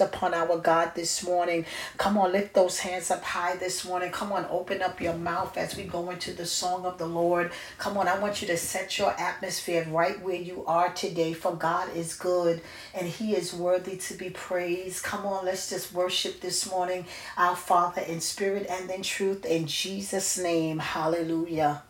upon 0.00 0.32
our 0.32 0.58
God 0.58 0.92
this 0.94 1.22
morning. 1.22 1.66
Come 1.98 2.16
on, 2.16 2.32
lift 2.32 2.54
those 2.54 2.78
hands 2.80 3.10
up 3.10 3.22
high 3.22 3.56
this 3.56 3.84
morning. 3.84 4.10
Come 4.10 4.32
on, 4.32 4.46
open 4.50 4.82
up 4.82 5.00
your 5.00 5.14
mouth 5.14 5.56
as 5.56 5.76
we 5.76 5.84
go 5.84 6.10
into 6.10 6.32
the 6.32 6.46
song 6.46 6.86
of 6.86 6.98
the 6.98 7.06
Lord. 7.06 7.52
Come 7.78 7.98
on, 7.98 8.08
I 8.08 8.18
want 8.18 8.40
you 8.40 8.48
to 8.48 8.56
set 8.56 8.98
your 8.98 9.10
atmosphere 9.20 9.86
right 9.90 10.20
where 10.22 10.34
you 10.34 10.64
are 10.66 10.92
today, 10.92 11.34
for 11.34 11.54
God 11.54 11.94
is 11.94 12.14
good 12.14 12.62
and 12.94 13.06
He 13.06 13.34
is 13.36 13.52
worthy 13.52 13.96
to 13.96 14.14
be 14.14 14.30
praised. 14.30 15.04
Come 15.04 15.26
on, 15.26 15.44
let's 15.44 15.68
just 15.68 15.92
worship 15.92 16.40
this 16.40 16.70
morning, 16.70 17.04
our 17.36 17.56
Father 17.56 18.02
in 18.02 18.20
spirit 18.20 18.66
and 18.68 18.90
in 18.90 19.02
truth, 19.02 19.44
in 19.44 19.66
Jesus' 19.66 20.38
name. 20.38 20.78
Hallelujah. 20.78 21.82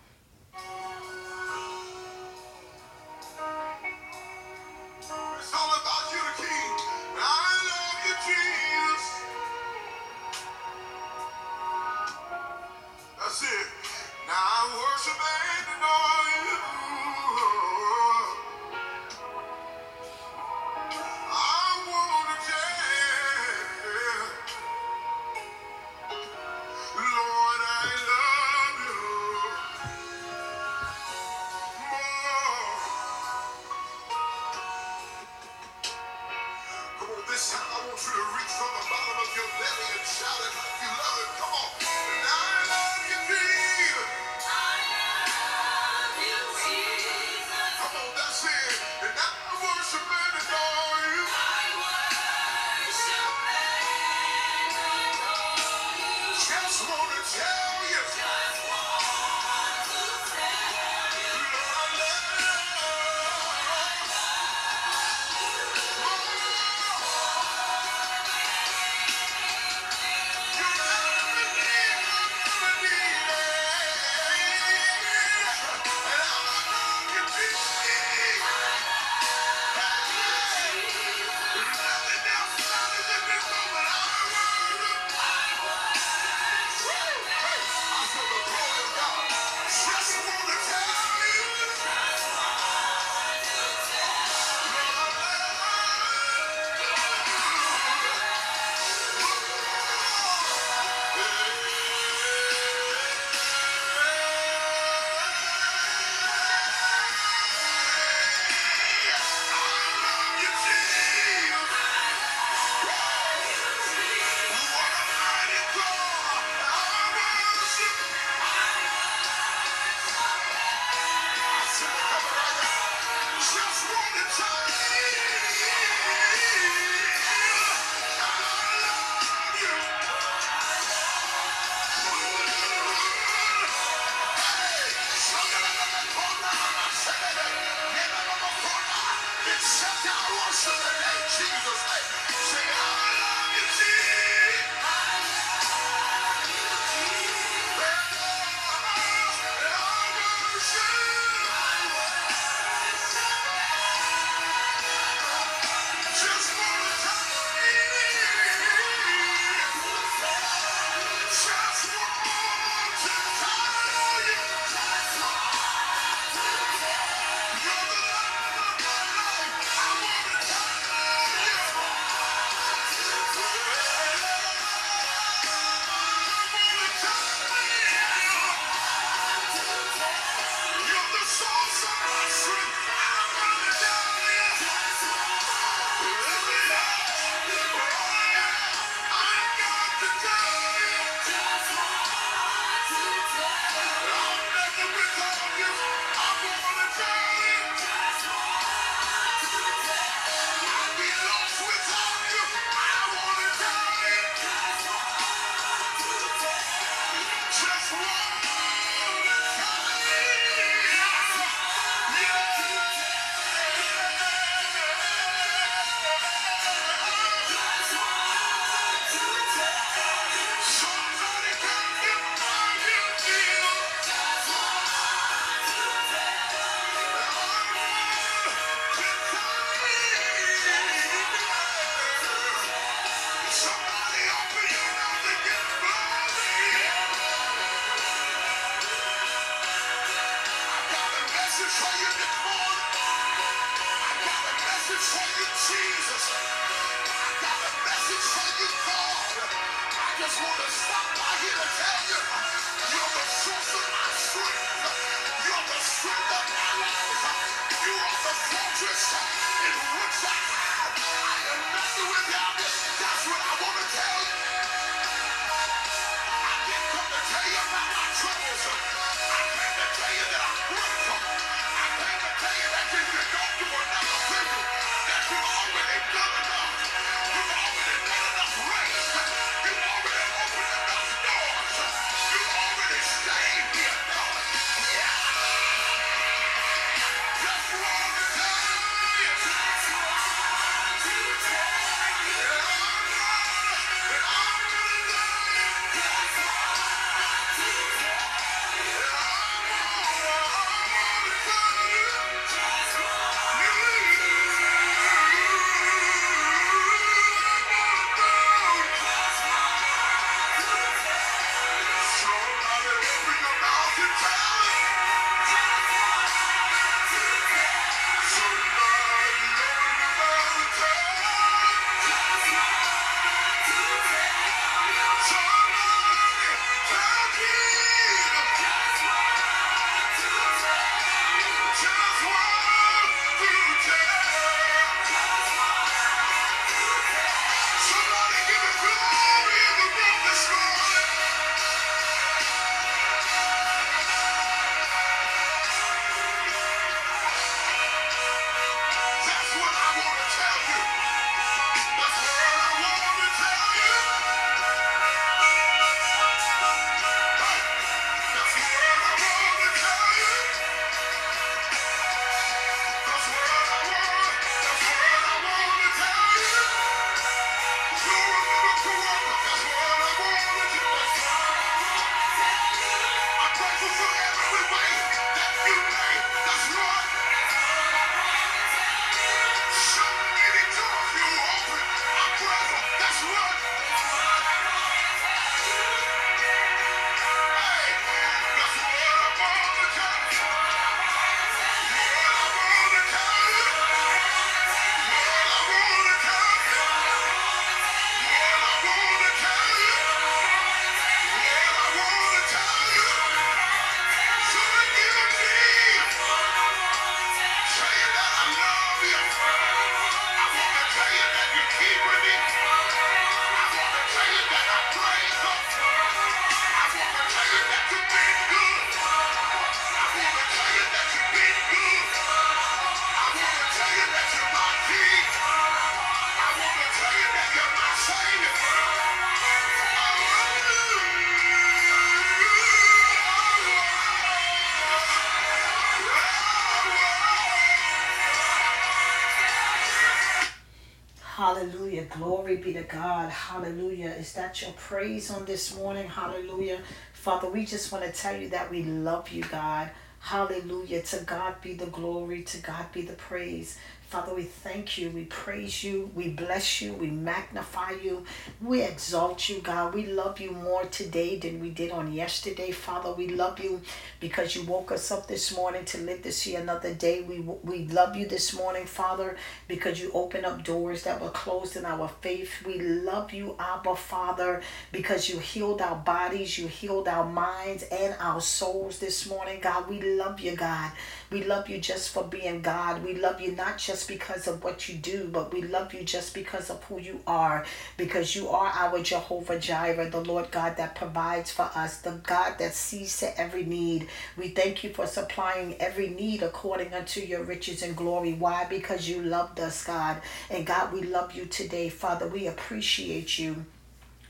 Glory 442.19 442.56
be 442.58 442.72
to 442.75 442.82
God. 442.82 443.28
Hallelujah. 443.28 444.11
Is 444.11 444.34
that 444.34 444.62
your 444.62 444.70
praise 444.72 445.32
on 445.32 445.44
this 445.44 445.75
morning? 445.75 446.06
Hallelujah. 446.08 446.78
Father, 447.12 447.49
we 447.49 447.66
just 447.66 447.90
want 447.90 448.05
to 448.05 448.12
tell 448.12 448.37
you 448.40 448.49
that 448.50 448.70
we 448.70 448.84
love 448.84 449.31
you, 449.31 449.43
God. 449.43 449.90
Hallelujah. 450.20 451.02
To 451.02 451.25
God 451.25 451.61
be 451.61 451.75
the 451.75 451.87
glory. 451.87 452.43
To 452.43 452.58
God 452.58 452.87
be 452.93 453.02
the 453.02 453.14
praise. 453.14 453.78
Father, 454.14 454.32
we 454.32 454.44
thank 454.44 454.96
you. 454.96 455.11
We 455.11 455.25
praise 455.25 455.82
you. 455.82 456.08
We 456.14 456.28
bless 456.28 456.81
you. 456.81 456.93
We 456.93 457.11
magnify 457.11 457.94
you. 458.00 458.25
We 458.62 458.81
exalt 458.81 459.49
you, 459.49 459.61
God. 459.61 459.93
We 459.93 460.06
love 460.06 460.38
you 460.38 460.52
more 460.52 460.84
today 460.84 461.37
than 461.37 461.58
we 461.58 461.70
did 461.70 461.90
on 461.90 462.12
yesterday. 462.12 462.70
Father, 462.70 463.12
we 463.12 463.26
love 463.26 463.58
you 463.58 463.81
because 464.20 464.55
you 464.55 464.62
woke 464.62 464.93
us 464.93 465.11
up 465.11 465.26
this 465.26 465.56
morning 465.56 465.84
to 465.87 465.99
live 465.99 466.22
to 466.22 466.31
see 466.31 466.55
another 466.55 466.94
day. 466.94 467.22
We, 467.22 467.40
we 467.40 467.88
love 467.88 468.14
you 468.14 468.28
this 468.28 468.55
morning, 468.55 468.87
Father, 468.87 469.37
because 469.66 470.00
you 470.00 470.12
opened 470.14 470.46
up 470.46 470.62
doors 470.62 471.02
that 471.02 471.20
were 471.20 471.31
closed 471.31 471.75
in 471.75 471.84
our 471.84 472.06
faith. 472.20 472.52
We 472.64 472.78
love 472.78 473.32
you, 473.32 473.56
Abba, 473.58 473.96
Father, 473.96 474.62
because 474.93 475.28
you 475.28 475.40
healed 475.40 475.82
our 475.82 475.96
bodies, 475.96 476.56
you 476.56 476.69
healed 476.69 477.08
our 477.08 477.28
minds 477.28 477.82
and 477.90 478.14
our 478.20 478.40
souls 478.40 479.00
this 479.00 479.28
morning, 479.28 479.58
God. 479.60 479.88
We 479.88 480.00
love 480.00 480.38
you, 480.38 480.55
God. 480.55 480.93
We 481.34 481.42
love 481.42 481.69
you 481.69 481.78
just 481.78 482.10
for 482.10 482.22
being 482.22 482.60
God. 482.60 483.02
We 483.02 483.16
love 483.16 483.40
you 483.40 483.56
not 483.56 483.76
just 483.76 484.06
because 484.06 484.46
of 484.46 484.62
what 484.62 484.88
you 484.88 484.94
do, 484.94 485.28
but 485.32 485.52
we 485.52 485.62
love 485.62 485.92
you 485.92 486.04
just 486.04 486.32
because 486.32 486.70
of 486.70 486.84
who 486.84 487.00
you 487.00 487.22
are. 487.26 487.66
Because 487.96 488.36
you 488.36 488.50
are 488.50 488.69
our 488.69 489.02
Jehovah 489.02 489.58
Jireh, 489.58 490.10
the 490.10 490.20
Lord 490.20 490.53
God 490.53 490.76
that 490.76 490.94
provides 490.94 491.50
for 491.50 491.69
us, 491.74 492.00
the 492.03 492.20
God 492.24 492.58
that 492.60 492.72
sees 492.74 493.19
to 493.19 493.36
every 493.36 493.64
need. 493.64 494.06
We 494.36 494.50
thank 494.50 494.84
you 494.84 494.91
for 494.91 495.08
supplying 495.08 495.74
every 495.81 496.10
need 496.10 496.44
according 496.44 496.94
unto 496.94 497.19
your 497.19 497.43
riches 497.43 497.82
and 497.82 497.96
glory. 497.96 498.34
Why? 498.34 498.67
Because 498.70 499.08
you 499.08 499.20
loved 499.20 499.58
us, 499.58 499.82
God. 499.82 500.22
And 500.50 500.64
God, 500.64 500.93
we 500.93 501.03
love 501.03 501.34
you 501.34 501.46
today, 501.46 501.88
Father. 501.88 502.29
We 502.29 502.46
appreciate 502.46 503.41
you. 503.41 503.67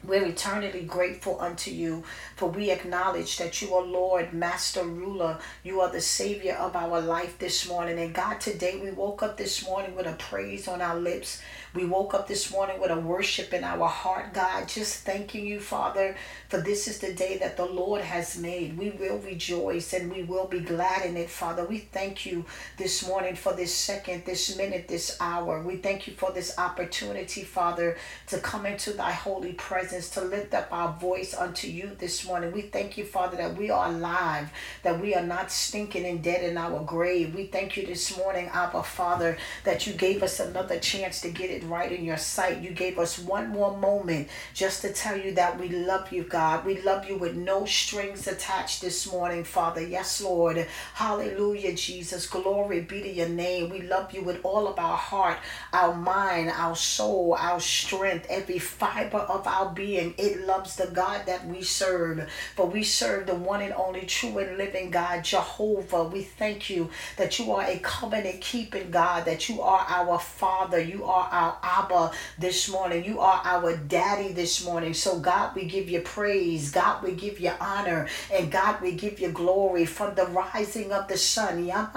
We're 0.06 0.26
eternally 0.26 0.82
grateful 0.82 1.40
unto 1.40 1.70
you, 1.70 2.04
for 2.36 2.50
we 2.50 2.70
acknowledge 2.70 3.38
that 3.38 3.62
you 3.62 3.74
are 3.74 3.82
Lord, 3.82 4.34
Master, 4.34 4.84
Ruler. 4.84 5.38
You 5.62 5.80
are 5.80 5.90
the 5.90 6.02
Savior 6.02 6.54
of 6.54 6.76
our 6.76 7.00
life 7.00 7.38
this 7.38 7.66
morning. 7.66 7.98
And 7.98 8.14
God, 8.14 8.38
today 8.38 8.78
we 8.82 8.90
woke 8.90 9.22
up 9.22 9.38
this 9.38 9.66
morning 9.66 9.96
with 9.96 10.06
a 10.06 10.12
praise 10.12 10.68
on 10.68 10.82
our 10.82 10.96
lips. 10.96 11.40
We 11.74 11.84
woke 11.84 12.14
up 12.14 12.28
this 12.28 12.52
morning 12.52 12.80
with 12.80 12.92
a 12.92 13.00
worship 13.00 13.52
in 13.52 13.64
our 13.64 13.88
heart, 13.88 14.32
God, 14.32 14.68
just 14.68 15.04
thanking 15.04 15.44
you, 15.44 15.58
Father, 15.58 16.14
for 16.48 16.60
this 16.60 16.86
is 16.86 17.00
the 17.00 17.12
day 17.12 17.36
that 17.38 17.56
the 17.56 17.64
Lord 17.64 18.00
has 18.00 18.38
made. 18.38 18.78
We 18.78 18.90
will 18.90 19.18
rejoice 19.18 19.92
and 19.92 20.12
we 20.12 20.22
will 20.22 20.46
be 20.46 20.60
glad 20.60 21.04
in 21.04 21.16
it, 21.16 21.28
Father. 21.28 21.64
We 21.64 21.78
thank 21.78 22.26
you 22.26 22.44
this 22.76 23.04
morning 23.08 23.34
for 23.34 23.54
this 23.54 23.74
second, 23.74 24.24
this 24.24 24.56
minute, 24.56 24.86
this 24.86 25.16
hour. 25.20 25.62
We 25.62 25.78
thank 25.78 26.06
you 26.06 26.12
for 26.12 26.30
this 26.30 26.56
opportunity, 26.58 27.42
Father, 27.42 27.96
to 28.28 28.38
come 28.38 28.66
into 28.66 28.92
thy 28.92 29.10
holy 29.10 29.54
presence, 29.54 30.10
to 30.10 30.20
lift 30.20 30.54
up 30.54 30.68
our 30.70 30.92
voice 30.92 31.34
unto 31.34 31.66
you 31.66 31.96
this 31.98 32.24
morning. 32.24 32.52
We 32.52 32.62
thank 32.62 32.96
you, 32.96 33.04
Father, 33.04 33.36
that 33.38 33.56
we 33.56 33.70
are 33.70 33.88
alive, 33.88 34.48
that 34.84 35.00
we 35.00 35.16
are 35.16 35.26
not 35.26 35.50
stinking 35.50 36.06
and 36.06 36.22
dead 36.22 36.44
in 36.44 36.56
our 36.56 36.84
grave. 36.84 37.34
We 37.34 37.46
thank 37.46 37.76
you 37.76 37.84
this 37.84 38.16
morning, 38.16 38.48
Abba, 38.52 38.84
Father, 38.84 39.36
that 39.64 39.88
you 39.88 39.92
gave 39.92 40.22
us 40.22 40.38
another 40.38 40.78
chance 40.78 41.20
to 41.22 41.30
get 41.30 41.50
it 41.50 41.63
right 41.64 41.90
in 41.90 42.04
your 42.04 42.16
sight. 42.16 42.60
You 42.60 42.70
gave 42.70 42.98
us 42.98 43.18
one 43.18 43.50
more 43.50 43.76
moment 43.76 44.28
just 44.52 44.82
to 44.82 44.92
tell 44.92 45.16
you 45.16 45.32
that 45.34 45.58
we 45.58 45.68
love 45.68 46.12
you, 46.12 46.24
God. 46.24 46.64
We 46.64 46.80
love 46.82 47.08
you 47.08 47.16
with 47.16 47.34
no 47.34 47.64
strings 47.64 48.26
attached 48.26 48.80
this 48.80 49.10
morning, 49.10 49.44
Father. 49.44 49.80
Yes, 49.80 50.20
Lord. 50.20 50.66
Hallelujah, 50.94 51.74
Jesus. 51.74 52.26
Glory 52.26 52.80
be 52.80 53.02
to 53.02 53.10
your 53.10 53.28
name. 53.28 53.70
We 53.70 53.82
love 53.82 54.12
you 54.12 54.22
with 54.22 54.40
all 54.44 54.68
of 54.68 54.78
our 54.78 54.96
heart, 54.96 55.38
our 55.72 55.94
mind, 55.94 56.50
our 56.50 56.76
soul, 56.76 57.36
our 57.38 57.60
strength, 57.60 58.26
every 58.28 58.58
fiber 58.58 59.18
of 59.18 59.46
our 59.46 59.70
being. 59.70 60.14
It 60.18 60.46
loves 60.46 60.76
the 60.76 60.86
God 60.86 61.26
that 61.26 61.46
we 61.46 61.62
serve. 61.62 62.28
For 62.56 62.66
we 62.66 62.84
serve 62.84 63.26
the 63.26 63.34
one 63.34 63.62
and 63.62 63.72
only 63.74 64.06
true 64.06 64.38
and 64.38 64.56
living 64.56 64.90
God, 64.90 65.24
Jehovah. 65.24 66.04
We 66.04 66.22
thank 66.22 66.70
you 66.70 66.90
that 67.16 67.38
you 67.38 67.52
are 67.52 67.64
a 67.64 67.78
covenant 67.78 68.40
keeping 68.40 68.90
God, 68.90 69.24
that 69.24 69.48
you 69.48 69.62
are 69.62 69.84
our 69.88 70.18
Father. 70.18 70.80
You 70.80 71.04
are 71.04 71.28
our 71.30 71.53
Abba 71.62 72.12
this 72.38 72.70
morning. 72.70 73.04
You 73.04 73.20
are 73.20 73.40
our 73.44 73.76
daddy 73.76 74.32
this 74.32 74.64
morning. 74.64 74.94
So, 74.94 75.18
God, 75.18 75.54
we 75.54 75.64
give 75.64 75.88
you 75.88 76.00
praise. 76.00 76.70
God, 76.70 77.02
we 77.02 77.12
give 77.12 77.40
you 77.40 77.52
honor. 77.60 78.08
And 78.32 78.50
God, 78.50 78.80
we 78.80 78.92
give 78.92 79.20
you 79.20 79.30
glory 79.30 79.86
from 79.86 80.14
the 80.14 80.26
rising 80.26 80.92
of 80.92 81.08
the 81.08 81.16
sun. 81.16 81.64
Yes, 81.64 81.88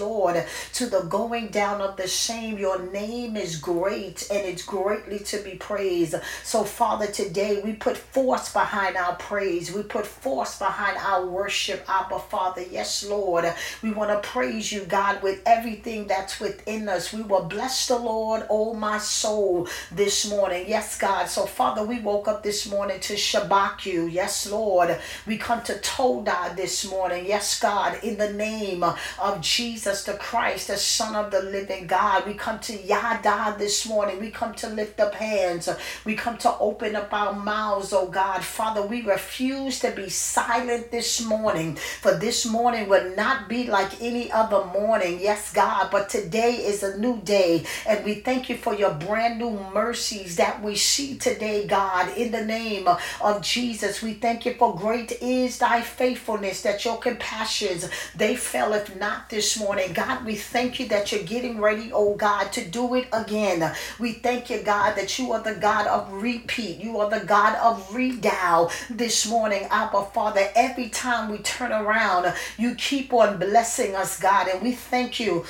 Lord. 0.00 0.44
To 0.74 0.86
the 0.86 1.00
going 1.02 1.48
down 1.48 1.80
of 1.80 1.96
the 1.96 2.08
same. 2.08 2.58
Your 2.58 2.82
name 2.90 3.36
is 3.36 3.56
great 3.56 4.28
and 4.30 4.46
it's 4.46 4.64
greatly 4.64 5.18
to 5.20 5.38
be 5.38 5.56
praised. 5.56 6.14
So, 6.44 6.64
Father, 6.64 7.06
today 7.06 7.60
we 7.64 7.74
put 7.74 7.96
force 7.96 8.52
behind 8.52 8.96
our 8.96 9.14
praise. 9.16 9.72
We 9.72 9.82
put 9.82 10.06
force 10.06 10.58
behind 10.58 10.96
our 10.98 11.26
worship, 11.26 11.84
Abba, 11.88 12.18
Father. 12.18 12.64
Yes, 12.70 13.04
Lord. 13.04 13.52
We 13.82 13.92
want 13.92 14.10
to 14.10 14.28
praise 14.28 14.72
you, 14.72 14.84
God, 14.84 15.22
with 15.22 15.40
everything 15.46 16.06
that's 16.06 16.40
within 16.40 16.88
us. 16.88 17.12
We 17.12 17.22
will 17.28 17.44
bless 17.44 17.88
the 17.88 17.98
Lord, 17.98 18.46
oh 18.48 18.74
my 18.74 18.98
soul, 18.98 19.68
this 19.92 20.28
morning. 20.28 20.64
Yes, 20.68 20.98
God. 20.98 21.26
So, 21.26 21.46
Father, 21.46 21.84
we 21.84 22.00
woke 22.00 22.28
up 22.28 22.42
this 22.42 22.70
morning 22.70 23.00
to 23.00 23.14
Shabach 23.14 23.84
you. 23.84 24.06
Yes, 24.06 24.50
Lord. 24.50 24.98
We 25.26 25.36
come 25.36 25.62
to 25.64 25.74
Todah 25.74 26.56
this 26.56 26.88
morning. 26.88 27.26
Yes, 27.26 27.58
God, 27.60 28.02
in 28.02 28.16
the 28.16 28.32
name 28.32 28.82
of 28.84 29.40
Jesus 29.40 30.04
the 30.04 30.14
Christ, 30.14 30.68
the 30.68 30.76
Son 30.76 31.14
of 31.14 31.30
the 31.30 31.42
living 31.42 31.86
God. 31.86 32.26
We 32.26 32.34
come 32.34 32.58
to 32.60 32.76
Yada 32.76 33.56
this 33.58 33.86
morning. 33.86 34.20
We 34.20 34.30
come 34.30 34.54
to 34.54 34.68
lift 34.68 35.00
up 35.00 35.14
hands. 35.14 35.68
We 36.04 36.14
come 36.14 36.38
to 36.38 36.56
open 36.58 36.96
up 36.96 37.12
our 37.12 37.32
mouths, 37.32 37.92
oh 37.92 38.08
God. 38.08 38.44
Father, 38.44 38.82
we 38.82 39.02
refuse 39.02 39.80
to 39.80 39.90
be 39.90 40.08
silent 40.08 40.90
this 40.90 41.24
morning, 41.24 41.76
for 41.76 42.14
this 42.14 42.46
morning 42.46 42.88
will 42.88 43.14
not 43.16 43.48
be 43.48 43.66
like 43.66 44.00
any 44.00 44.30
other 44.30 44.64
morning. 44.66 45.18
Yes, 45.20 45.52
God, 45.52 45.88
but 45.90 46.08
today 46.08 46.54
is 46.54 46.82
a 46.82 46.98
new 46.98 47.05
day, 47.14 47.64
and 47.86 48.04
we 48.04 48.16
thank 48.16 48.48
you 48.48 48.56
for 48.56 48.74
your 48.74 48.92
brand 48.92 49.38
new 49.38 49.50
mercies 49.72 50.36
that 50.36 50.62
we 50.62 50.76
see 50.76 51.16
today, 51.16 51.66
God, 51.66 52.16
in 52.16 52.32
the 52.32 52.44
name 52.44 52.88
of 53.20 53.42
Jesus. 53.42 54.02
We 54.02 54.14
thank 54.14 54.44
you 54.44 54.54
for 54.54 54.76
great 54.76 55.12
is 55.22 55.58
thy 55.58 55.80
faithfulness, 55.82 56.62
that 56.62 56.84
your 56.84 56.98
compassions 56.98 57.88
they 58.14 58.36
fell 58.36 58.72
if 58.72 58.96
not 58.96 59.30
this 59.30 59.58
morning. 59.58 59.92
God, 59.92 60.24
we 60.24 60.34
thank 60.36 60.80
you 60.80 60.88
that 60.88 61.12
you're 61.12 61.22
getting 61.22 61.60
ready, 61.60 61.90
oh 61.92 62.14
God, 62.14 62.52
to 62.52 62.64
do 62.64 62.94
it 62.94 63.08
again. 63.12 63.74
We 63.98 64.12
thank 64.12 64.50
you, 64.50 64.62
God, 64.62 64.94
that 64.96 65.18
you 65.18 65.32
are 65.32 65.42
the 65.42 65.54
God 65.54 65.86
of 65.86 66.12
repeat. 66.12 66.78
You 66.78 66.98
are 66.98 67.10
the 67.10 67.24
God 67.24 67.56
of 67.56 67.88
redow 67.90 68.70
this 68.88 69.26
morning, 69.26 69.66
Abba 69.70 70.04
Father. 70.06 70.48
Every 70.54 70.88
time 70.88 71.30
we 71.30 71.38
turn 71.38 71.72
around, 71.72 72.32
you 72.58 72.74
keep 72.74 73.12
on 73.12 73.38
blessing 73.38 73.94
us, 73.94 74.18
God, 74.18 74.48
and 74.48 74.62
we 74.62 74.72
thank 74.72 75.20
you 75.20 75.44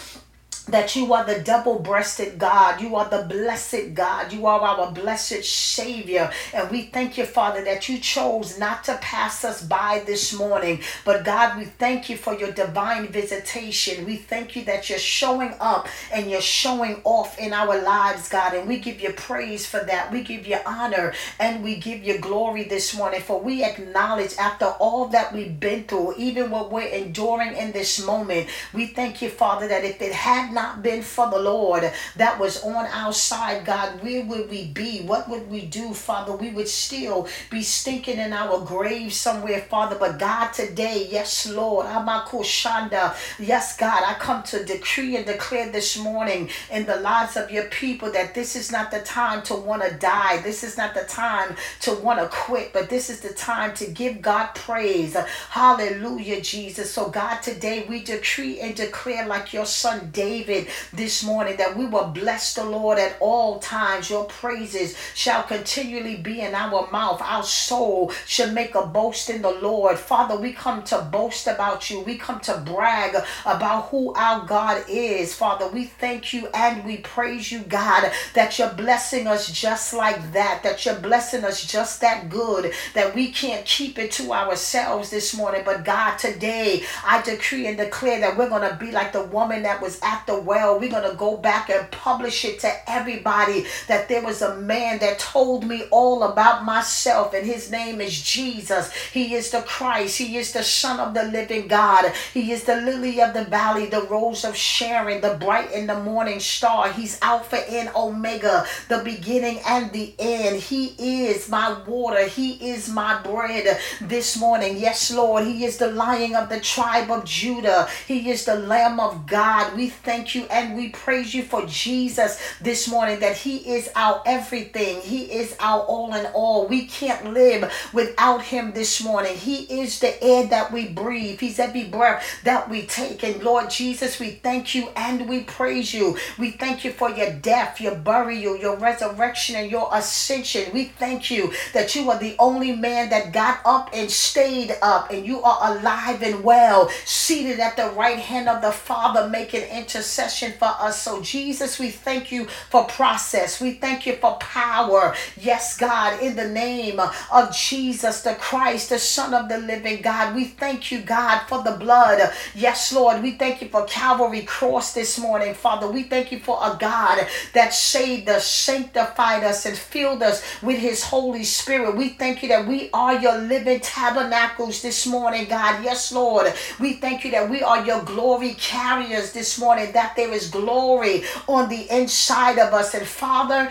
that 0.69 0.97
you 0.97 1.13
are 1.13 1.25
the 1.25 1.41
double 1.43 1.79
breasted 1.79 2.39
God. 2.39 2.81
You 2.81 2.97
are 2.97 3.09
the 3.09 3.27
blessed 3.29 3.95
God. 3.95 4.33
You 4.33 4.47
are 4.47 4.61
our 4.61 4.91
blessed 4.91 5.45
Savior. 5.45 6.31
And 6.53 6.71
we 6.71 6.83
thank 6.83 7.17
you, 7.17 7.25
Father, 7.25 7.63
that 7.65 7.89
you 7.89 7.99
chose 7.99 8.59
not 8.59 8.83
to 8.85 8.97
pass 8.97 9.45
us 9.45 9.63
by 9.63 10.03
this 10.07 10.33
morning. 10.37 10.81
But 11.05 11.25
God, 11.25 11.57
we 11.57 11.67
thank 11.67 12.09
you 12.09 12.17
for 12.17 12.35
your 12.35 12.51
divine 12.51 13.09
visitation. 13.09 14.05
We 14.05 14.17
thank 14.17 14.57
you 14.57 14.65
that 14.65 14.91
you're 14.91 14.99
showing 14.99 15.55
up 15.61 15.89
and 16.13 16.31
you're 16.31 16.41
showing 16.41 17.01
off 17.05 17.39
in 17.39 17.53
our 17.53 17.81
lives, 17.83 18.29
God. 18.29 18.55
And 18.55 18.69
we 18.69 18.79
give 18.79 19.01
you 19.01 19.13
praise 19.13 19.67
for 19.67 19.81
that. 19.85 20.11
We 20.11 20.23
give 20.23 20.47
you 20.47 20.59
honor 20.67 21.13
and 21.39 21.63
we 21.63 21.77
give 21.77 22.03
you 22.03 22.19
glory 22.19 22.65
this 22.65 22.97
morning. 22.97 23.21
For 23.21 23.41
we 23.41 23.63
acknowledge 23.63 24.35
after 24.37 24.67
all 24.67 25.07
that 25.09 25.33
we've 25.33 25.61
been 25.61 25.85
through, 25.85 26.15
even 26.17 26.51
what 26.51 26.73
we're 26.73 26.89
enduring 26.89 27.55
in 27.57 27.71
this 27.71 28.05
moment, 28.05 28.49
we 28.73 28.87
thank 28.87 29.23
you, 29.23 29.31
Father, 29.31 29.69
that 29.69 29.85
if 29.85 30.03
it 30.03 30.13
had 30.13 30.56
not 30.57 30.83
been 30.83 31.03
for 31.03 31.31
the 31.31 31.39
Lord 31.39 31.93
that 32.17 32.41
was 32.41 32.65
on 32.65 32.87
our 32.87 33.13
side, 33.13 33.65
God, 33.65 34.03
where 34.03 34.25
would 34.25 34.51
we 34.51 34.67
be? 34.69 35.03
What 35.03 35.29
would 35.29 35.49
we 35.49 35.67
do, 35.67 35.93
Father? 35.93 36.35
We 36.35 36.51
would 36.51 36.67
still 36.67 37.29
be 37.51 37.63
stinking 37.63 38.19
in 38.19 38.33
our 38.33 38.65
grave 38.65 39.13
somewhere, 39.13 39.61
Father. 39.61 39.97
But 39.97 40.19
God, 40.19 40.53
today, 40.53 41.07
yes, 41.09 41.47
Lord, 41.47 41.87
Amakushanda, 41.87 43.15
yes, 43.39 43.77
God, 43.77 44.03
I 44.05 44.15
come 44.15 44.43
to 44.45 44.65
decree 44.65 45.17
and 45.17 45.27
declare 45.27 45.71
this 45.71 45.99
morning 45.99 46.49
in 46.73 46.87
the 46.87 46.97
lives 46.97 47.37
of 47.37 47.51
your 47.51 47.65
people 47.65 48.11
that 48.13 48.35
this 48.35 48.57
is 48.57 48.73
not 48.73 48.91
the 48.91 49.01
time 49.03 49.43
to 49.43 49.55
want 49.55 49.83
to 49.83 49.95
die. 49.95 50.39
This 50.39 50.65
is 50.65 50.79
not 50.79 50.95
the 50.95 51.05
time 51.05 51.55
to 51.83 51.93
want 51.93 52.19
to 52.19 52.29
quit, 52.29 52.73
but 52.73 52.89
this 52.89 53.11
is 53.11 53.21
the 53.21 53.35
time 53.35 53.75
to 53.75 53.87
give 53.87 54.23
God 54.23 54.55
praise. 54.55 55.15
Hallelujah, 55.51 56.41
Jesus. 56.41 56.91
So, 56.91 57.11
God, 57.11 57.43
today 57.43 57.85
we 57.87 58.03
decree 58.03 58.59
and 58.61 58.75
declare 58.75 59.27
like 59.27 59.53
your 59.53 59.67
son 59.67 60.09
David 60.13 60.46
this 60.93 61.25
morning 61.25 61.57
that 61.57 61.76
we 61.76 61.87
will 61.87 62.09
bless 62.09 62.55
the 62.55 62.65
Lord 62.65 62.99
at 62.99 63.17
all 63.21 63.59
times. 63.59 64.09
Your 64.09 64.25
praises 64.25 64.97
shall 65.15 65.43
continually 65.43 66.17
be 66.17 66.41
in 66.41 66.55
our 66.55 66.88
mouth. 66.91 67.21
Our 67.23 67.43
soul 67.43 68.12
should 68.26 68.53
make 68.53 68.75
a 68.75 68.87
boast 68.87 69.31
in 69.31 69.43
the 69.43 69.50
Lord. 69.50 69.99
Father, 69.99 70.37
we 70.37 70.53
come 70.53 70.83
to 70.85 71.09
boast 71.11 71.47
about 71.47 71.91
you. 71.91 72.00
We 72.00 72.17
come 72.17 72.41
to 72.41 72.62
brag 72.65 73.17
about 73.45 73.87
who 73.87 74.15
our 74.15 74.47
God 74.47 74.85
is. 74.88 75.35
Father, 75.35 75.69
we 75.69 75.85
thank 75.85 76.33
you 76.33 76.49
and 76.55 76.85
we 76.85 76.99
praise 76.99 77.50
you, 77.50 77.61
God, 77.61 78.11
that 78.35 78.59
you're 78.59 78.73
blessing 78.73 79.26
us 79.26 79.50
just 79.50 79.93
like 79.95 80.33
that, 80.33 80.62
that 80.62 80.85
you're 80.85 81.00
blessing 81.00 81.45
us 81.45 81.65
just 81.65 82.00
that 82.00 82.29
good, 82.29 82.73
that 82.95 83.15
we 83.15 83.31
can't 83.31 83.65
keep 83.65 83.99
it 83.99 84.11
to 84.12 84.33
ourselves 84.33 85.11
this 85.11 85.37
morning. 85.37 85.62
But 85.65 85.85
God, 85.85 86.17
today 86.19 86.83
I 87.05 87.23
decree 87.23 87.67
and 87.67 87.76
declare 87.76 88.21
that 88.21 88.37
we're 88.37 88.49
going 88.49 88.69
to 88.69 88.76
be 88.76 88.91
like 88.91 89.12
the 89.12 89.25
woman 89.25 89.62
that 89.62 89.81
was 89.81 89.99
at 90.03 90.26
the 90.26 90.36
well. 90.40 90.78
We're 90.78 90.90
going 90.90 91.09
to 91.11 91.16
go 91.16 91.37
back 91.37 91.71
and 91.71 91.90
publish 91.90 92.45
it 92.45 92.61
to 92.61 92.73
everybody 92.90 93.66
that 93.88 94.09
there 94.09 94.23
was 94.23 94.43
a 94.43 94.57
man 94.57 94.99
that 95.00 95.19
told 95.19 95.66
me 95.66 95.85
all 95.90 96.23
about 96.23 96.64
myself, 96.64 97.35
and 97.35 97.47
his 97.47 97.71
name 97.71 98.00
is 98.00 98.21
Jesus. 98.23 98.93
He 99.12 99.35
is 99.35 99.50
the 99.50 99.62
Christ. 99.62 100.19
He 100.19 100.37
is 100.37 100.52
the 100.52 100.62
Son 100.62 101.00
of 101.00 101.14
the 101.14 101.25
living 101.25 101.69
God. 101.69 102.12
He 102.33 102.52
is 102.52 102.64
the 102.64 102.76
lily 102.76 103.21
of 103.21 103.35
the 103.35 103.45
valley, 103.45 103.87
the 103.87 104.02
rose 104.02 104.45
of 104.45 104.57
Sharon, 104.57 105.21
the 105.21 105.35
bright 105.35 105.73
in 105.73 105.87
the 105.87 106.00
morning 106.00 106.40
star. 106.40 106.93
He's 106.93 107.19
Alpha 107.23 107.69
and 107.71 107.90
Omega, 107.95 108.66
the 108.88 109.02
beginning 109.05 109.61
and 109.66 109.93
the 109.93 110.14
end. 110.19 110.61
He 110.61 111.26
is 111.26 111.49
my 111.49 111.78
water. 111.87 112.26
He 112.26 112.71
is 112.71 112.88
my 112.88 113.21
bread 113.23 113.78
this 114.00 114.38
morning. 114.38 114.76
Yes, 114.78 115.11
Lord. 115.12 115.45
He 115.45 115.64
is 115.64 115.78
the 115.78 115.93
lion 115.93 116.35
of 116.35 116.49
the 116.49 116.61
tribe 116.61 117.11
of 117.11 117.25
Judah. 117.25 117.88
He 118.07 118.31
is 118.31 118.45
the 118.45 118.57
Lamb 118.57 119.00
of 119.00 119.26
God. 119.26 119.76
We 119.76 119.88
thank 119.88 120.25
you 120.35 120.47
and 120.50 120.76
we 120.76 120.88
praise 120.88 121.35
you 121.35 121.42
for 121.42 121.64
Jesus 121.66 122.40
this 122.61 122.88
morning 122.88 123.21
that 123.21 123.37
He 123.37 123.59
is 123.59 123.88
our 123.95 124.23
everything. 124.26 125.00
He 125.00 125.25
is 125.25 125.56
our 125.61 125.83
all 125.83 126.14
in 126.14 126.26
all. 126.26 126.66
We 126.66 126.87
can't 126.87 127.33
live 127.33 127.73
without 127.92 128.42
Him 128.42 128.73
this 128.73 129.02
morning. 129.02 129.37
He 129.37 129.80
is 129.80 130.00
the 130.00 130.23
air 130.23 130.47
that 130.49 130.73
we 130.73 130.88
breathe, 130.88 131.40
He's 131.40 131.59
every 131.59 131.85
breath 131.85 132.25
that 132.45 132.68
we 132.68 132.83
take. 132.87 133.23
And 133.23 133.42
Lord 133.42 133.71
Jesus, 133.71 134.18
we 134.18 134.30
thank 134.30 134.75
you 134.75 134.88
and 134.97 135.28
we 135.28 135.45
praise 135.45 135.92
you. 135.92 136.16
We 136.38 136.52
thank 136.52 136.85
you 136.85 136.92
for 136.92 137.11
your 137.11 137.33
death, 137.33 137.80
your 137.80 137.95
burial, 137.95 138.56
your 138.56 138.76
resurrection, 138.76 139.56
and 139.56 139.71
your 139.71 139.88
ascension. 139.92 140.73
We 140.73 140.87
thank 140.87 141.30
you 141.30 141.52
that 141.73 141.95
you 141.95 142.11
are 142.11 142.18
the 142.18 142.37
only 142.38 142.75
man 142.75 143.11
that 143.11 143.33
got 143.33 143.61
up 143.64 143.90
and 143.92 144.11
stayed 144.11 144.76
up, 144.83 145.11
and 145.11 145.26
you 145.26 145.42
are 145.42 145.76
alive 145.76 146.23
and 146.23 146.42
well, 146.42 146.88
seated 147.04 147.61
at 147.61 147.76
the 147.76 147.90
right 147.90 148.18
hand 148.18 148.49
of 148.49 148.62
the 148.62 148.73
Father, 148.73 149.28
making 149.28 149.62
intercession 149.62 150.06
for 150.53 150.69
us. 150.69 151.03
So, 151.03 151.23
Jesus, 151.23 151.79
we 151.79 151.91
thank 151.91 152.33
you 152.33 152.47
for 152.71 152.85
process. 152.85 153.61
We 153.61 153.75
thank 153.75 154.07
you 154.07 154.15
for 154.17 154.35
power. 154.37 155.15
Yes, 155.41 155.77
God, 155.77 156.21
in 156.21 156.37
the 156.37 156.49
name 156.49 157.01
of 157.01 157.55
Jesus 157.55 158.23
the 158.23 158.35
Christ, 158.35 158.91
the 158.91 158.99
Son 158.99 159.35
of 159.35 159.49
the 159.49 159.59
living 159.59 160.03
God, 160.03 160.35
we 160.35 160.45
thank 160.45 160.91
you, 160.91 161.01
God, 161.01 161.41
for 161.49 161.63
the 161.63 161.73
blood. 161.73 162.33
Yes, 162.55 162.93
Lord, 162.93 163.23
we 163.23 163.33
thank 163.33 163.63
you 163.63 163.69
for 163.69 163.85
Calvary 163.87 164.43
cross 164.43 164.95
this 164.95 165.19
morning, 165.19 165.55
Father. 165.55 165.91
We 165.91 166.05
thank 166.05 166.33
you 166.33 166.41
for 166.41 166.59
a 166.63 166.77
God 166.79 167.27
that 167.55 167.73
saved 167.75 168.29
us, 168.29 168.47
sanctified 168.47 169.45
us, 169.45 169.67
and 169.67 169.77
filled 169.77 170.23
us 170.23 170.43
with 170.63 170.79
his 170.79 171.03
Holy 171.03 171.45
Spirit. 171.45 171.97
We 171.97 172.11
thank 172.11 172.43
you 172.43 172.49
that 172.49 172.67
we 172.67 172.91
are 172.93 173.21
your 173.21 173.39
living 173.39 173.81
tabernacles 173.81 174.83
this 174.83 175.07
morning, 175.07 175.47
God. 175.49 175.85
Yes, 175.85 176.13
Lord. 176.13 176.53
We 176.81 176.95
thank 176.95 177.25
you 177.25 177.31
that 177.33 177.49
we 177.49 177.63
are 177.63 177.85
your 177.85 178.03
glory 178.03 178.55
carriers 178.55 179.33
this 179.33 179.59
morning, 179.59 179.93
that 179.97 180.15
there 180.15 180.33
is 180.33 180.50
glory 180.50 181.25
on 181.49 181.69
the 181.69 181.91
inside 181.91 182.59
of 182.59 182.73
us. 182.75 182.95
And 182.95 183.07
Father, 183.07 183.71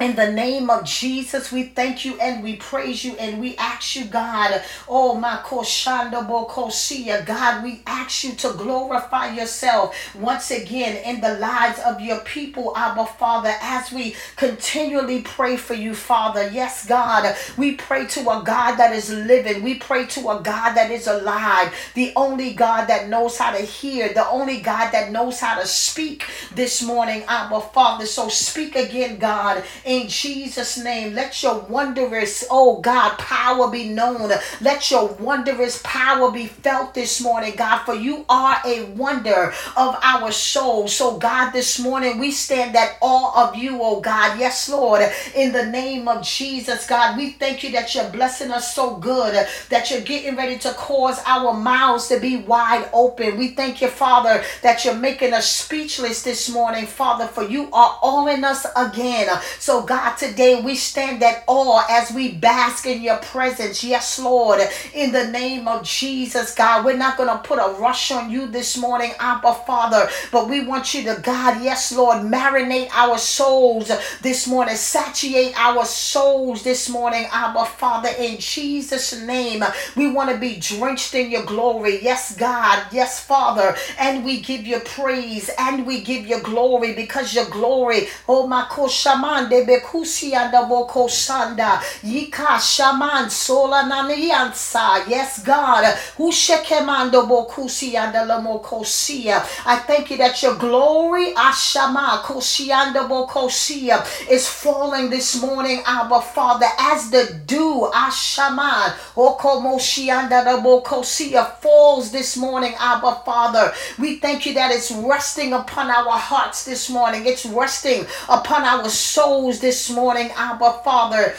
in 0.00 0.16
the 0.16 0.32
name 0.32 0.70
of 0.70 0.84
Jesus, 0.84 1.52
we 1.52 1.64
thank 1.64 2.04
you 2.04 2.18
and 2.20 2.42
we 2.42 2.56
praise 2.56 3.04
you 3.04 3.14
and 3.16 3.40
we 3.40 3.56
ask 3.58 3.94
you, 3.94 4.06
God, 4.06 4.60
oh 4.88 5.14
my 5.14 5.36
koshanda 5.44 6.26
bokosia, 6.26 7.24
God, 7.24 7.62
we 7.62 7.80
ask 7.86 8.24
you 8.24 8.34
to 8.34 8.52
glorify 8.54 9.32
yourself 9.32 9.94
once 10.16 10.50
again 10.50 10.96
in 11.04 11.20
the 11.20 11.38
lives 11.38 11.78
of 11.86 12.00
your 12.00 12.18
people, 12.20 12.76
Abba 12.76 13.06
Father, 13.06 13.54
as 13.60 13.92
we 13.92 14.16
continually 14.34 15.22
pray 15.22 15.56
for 15.56 15.74
you, 15.74 15.94
Father. 15.94 16.50
Yes, 16.50 16.86
God, 16.86 17.36
we 17.56 17.76
pray 17.76 18.06
to 18.08 18.20
a 18.22 18.42
God 18.44 18.74
that 18.76 18.92
is 18.92 19.10
living. 19.10 19.62
We 19.62 19.76
pray 19.76 20.06
to 20.06 20.30
a 20.30 20.40
God 20.40 20.74
that 20.74 20.90
is 20.90 21.06
alive, 21.06 21.72
the 21.94 22.12
only 22.16 22.52
God 22.54 22.86
that 22.86 23.08
knows 23.08 23.38
how 23.38 23.52
to 23.52 23.62
hear, 23.62 24.12
the 24.12 24.28
only 24.28 24.60
God 24.60 24.90
that 24.90 25.12
knows 25.12 25.38
how 25.38 25.60
to 25.60 25.66
speak 25.68 26.24
this 26.52 26.82
morning, 26.82 27.22
Abba 27.28 27.60
Father. 27.60 28.06
So 28.06 28.28
speak 28.28 28.74
again, 28.74 29.18
God 29.18 29.62
in 29.84 30.08
Jesus' 30.08 30.82
name. 30.82 31.14
Let 31.14 31.42
your 31.42 31.58
wondrous, 31.60 32.44
oh 32.50 32.80
God, 32.80 33.18
power 33.18 33.70
be 33.70 33.88
known. 33.88 34.30
Let 34.60 34.90
your 34.90 35.08
wondrous 35.08 35.80
power 35.84 36.30
be 36.30 36.46
felt 36.46 36.94
this 36.94 37.20
morning, 37.20 37.54
God, 37.56 37.84
for 37.84 37.94
you 37.94 38.24
are 38.28 38.60
a 38.64 38.84
wonder 38.84 39.52
of 39.76 39.96
our 40.02 40.32
soul. 40.32 40.88
So, 40.88 41.18
God, 41.18 41.50
this 41.50 41.78
morning 41.78 42.18
we 42.18 42.30
stand 42.30 42.76
at 42.76 42.96
awe 43.00 43.48
of 43.48 43.56
you, 43.56 43.78
oh 43.82 44.00
God. 44.00 44.38
Yes, 44.38 44.68
Lord, 44.68 45.02
in 45.34 45.52
the 45.52 45.66
name 45.66 46.08
of 46.08 46.22
Jesus, 46.24 46.86
God, 46.86 47.16
we 47.16 47.30
thank 47.30 47.62
you 47.62 47.72
that 47.72 47.94
you're 47.94 48.10
blessing 48.10 48.50
us 48.50 48.74
so 48.74 48.96
good, 48.96 49.46
that 49.68 49.90
you're 49.90 50.00
getting 50.00 50.36
ready 50.36 50.58
to 50.58 50.70
cause 50.72 51.20
our 51.26 51.52
mouths 51.52 52.08
to 52.08 52.18
be 52.18 52.36
wide 52.36 52.88
open. 52.92 53.36
We 53.36 53.48
thank 53.48 53.82
you, 53.82 53.88
Father, 53.88 54.42
that 54.62 54.84
you're 54.84 54.94
making 54.94 55.34
us 55.34 55.50
speechless 55.50 56.22
this 56.22 56.48
morning, 56.48 56.86
Father, 56.86 57.26
for 57.26 57.44
you 57.44 57.64
are 57.72 57.98
all 58.02 58.28
in 58.28 58.44
us 58.44 58.66
again. 58.76 59.28
So, 59.58 59.73
God, 59.82 60.16
today 60.16 60.60
we 60.62 60.74
stand 60.76 61.22
at 61.22 61.44
awe 61.46 61.84
as 61.90 62.12
we 62.12 62.32
bask 62.32 62.86
in 62.86 63.02
your 63.02 63.18
presence. 63.18 63.84
Yes, 63.84 64.18
Lord, 64.18 64.60
in 64.94 65.12
the 65.12 65.28
name 65.28 65.68
of 65.68 65.84
Jesus, 65.84 66.54
God. 66.54 66.84
We're 66.84 66.96
not 66.96 67.16
going 67.16 67.28
to 67.28 67.38
put 67.38 67.58
a 67.58 67.74
rush 67.80 68.10
on 68.12 68.30
you 68.30 68.46
this 68.46 68.76
morning, 68.76 69.12
Abba 69.18 69.54
Father, 69.66 70.08
but 70.32 70.48
we 70.48 70.64
want 70.66 70.94
you 70.94 71.02
to, 71.04 71.20
God, 71.20 71.62
yes, 71.62 71.92
Lord, 71.92 72.18
marinate 72.18 72.90
our 72.92 73.18
souls 73.18 73.90
this 74.22 74.46
morning, 74.46 74.76
satiate 74.76 75.54
our 75.58 75.84
souls 75.84 76.62
this 76.62 76.88
morning, 76.88 77.26
Abba 77.32 77.64
Father, 77.66 78.10
in 78.18 78.38
Jesus' 78.38 79.20
name. 79.22 79.64
We 79.96 80.10
want 80.10 80.30
to 80.30 80.38
be 80.38 80.56
drenched 80.60 81.14
in 81.14 81.30
your 81.30 81.44
glory. 81.44 82.02
Yes, 82.02 82.36
God. 82.36 82.86
Yes, 82.92 83.20
Father. 83.24 83.76
And 83.98 84.24
we 84.24 84.40
give 84.40 84.66
you 84.66 84.80
praise 84.80 85.50
and 85.58 85.86
we 85.86 86.02
give 86.02 86.26
you 86.26 86.40
glory 86.40 86.94
because 86.94 87.34
your 87.34 87.46
glory, 87.46 88.08
oh 88.28 88.46
my 88.46 88.64
koshamande 88.70 89.63
bekusi 89.66 90.34
anda 90.34 90.66
boko 90.66 91.08
sanda. 91.08 91.80
Yika 92.02 92.58
shaman 92.60 93.30
sola 93.30 93.84
naniansa. 93.84 95.08
Yes, 95.08 95.42
God. 95.42 95.84
Ushekemando 96.18 97.26
bokusi 97.26 97.96
anda 97.96 98.24
lamokosia. 98.24 99.44
I 99.66 99.76
thank 99.78 100.10
you 100.10 100.16
that 100.18 100.42
your 100.42 100.56
glory, 100.56 101.34
Ashama 101.34 102.22
kosianda 102.22 103.08
bokosia, 103.08 104.04
is 104.30 104.48
falling 104.48 105.10
this 105.10 105.40
morning, 105.40 105.82
Abba 105.86 106.20
Father, 106.20 106.66
as 106.78 107.10
the 107.10 107.40
dew, 107.46 107.90
Ashaman, 107.94 108.90
Okomoshianda 109.16 110.44
bokosia, 110.62 111.56
falls 111.56 112.10
this 112.10 112.36
morning, 112.36 112.74
Abba 112.78 113.22
Father. 113.24 113.72
We 113.98 114.16
thank 114.16 114.46
you 114.46 114.54
that 114.54 114.70
it's 114.70 114.90
resting 114.92 115.52
upon 115.52 115.90
our 115.90 116.18
hearts 116.18 116.64
this 116.64 116.90
morning. 116.90 117.26
It's 117.26 117.46
resting 117.46 118.06
upon 118.28 118.64
our 118.64 118.88
souls 118.88 119.53
this 119.60 119.90
morning, 119.90 120.30
Abba 120.36 120.80
Father 120.84 121.34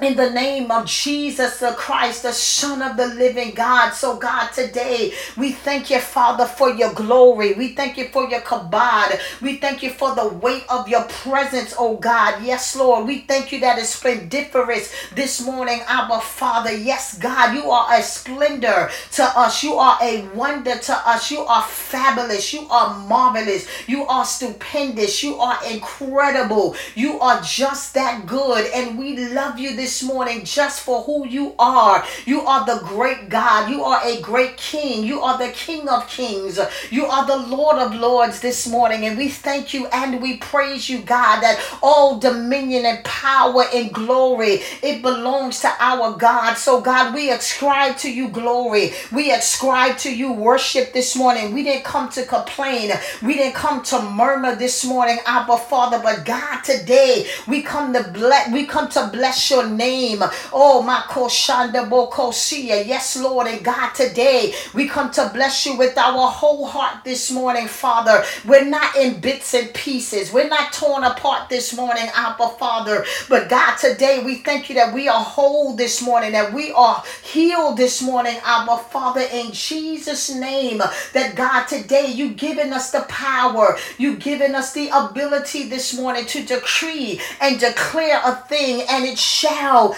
in 0.00 0.14
the 0.16 0.30
name 0.30 0.70
of 0.70 0.86
Jesus 0.86 1.58
the 1.58 1.72
Christ, 1.72 2.22
the 2.22 2.32
Son 2.32 2.82
of 2.82 2.96
the 2.96 3.06
living 3.06 3.52
God. 3.52 3.90
So, 3.90 4.16
God, 4.16 4.52
today 4.52 5.12
we 5.36 5.52
thank 5.52 5.90
you, 5.90 5.98
Father, 5.98 6.46
for 6.46 6.70
your 6.70 6.92
glory. 6.92 7.54
We 7.54 7.74
thank 7.74 7.98
you 7.98 8.08
for 8.08 8.28
your 8.28 8.40
kabod. 8.40 9.20
We 9.42 9.56
thank 9.56 9.82
you 9.82 9.90
for 9.90 10.14
the 10.14 10.28
weight 10.28 10.64
of 10.68 10.88
your 10.88 11.02
presence, 11.04 11.74
oh 11.78 11.96
God. 11.96 12.44
Yes, 12.44 12.76
Lord. 12.76 13.06
We 13.08 13.20
thank 13.22 13.50
you 13.50 13.58
that 13.60 13.78
is 13.78 13.88
splendiferous 13.88 14.94
this 15.14 15.44
morning, 15.44 15.80
Abba 15.88 16.20
Father. 16.20 16.72
Yes, 16.72 17.18
God, 17.18 17.54
you 17.54 17.70
are 17.70 17.92
a 17.92 18.02
splendor 18.02 18.90
to 19.12 19.24
us. 19.24 19.64
You 19.64 19.74
are 19.74 19.98
a 20.00 20.28
wonder 20.28 20.78
to 20.78 21.08
us. 21.08 21.30
You 21.30 21.40
are 21.40 21.62
fabulous. 21.62 22.52
You 22.52 22.68
are 22.70 22.96
marvelous. 23.08 23.66
You 23.88 24.06
are 24.06 24.24
stupendous. 24.24 25.22
You 25.24 25.40
are 25.40 25.58
incredible. 25.68 26.76
You 26.94 27.18
are 27.18 27.40
just 27.42 27.94
that 27.94 28.26
good. 28.26 28.70
And 28.72 28.96
we 28.96 29.16
love 29.28 29.58
you 29.58 29.74
this 29.74 29.87
this 29.88 30.02
morning 30.02 30.44
just 30.44 30.82
for 30.82 31.00
who 31.04 31.26
you 31.26 31.54
are. 31.58 32.04
You 32.26 32.42
are 32.42 32.66
the 32.66 32.84
great 32.84 33.30
God. 33.30 33.70
You 33.70 33.84
are 33.84 34.02
a 34.04 34.20
great 34.20 34.58
King. 34.58 35.02
You 35.02 35.22
are 35.22 35.38
the 35.38 35.50
King 35.52 35.88
of 35.88 36.06
Kings. 36.10 36.60
You 36.90 37.06
are 37.06 37.26
the 37.26 37.38
Lord 37.38 37.78
of 37.78 37.94
Lords 37.94 38.40
this 38.40 38.68
morning. 38.68 39.06
And 39.06 39.16
we 39.16 39.30
thank 39.30 39.72
you 39.72 39.86
and 39.86 40.20
we 40.20 40.36
praise 40.36 40.90
you, 40.90 40.98
God, 40.98 41.40
that 41.40 41.58
all 41.82 42.18
dominion 42.18 42.84
and 42.84 43.02
power 43.02 43.64
and 43.72 43.90
glory, 43.90 44.60
it 44.82 45.00
belongs 45.00 45.60
to 45.60 45.72
our 45.80 46.14
God. 46.18 46.58
So, 46.58 46.82
God, 46.82 47.14
we 47.14 47.30
ascribe 47.30 47.96
to 47.98 48.12
you 48.12 48.28
glory. 48.28 48.92
We 49.10 49.32
ascribe 49.32 49.96
to 50.00 50.14
you 50.14 50.34
worship 50.34 50.92
this 50.92 51.16
morning. 51.16 51.54
We 51.54 51.62
didn't 51.62 51.84
come 51.84 52.10
to 52.10 52.26
complain. 52.26 52.92
We 53.22 53.32
didn't 53.36 53.54
come 53.54 53.82
to 53.84 54.02
murmur 54.02 54.54
this 54.54 54.84
morning, 54.84 55.18
Abba 55.24 55.56
Father. 55.56 55.98
But 56.02 56.26
God, 56.26 56.60
today 56.62 57.26
we 57.46 57.62
come 57.62 57.94
to 57.94 58.02
bless. 58.12 58.52
We 58.52 58.66
come 58.66 58.90
to 58.90 59.08
bless 59.10 59.50
your 59.50 59.66
name. 59.78 60.22
Oh, 60.52 60.82
my 60.82 61.02
Koshanda 61.08 61.88
Bokosia. 61.88 62.86
Yes, 62.86 63.16
Lord 63.16 63.46
and 63.46 63.64
God, 63.64 63.94
today 63.94 64.54
we 64.74 64.88
come 64.88 65.10
to 65.12 65.30
bless 65.34 65.66
you 65.66 65.78
with 65.78 65.96
our 65.98 66.28
whole 66.30 66.66
heart 66.66 67.04
this 67.04 67.30
morning, 67.30 67.68
Father. 67.68 68.24
We're 68.46 68.66
not 68.66 68.96
in 68.96 69.20
bits 69.20 69.54
and 69.54 69.72
pieces. 69.74 70.32
We're 70.32 70.48
not 70.48 70.72
torn 70.72 71.04
apart 71.04 71.48
this 71.48 71.76
morning, 71.76 72.08
Abba 72.14 72.50
Father. 72.58 73.04
But 73.28 73.48
God, 73.48 73.76
today 73.78 74.22
we 74.24 74.36
thank 74.36 74.68
you 74.68 74.74
that 74.76 74.92
we 74.94 75.08
are 75.08 75.22
whole 75.22 75.76
this 75.76 76.02
morning, 76.02 76.32
that 76.32 76.52
we 76.52 76.72
are 76.72 77.02
healed 77.22 77.78
this 77.78 78.02
morning, 78.02 78.36
Abba 78.44 78.78
Father, 78.78 79.26
in 79.32 79.52
Jesus' 79.52 80.34
name. 80.34 80.78
That 81.14 81.36
God, 81.36 81.66
today 81.66 82.12
you've 82.12 82.36
given 82.36 82.72
us 82.72 82.90
the 82.90 83.02
power, 83.08 83.76
You've 83.98 84.20
given 84.20 84.54
us 84.54 84.72
the 84.72 84.88
ability 84.88 85.68
this 85.68 85.96
morning 85.96 86.26
to 86.26 86.44
decree 86.44 87.20
and 87.40 87.58
declare 87.60 88.20
a 88.24 88.36
thing, 88.48 88.84
and 88.88 89.04
it 89.04 89.18
shall 89.18 89.67
now 89.68 89.94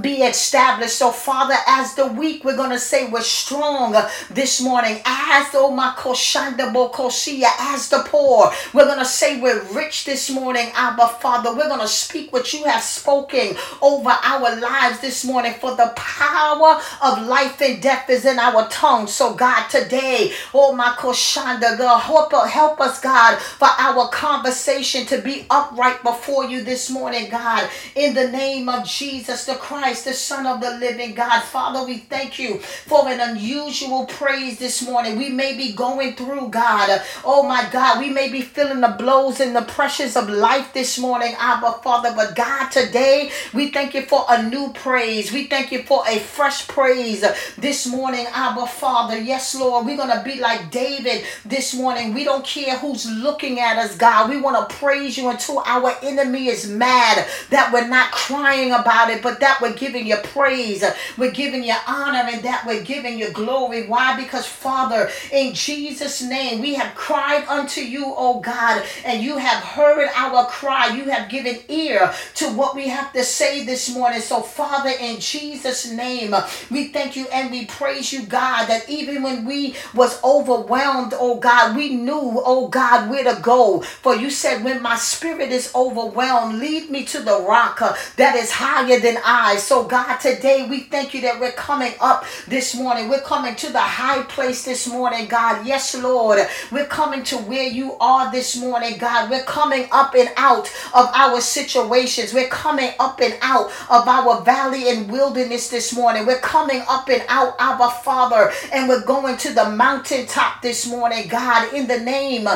be 0.00 0.22
established. 0.22 0.96
So, 0.96 1.10
Father, 1.10 1.54
as 1.66 1.94
the 1.94 2.06
week, 2.06 2.44
we're 2.44 2.56
going 2.56 2.70
to 2.70 2.78
say 2.78 3.08
we're 3.08 3.22
strong 3.22 3.94
this 4.30 4.60
morning. 4.60 5.00
As 5.04 5.48
oh 5.54 5.70
my 5.74 5.94
bokosia, 5.96 7.48
as 7.58 7.88
the 7.88 8.04
poor, 8.06 8.50
we're 8.74 8.84
going 8.86 8.98
to 8.98 9.04
say 9.04 9.40
we're 9.40 9.62
rich 9.72 10.04
this 10.04 10.30
morning, 10.30 10.70
Abba 10.74 11.08
Father. 11.20 11.50
We're 11.54 11.68
going 11.68 11.80
to 11.80 11.88
speak 11.88 12.32
what 12.32 12.52
you 12.52 12.64
have 12.64 12.82
spoken 12.82 13.56
over 13.82 14.10
our 14.10 14.56
lives 14.60 15.00
this 15.00 15.24
morning. 15.24 15.54
For 15.54 15.74
the 15.74 15.92
power 15.96 16.80
of 17.02 17.26
life 17.26 17.60
and 17.60 17.82
death 17.82 18.08
is 18.10 18.24
in 18.24 18.38
our 18.38 18.68
tongue. 18.68 19.06
So, 19.06 19.34
God, 19.34 19.68
today, 19.68 20.32
oh 20.54 20.74
my 20.74 20.90
koshanda, 20.98 21.78
God, 21.78 22.00
help, 22.00 22.32
help 22.48 22.80
us, 22.80 23.00
God, 23.00 23.38
for 23.38 23.68
our 23.78 24.08
conversation 24.10 25.06
to 25.06 25.20
be 25.20 25.46
upright 25.50 26.02
before 26.02 26.44
you 26.44 26.62
this 26.62 26.90
morning, 26.90 27.30
God, 27.30 27.68
in 27.94 28.14
the 28.14 28.28
name 28.28 28.68
of 28.68 28.86
Jesus 28.86 29.46
the 29.46 29.54
Christ. 29.54 29.77
Christ, 29.78 30.06
the 30.06 30.12
Son 30.12 30.44
of 30.44 30.60
the 30.60 30.72
living 30.78 31.14
God. 31.14 31.40
Father, 31.40 31.86
we 31.86 31.98
thank 31.98 32.36
you 32.36 32.58
for 32.58 33.06
an 33.08 33.20
unusual 33.20 34.06
praise 34.06 34.58
this 34.58 34.84
morning. 34.84 35.16
We 35.16 35.28
may 35.28 35.56
be 35.56 35.72
going 35.72 36.16
through, 36.16 36.48
God. 36.48 37.00
Oh 37.24 37.44
my 37.44 37.68
God, 37.70 38.00
we 38.00 38.10
may 38.10 38.28
be 38.28 38.42
feeling 38.42 38.80
the 38.80 38.96
blows 38.98 39.38
and 39.38 39.54
the 39.54 39.62
pressures 39.62 40.16
of 40.16 40.28
life 40.28 40.72
this 40.74 40.98
morning, 40.98 41.36
Abba 41.38 41.74
Father. 41.84 42.12
But 42.16 42.34
God, 42.34 42.70
today 42.70 43.30
we 43.54 43.70
thank 43.70 43.94
you 43.94 44.02
for 44.02 44.24
a 44.28 44.42
new 44.42 44.72
praise. 44.72 45.32
We 45.32 45.46
thank 45.46 45.70
you 45.70 45.84
for 45.84 46.02
a 46.08 46.18
fresh 46.18 46.66
praise 46.66 47.24
this 47.56 47.86
morning, 47.86 48.26
Abba 48.32 48.66
Father. 48.66 49.16
Yes, 49.16 49.54
Lord, 49.54 49.86
we're 49.86 49.96
going 49.96 50.10
to 50.10 50.24
be 50.24 50.40
like 50.40 50.72
David 50.72 51.24
this 51.44 51.72
morning. 51.72 52.14
We 52.14 52.24
don't 52.24 52.44
care 52.44 52.76
who's 52.78 53.08
looking 53.08 53.60
at 53.60 53.78
us, 53.78 53.96
God. 53.96 54.28
We 54.28 54.40
want 54.40 54.68
to 54.68 54.74
praise 54.74 55.16
you 55.16 55.28
until 55.28 55.60
our 55.60 55.94
enemy 56.02 56.48
is 56.48 56.68
mad 56.68 57.28
that 57.50 57.72
we're 57.72 57.86
not 57.86 58.10
crying 58.10 58.72
about 58.72 59.10
it, 59.10 59.22
but 59.22 59.38
that 59.38 59.60
we're 59.60 59.67
giving 59.74 60.06
you 60.06 60.16
praise. 60.16 60.84
We're 61.16 61.30
giving 61.32 61.64
you 61.64 61.74
honor 61.86 62.28
and 62.30 62.42
that 62.44 62.64
we're 62.66 62.82
giving 62.82 63.18
you 63.18 63.30
glory. 63.32 63.86
Why? 63.86 64.16
Because, 64.16 64.46
Father, 64.46 65.10
in 65.32 65.54
Jesus' 65.54 66.22
name, 66.22 66.60
we 66.60 66.74
have 66.74 66.94
cried 66.94 67.46
unto 67.48 67.80
you, 67.80 68.04
oh 68.16 68.40
God, 68.40 68.84
and 69.04 69.22
you 69.22 69.38
have 69.38 69.62
heard 69.62 70.08
our 70.14 70.46
cry. 70.46 70.88
You 70.88 71.04
have 71.04 71.30
given 71.30 71.58
ear 71.68 72.12
to 72.36 72.46
what 72.50 72.74
we 72.74 72.88
have 72.88 73.12
to 73.12 73.24
say 73.24 73.64
this 73.64 73.94
morning. 73.94 74.20
So, 74.20 74.42
Father, 74.42 74.90
in 75.00 75.20
Jesus' 75.20 75.90
name, 75.90 76.34
we 76.70 76.88
thank 76.88 77.16
you 77.16 77.26
and 77.32 77.50
we 77.50 77.66
praise 77.66 78.12
you, 78.12 78.24
God, 78.26 78.66
that 78.66 78.88
even 78.88 79.22
when 79.22 79.44
we 79.44 79.74
was 79.94 80.22
overwhelmed, 80.22 81.14
oh 81.18 81.36
God, 81.38 81.76
we 81.76 81.94
knew, 81.94 82.42
oh 82.44 82.68
God, 82.68 83.10
where 83.10 83.24
to 83.24 83.40
go. 83.40 83.80
For 83.80 84.14
you 84.16 84.30
said, 84.30 84.64
when 84.64 84.82
my 84.82 84.96
spirit 84.96 85.50
is 85.50 85.72
overwhelmed, 85.74 86.58
lead 86.58 86.90
me 86.90 87.04
to 87.06 87.20
the 87.20 87.40
rock 87.40 87.82
uh, 87.82 87.94
that 88.16 88.36
is 88.36 88.50
higher 88.52 89.00
than 89.00 89.18
I. 89.24 89.56
So, 89.58 89.84
God, 89.84 90.18
today 90.18 90.66
we 90.68 90.80
thank 90.80 91.14
you 91.14 91.20
that 91.22 91.40
we're 91.40 91.52
coming 91.52 91.92
up 92.00 92.24
this 92.46 92.74
morning. 92.76 93.08
We're 93.08 93.20
coming 93.20 93.56
to 93.56 93.72
the 93.72 93.80
high 93.80 94.22
place 94.22 94.64
this 94.64 94.86
morning, 94.86 95.26
God. 95.26 95.66
Yes, 95.66 95.94
Lord. 95.94 96.38
We're 96.70 96.86
coming 96.86 97.22
to 97.24 97.36
where 97.36 97.68
you 97.68 97.94
are 98.00 98.30
this 98.30 98.56
morning, 98.56 98.98
God. 98.98 99.30
We're 99.30 99.44
coming 99.44 99.88
up 99.90 100.14
and 100.14 100.30
out 100.36 100.68
of 100.94 101.10
our 101.14 101.40
situations. 101.40 102.32
We're 102.32 102.48
coming 102.48 102.92
up 103.00 103.20
and 103.20 103.36
out 103.42 103.66
of 103.90 104.06
our 104.06 104.42
valley 104.42 104.90
and 104.90 105.10
wilderness 105.10 105.68
this 105.70 105.94
morning. 105.94 106.26
We're 106.26 106.40
coming 106.40 106.82
up 106.88 107.08
and 107.08 107.22
out, 107.28 107.54
of 107.60 107.80
our 107.80 107.90
Father, 107.90 108.52
and 108.72 108.88
we're 108.88 109.04
going 109.04 109.36
to 109.38 109.52
the 109.52 109.70
mountaintop 109.70 110.62
this 110.62 110.86
morning, 110.88 111.28
God, 111.28 111.72
in 111.74 111.86
the 111.86 112.00
name 112.00 112.48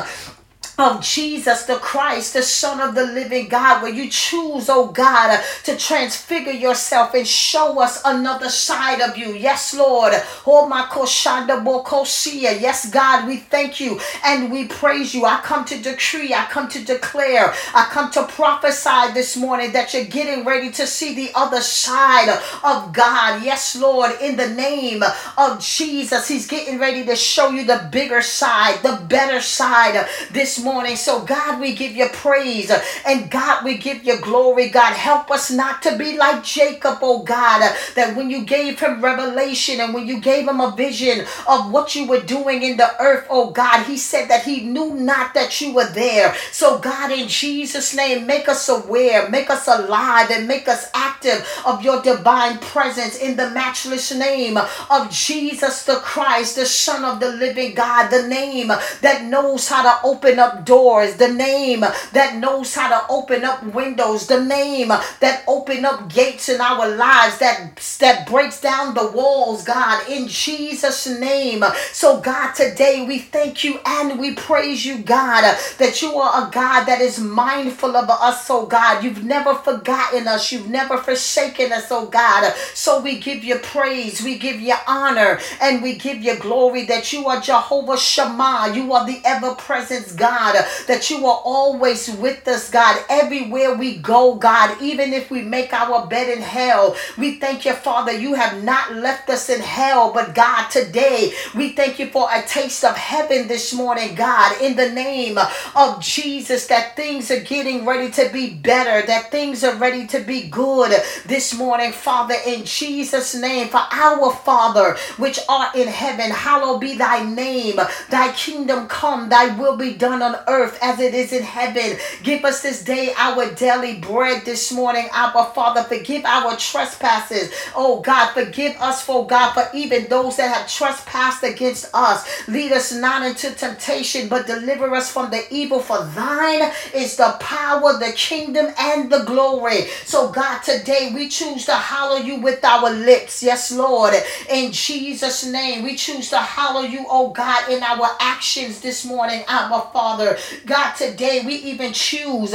of 0.78 1.02
Jesus 1.02 1.64
the 1.64 1.76
Christ, 1.76 2.32
the 2.32 2.42
Son 2.42 2.80
of 2.80 2.94
the 2.94 3.04
living 3.04 3.48
God, 3.48 3.82
where 3.82 3.92
you 3.92 4.08
choose, 4.08 4.68
oh 4.68 4.88
God, 4.88 5.40
to 5.64 5.76
transfigure 5.76 6.52
yourself 6.52 7.14
and 7.14 7.26
show 7.26 7.80
us 7.80 8.00
another 8.04 8.48
side 8.48 9.00
of 9.00 9.16
you. 9.16 9.34
Yes, 9.34 9.74
Lord. 9.74 10.14
Oh, 10.46 10.66
my 10.68 10.82
koshanda 10.82 11.62
bokosia. 11.62 12.60
Yes, 12.60 12.90
God, 12.90 13.26
we 13.26 13.36
thank 13.36 13.80
you 13.80 14.00
and 14.24 14.50
we 14.50 14.66
praise 14.66 15.14
you. 15.14 15.24
I 15.24 15.40
come 15.42 15.64
to 15.66 15.78
decree, 15.78 16.34
I 16.34 16.46
come 16.46 16.68
to 16.70 16.84
declare, 16.84 17.52
I 17.74 17.84
come 17.90 18.10
to 18.12 18.24
prophesy 18.26 19.12
this 19.12 19.36
morning 19.36 19.72
that 19.72 19.92
you're 19.92 20.04
getting 20.04 20.44
ready 20.44 20.70
to 20.72 20.86
see 20.86 21.14
the 21.14 21.32
other 21.34 21.60
side 21.60 22.28
of 22.64 22.92
God. 22.92 23.42
Yes, 23.42 23.76
Lord, 23.76 24.12
in 24.20 24.36
the 24.36 24.48
name 24.48 25.02
of 25.36 25.60
Jesus, 25.60 26.28
He's 26.28 26.46
getting 26.46 26.78
ready 26.78 27.04
to 27.04 27.16
show 27.16 27.50
you 27.50 27.64
the 27.64 27.88
bigger 27.92 28.22
side, 28.22 28.82
the 28.82 29.02
better 29.08 29.40
side 29.40 30.06
this 30.30 30.61
morning. 30.62 30.96
So, 30.96 31.24
God, 31.24 31.60
we 31.60 31.74
give 31.74 31.92
you 31.92 32.08
praise 32.08 32.70
and 33.06 33.30
God, 33.30 33.64
we 33.64 33.78
give 33.78 34.04
you 34.04 34.20
glory. 34.20 34.68
God, 34.68 34.94
help 34.94 35.30
us 35.30 35.50
not 35.50 35.82
to 35.82 35.96
be 35.96 36.16
like 36.16 36.44
Jacob, 36.44 36.98
oh 37.02 37.22
God, 37.22 37.60
that 37.94 38.16
when 38.16 38.30
you 38.30 38.44
gave 38.44 38.80
him 38.80 39.02
revelation 39.02 39.80
and 39.80 39.94
when 39.94 40.06
you 40.06 40.20
gave 40.20 40.48
him 40.48 40.60
a 40.60 40.74
vision 40.76 41.26
of 41.48 41.70
what 41.70 41.94
you 41.94 42.06
were 42.06 42.20
doing 42.20 42.62
in 42.62 42.76
the 42.76 43.00
earth, 43.00 43.26
oh 43.30 43.50
God, 43.50 43.84
he 43.84 43.96
said 43.96 44.28
that 44.28 44.44
he 44.44 44.62
knew 44.62 44.94
not 44.94 45.34
that 45.34 45.60
you 45.60 45.74
were 45.74 45.90
there. 45.90 46.34
So, 46.50 46.78
God, 46.78 47.10
in 47.10 47.28
Jesus' 47.28 47.94
name, 47.94 48.26
make 48.26 48.48
us 48.48 48.68
aware, 48.68 49.28
make 49.28 49.50
us 49.50 49.68
alive, 49.68 50.30
and 50.30 50.48
make 50.48 50.68
us 50.68 50.90
active 50.94 51.46
of 51.64 51.82
your 51.82 52.02
divine 52.02 52.58
presence 52.58 53.16
in 53.18 53.36
the 53.36 53.50
matchless 53.50 54.14
name 54.14 54.56
of 54.56 55.10
Jesus 55.10 55.84
the 55.84 55.96
Christ, 55.96 56.56
the 56.56 56.66
Son 56.66 57.04
of 57.04 57.20
the 57.20 57.30
living 57.30 57.74
God, 57.74 58.08
the 58.08 58.26
name 58.26 58.68
that 59.00 59.24
knows 59.24 59.68
how 59.68 59.82
to 59.82 60.06
open 60.06 60.38
up 60.38 60.51
up 60.52 60.64
doors, 60.64 61.16
the 61.16 61.28
name 61.32 61.80
that 61.80 62.36
knows 62.36 62.74
how 62.74 62.88
to 62.88 63.06
open 63.12 63.44
up 63.44 63.62
windows, 63.74 64.26
the 64.26 64.44
name 64.44 64.88
that 64.88 65.42
open 65.46 65.84
up 65.84 66.12
gates 66.12 66.48
in 66.48 66.60
our 66.60 66.88
lives, 66.96 67.38
that 67.38 67.76
that 68.00 68.26
breaks 68.26 68.60
down 68.60 68.94
the 68.94 69.10
walls, 69.12 69.64
God, 69.64 70.08
in 70.08 70.28
Jesus' 70.28 71.06
name. 71.06 71.64
So, 71.92 72.20
God, 72.20 72.52
today 72.54 73.04
we 73.06 73.18
thank 73.18 73.64
you 73.64 73.80
and 73.84 74.18
we 74.18 74.34
praise 74.34 74.84
you, 74.84 74.98
God, 74.98 75.42
that 75.78 76.02
you 76.02 76.14
are 76.16 76.48
a 76.48 76.50
God 76.50 76.84
that 76.84 77.00
is 77.00 77.18
mindful 77.18 77.96
of 77.96 78.08
us, 78.10 78.48
oh 78.50 78.66
God. 78.66 79.04
You've 79.04 79.24
never 79.24 79.54
forgotten 79.54 80.28
us, 80.28 80.52
you've 80.52 80.68
never 80.68 80.98
forsaken 80.98 81.72
us, 81.72 81.86
oh 81.90 82.06
God. 82.06 82.52
So 82.74 83.00
we 83.00 83.18
give 83.18 83.44
you 83.44 83.56
praise, 83.56 84.22
we 84.22 84.38
give 84.38 84.60
you 84.60 84.74
honor, 84.86 85.38
and 85.60 85.82
we 85.82 85.96
give 85.96 86.18
you 86.18 86.36
glory 86.38 86.84
that 86.86 87.12
you 87.12 87.26
are 87.28 87.40
Jehovah 87.40 87.96
Shammah. 87.96 88.72
You 88.74 88.92
are 88.92 89.06
the 89.06 89.20
ever 89.24 89.54
present 89.54 90.16
God, 90.16 90.41
that 90.86 91.08
you 91.10 91.26
are 91.26 91.40
always 91.44 92.10
with 92.10 92.46
us, 92.48 92.70
God, 92.70 93.02
everywhere 93.08 93.74
we 93.74 93.98
go, 93.98 94.34
God, 94.34 94.80
even 94.82 95.12
if 95.12 95.30
we 95.30 95.42
make 95.42 95.72
our 95.72 96.06
bed 96.06 96.28
in 96.36 96.42
hell. 96.42 96.96
We 97.16 97.38
thank 97.38 97.64
you, 97.64 97.72
Father, 97.72 98.12
you 98.12 98.34
have 98.34 98.64
not 98.64 98.94
left 98.94 99.30
us 99.30 99.48
in 99.48 99.60
hell, 99.60 100.12
but 100.12 100.34
God, 100.34 100.68
today 100.70 101.32
we 101.54 101.72
thank 101.72 101.98
you 101.98 102.08
for 102.08 102.28
a 102.32 102.42
taste 102.42 102.84
of 102.84 102.96
heaven 102.96 103.46
this 103.48 103.72
morning, 103.72 104.14
God, 104.14 104.60
in 104.60 104.76
the 104.76 104.90
name 104.90 105.38
of 105.76 106.00
Jesus, 106.02 106.66
that 106.66 106.96
things 106.96 107.30
are 107.30 107.40
getting 107.40 107.84
ready 107.84 108.10
to 108.12 108.28
be 108.32 108.54
better, 108.54 109.06
that 109.06 109.30
things 109.30 109.62
are 109.64 109.76
ready 109.76 110.06
to 110.08 110.20
be 110.20 110.48
good 110.48 110.92
this 111.26 111.56
morning, 111.56 111.92
Father, 111.92 112.34
in 112.46 112.64
Jesus' 112.64 113.34
name. 113.34 113.68
For 113.68 113.80
our 113.90 114.32
Father, 114.34 114.96
which 115.18 115.38
art 115.48 115.76
in 115.76 115.88
heaven, 115.88 116.30
hallowed 116.30 116.80
be 116.80 116.96
thy 116.96 117.22
name. 117.22 117.78
Thy 118.10 118.32
kingdom 118.32 118.88
come, 118.88 119.28
thy 119.28 119.56
will 119.56 119.76
be 119.76 119.94
done 119.94 120.22
on 120.22 120.31
earth 120.48 120.78
as 120.82 121.00
it 121.00 121.14
is 121.14 121.32
in 121.32 121.42
heaven. 121.42 121.98
Give 122.22 122.44
us 122.44 122.62
this 122.62 122.84
day 122.84 123.12
our 123.16 123.52
daily 123.54 123.98
bread 123.98 124.44
this 124.44 124.72
morning, 124.72 125.08
our 125.12 125.46
Father. 125.54 125.82
Forgive 125.82 126.24
our 126.24 126.56
trespasses. 126.56 127.52
Oh 127.74 128.00
God, 128.00 128.32
forgive 128.32 128.76
us, 128.80 129.04
for 129.04 129.26
God, 129.26 129.52
for 129.52 129.68
even 129.74 130.08
those 130.08 130.36
that 130.36 130.54
have 130.54 130.70
trespassed 130.70 131.42
against 131.42 131.90
us. 131.94 132.48
Lead 132.48 132.72
us 132.72 132.92
not 132.92 133.26
into 133.26 133.50
temptation, 133.52 134.28
but 134.28 134.46
deliver 134.46 134.94
us 134.94 135.10
from 135.12 135.30
the 135.30 135.42
evil. 135.50 135.80
For 135.80 136.04
thine 136.04 136.72
is 136.94 137.16
the 137.16 137.36
power, 137.40 137.98
the 137.98 138.12
kingdom, 138.16 138.72
and 138.78 139.10
the 139.10 139.24
glory. 139.24 139.86
So, 140.04 140.30
God, 140.30 140.60
today 140.62 141.12
we 141.14 141.28
choose 141.28 141.66
to 141.66 141.72
hallow 141.74 142.16
you 142.16 142.40
with 142.40 142.64
our 142.64 142.90
lips. 142.90 143.42
Yes, 143.42 143.72
Lord. 143.72 144.14
In 144.48 144.72
Jesus' 144.72 145.46
name, 145.46 145.82
we 145.84 145.96
choose 145.96 146.30
to 146.30 146.38
hallow 146.38 146.82
you, 146.82 147.04
oh 147.08 147.30
God, 147.30 147.70
in 147.70 147.82
our 147.82 148.08
actions 148.20 148.80
this 148.80 149.04
morning, 149.04 149.44
our 149.48 149.90
Father. 149.92 150.21
God, 150.66 150.94
today 150.94 151.42
we 151.44 151.54
even 151.54 151.92
choose 151.92 152.54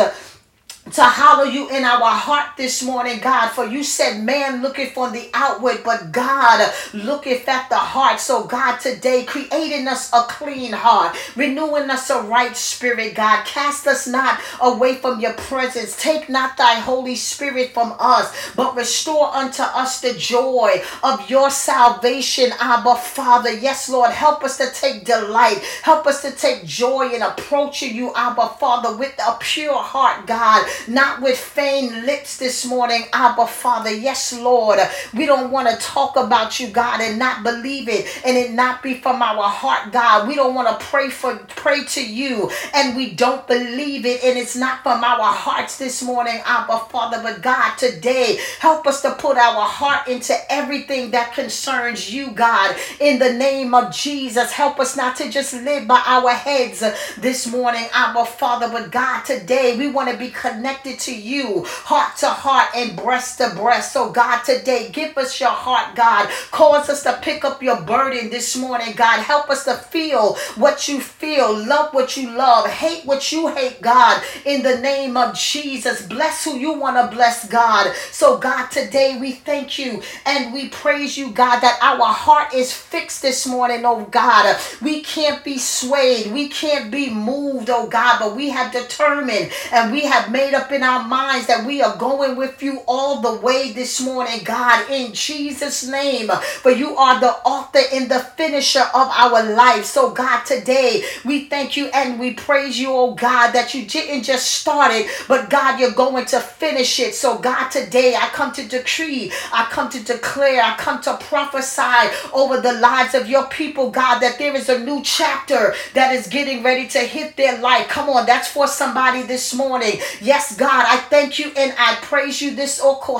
to 0.91 1.03
hallow 1.03 1.43
you 1.43 1.69
in 1.69 1.83
our 1.83 2.09
heart 2.11 2.55
this 2.57 2.83
morning, 2.83 3.19
God. 3.19 3.49
For 3.49 3.65
you 3.65 3.83
said, 3.83 4.23
man 4.23 4.61
looketh 4.61 4.93
for 4.93 5.09
the 5.09 5.29
outward, 5.33 5.81
but 5.83 6.11
God 6.11 6.71
looketh 6.93 7.47
at 7.47 7.69
the 7.69 7.77
heart. 7.77 8.19
So, 8.19 8.45
God, 8.45 8.77
today, 8.77 9.25
creating 9.25 9.87
us 9.87 10.11
a 10.13 10.21
clean 10.29 10.73
heart, 10.73 11.17
renewing 11.35 11.89
us 11.89 12.09
a 12.09 12.21
right 12.21 12.55
spirit, 12.55 13.15
God. 13.15 13.45
Cast 13.45 13.87
us 13.87 14.07
not 14.07 14.39
away 14.61 14.95
from 14.95 15.19
your 15.19 15.33
presence. 15.33 15.95
Take 16.01 16.29
not 16.29 16.57
thy 16.57 16.75
Holy 16.75 17.15
Spirit 17.15 17.73
from 17.73 17.95
us, 17.99 18.53
but 18.55 18.75
restore 18.75 19.33
unto 19.35 19.63
us 19.63 20.01
the 20.01 20.13
joy 20.13 20.81
of 21.03 21.29
your 21.29 21.49
salvation, 21.49 22.51
Abba 22.59 22.95
Father. 22.95 23.51
Yes, 23.51 23.89
Lord, 23.89 24.11
help 24.11 24.43
us 24.43 24.57
to 24.57 24.71
take 24.71 25.05
delight. 25.05 25.59
Help 25.83 26.07
us 26.07 26.21
to 26.21 26.31
take 26.31 26.65
joy 26.65 27.09
in 27.13 27.21
approaching 27.21 27.95
you, 27.95 28.13
Abba 28.15 28.49
Father, 28.59 28.95
with 28.95 29.13
a 29.25 29.37
pure 29.39 29.77
heart, 29.77 30.25
God 30.25 30.65
not 30.87 31.21
with 31.21 31.37
feigned 31.37 32.05
lips 32.05 32.37
this 32.37 32.65
morning, 32.65 33.05
Abba 33.13 33.47
Father. 33.47 33.91
Yes, 33.91 34.33
Lord. 34.33 34.79
We 35.13 35.25
don't 35.25 35.51
want 35.51 35.69
to 35.69 35.77
talk 35.77 36.15
about 36.15 36.59
you, 36.59 36.67
God, 36.69 37.01
and 37.01 37.17
not 37.19 37.43
believe 37.43 37.89
it 37.89 38.07
and 38.25 38.37
it 38.37 38.51
not 38.51 38.83
be 38.83 38.95
from 38.95 39.21
our 39.21 39.43
heart, 39.49 39.91
God. 39.91 40.27
We 40.27 40.35
don't 40.35 40.53
want 40.53 40.67
to 40.79 40.85
pray 40.85 41.09
for 41.09 41.35
pray 41.55 41.83
to 41.85 42.05
you 42.05 42.51
and 42.73 42.95
we 42.95 43.13
don't 43.13 43.47
believe 43.47 44.05
it 44.05 44.23
and 44.23 44.37
it's 44.37 44.55
not 44.55 44.83
from 44.83 45.03
our 45.03 45.33
hearts 45.33 45.77
this 45.77 46.03
morning, 46.03 46.41
Abba 46.45 46.79
Father. 46.89 47.19
But 47.21 47.41
God, 47.41 47.75
today, 47.77 48.39
help 48.59 48.87
us 48.87 49.01
to 49.01 49.15
put 49.15 49.37
our 49.37 49.63
heart 49.65 50.07
into 50.07 50.35
everything 50.51 51.11
that 51.11 51.33
concerns 51.33 52.13
you, 52.13 52.31
God. 52.31 52.75
In 52.99 53.19
the 53.19 53.33
name 53.33 53.73
of 53.73 53.93
Jesus, 53.93 54.51
help 54.51 54.79
us 54.79 54.95
not 54.95 55.15
to 55.17 55.29
just 55.29 55.53
live 55.53 55.87
by 55.87 56.01
our 56.05 56.31
heads 56.31 56.83
this 57.17 57.47
morning, 57.47 57.87
Abba 57.93 58.25
Father. 58.25 58.69
But 58.69 58.91
God, 58.91 59.23
today 59.23 59.77
we 59.77 59.87
want 59.89 60.09
to 60.11 60.17
be 60.17 60.29
connected 60.29 60.66
connected 60.67 60.99
to 60.99 61.15
you, 61.15 61.63
heart 61.65 62.17
to 62.17 62.27
heart 62.27 62.67
and 62.75 62.97
breast 62.97 63.37
to 63.37 63.49
breast. 63.55 63.93
So, 63.93 64.11
God, 64.11 64.43
today, 64.43 64.89
give 64.91 65.17
us 65.17 65.39
your 65.39 65.49
heart, 65.49 65.95
God. 65.95 66.29
Cause 66.51 66.89
us 66.89 67.03
to 67.03 67.17
pick 67.21 67.45
up 67.45 67.63
your 67.63 67.79
burden 67.83 68.29
this 68.29 68.57
morning, 68.57 68.93
God. 68.93 69.21
Help 69.21 69.49
us 69.49 69.63
to 69.63 69.75
feel 69.75 70.35
what 70.55 70.89
you 70.89 70.99
feel, 70.99 71.57
love 71.57 71.93
what 71.93 72.17
you 72.17 72.31
love, 72.31 72.67
hate 72.67 73.05
what 73.05 73.31
you 73.31 73.47
hate, 73.47 73.81
God. 73.81 74.21
In 74.43 74.61
the 74.61 74.77
name 74.79 75.15
of 75.15 75.35
Jesus, 75.35 76.05
bless 76.05 76.43
who 76.43 76.57
you 76.57 76.73
want 76.73 76.97
to 76.97 77.15
bless, 77.15 77.47
God. 77.47 77.95
So, 78.11 78.37
God, 78.37 78.67
today 78.67 79.17
we 79.21 79.31
thank 79.31 79.79
you 79.79 80.01
and 80.25 80.53
we 80.53 80.67
praise 80.67 81.17
you, 81.17 81.31
God, 81.31 81.61
that 81.61 81.79
our 81.81 82.11
heart 82.11 82.53
is 82.53 82.73
fixed 82.73 83.21
this 83.21 83.47
morning, 83.47 83.83
oh 83.85 84.03
God. 84.11 84.59
We 84.81 85.01
can't 85.01 85.45
be 85.45 85.59
swayed, 85.59 86.33
we 86.33 86.49
can't 86.49 86.91
be 86.91 87.09
moved, 87.09 87.69
oh 87.69 87.87
God, 87.87 88.19
but 88.19 88.35
we 88.35 88.49
have 88.49 88.73
determined 88.73 89.51
and 89.71 89.91
we 89.91 90.01
have 90.01 90.29
made 90.31 90.56
up 90.57 90.71
in 90.71 90.81
our 90.81 91.07
minds 91.07 91.45
that 91.47 91.65
we 91.65 91.81
are 91.83 91.95
going 91.97 92.35
with 92.35 92.63
you 92.63 92.81
all 92.87 93.21
the 93.21 93.39
way 93.41 93.71
this 93.71 94.01
morning, 94.01 94.41
God, 94.43 94.89
in 94.89 95.13
Jesus' 95.13 95.87
name. 95.87 96.29
For 96.29 96.71
you 96.71 96.95
are 96.97 97.19
the 97.19 97.31
author 97.45 97.79
and 97.93 98.09
the 98.09 98.19
finisher 98.19 98.81
of 98.81 99.07
our 99.15 99.53
life. 99.53 99.85
So, 99.85 100.11
God, 100.11 100.43
today 100.45 101.03
we 101.23 101.45
thank 101.45 101.77
you 101.77 101.87
and 101.93 102.19
we 102.19 102.33
praise 102.33 102.79
you, 102.79 102.91
oh 102.91 103.13
God, 103.13 103.51
that 103.51 103.75
you 103.75 103.85
didn't 103.85 104.23
just 104.23 104.51
start 104.55 104.91
it, 104.91 105.07
but 105.27 105.51
God, 105.51 105.79
you're 105.79 105.91
going 105.91 106.25
to 106.25 106.39
finish 106.39 106.99
it. 106.99 107.13
So, 107.13 107.37
God, 107.37 107.69
today 107.69 108.15
I 108.15 108.29
come 108.29 108.51
to 108.53 108.67
decree, 108.67 109.31
I 109.53 109.67
come 109.69 109.89
to 109.91 110.03
declare, 110.03 110.63
I 110.63 110.75
come 110.77 111.01
to 111.03 111.17
prophesy 111.17 112.09
over 112.33 112.59
the 112.59 112.73
lives 112.73 113.13
of 113.13 113.29
your 113.29 113.45
people, 113.47 113.91
God, 113.91 114.19
that 114.19 114.39
there 114.39 114.55
is 114.55 114.69
a 114.69 114.79
new 114.79 115.03
chapter 115.03 115.75
that 115.93 116.15
is 116.15 116.27
getting 116.27 116.63
ready 116.63 116.87
to 116.87 116.99
hit 116.99 117.35
their 117.35 117.59
life. 117.59 117.87
Come 117.89 118.09
on, 118.09 118.25
that's 118.25 118.47
for 118.47 118.67
somebody 118.67 119.21
this 119.21 119.53
morning. 119.53 119.99
Yes, 120.19 120.46
Yes, 120.47 120.55
God, 120.55 120.85
I 120.87 120.95
thank 121.09 121.39
you 121.39 121.51
and 121.57 121.73
I 121.77 121.95
praise 122.03 122.41
you 122.41 122.55
this 122.55 122.79
oh, 122.81 122.95
Oko 123.01 123.17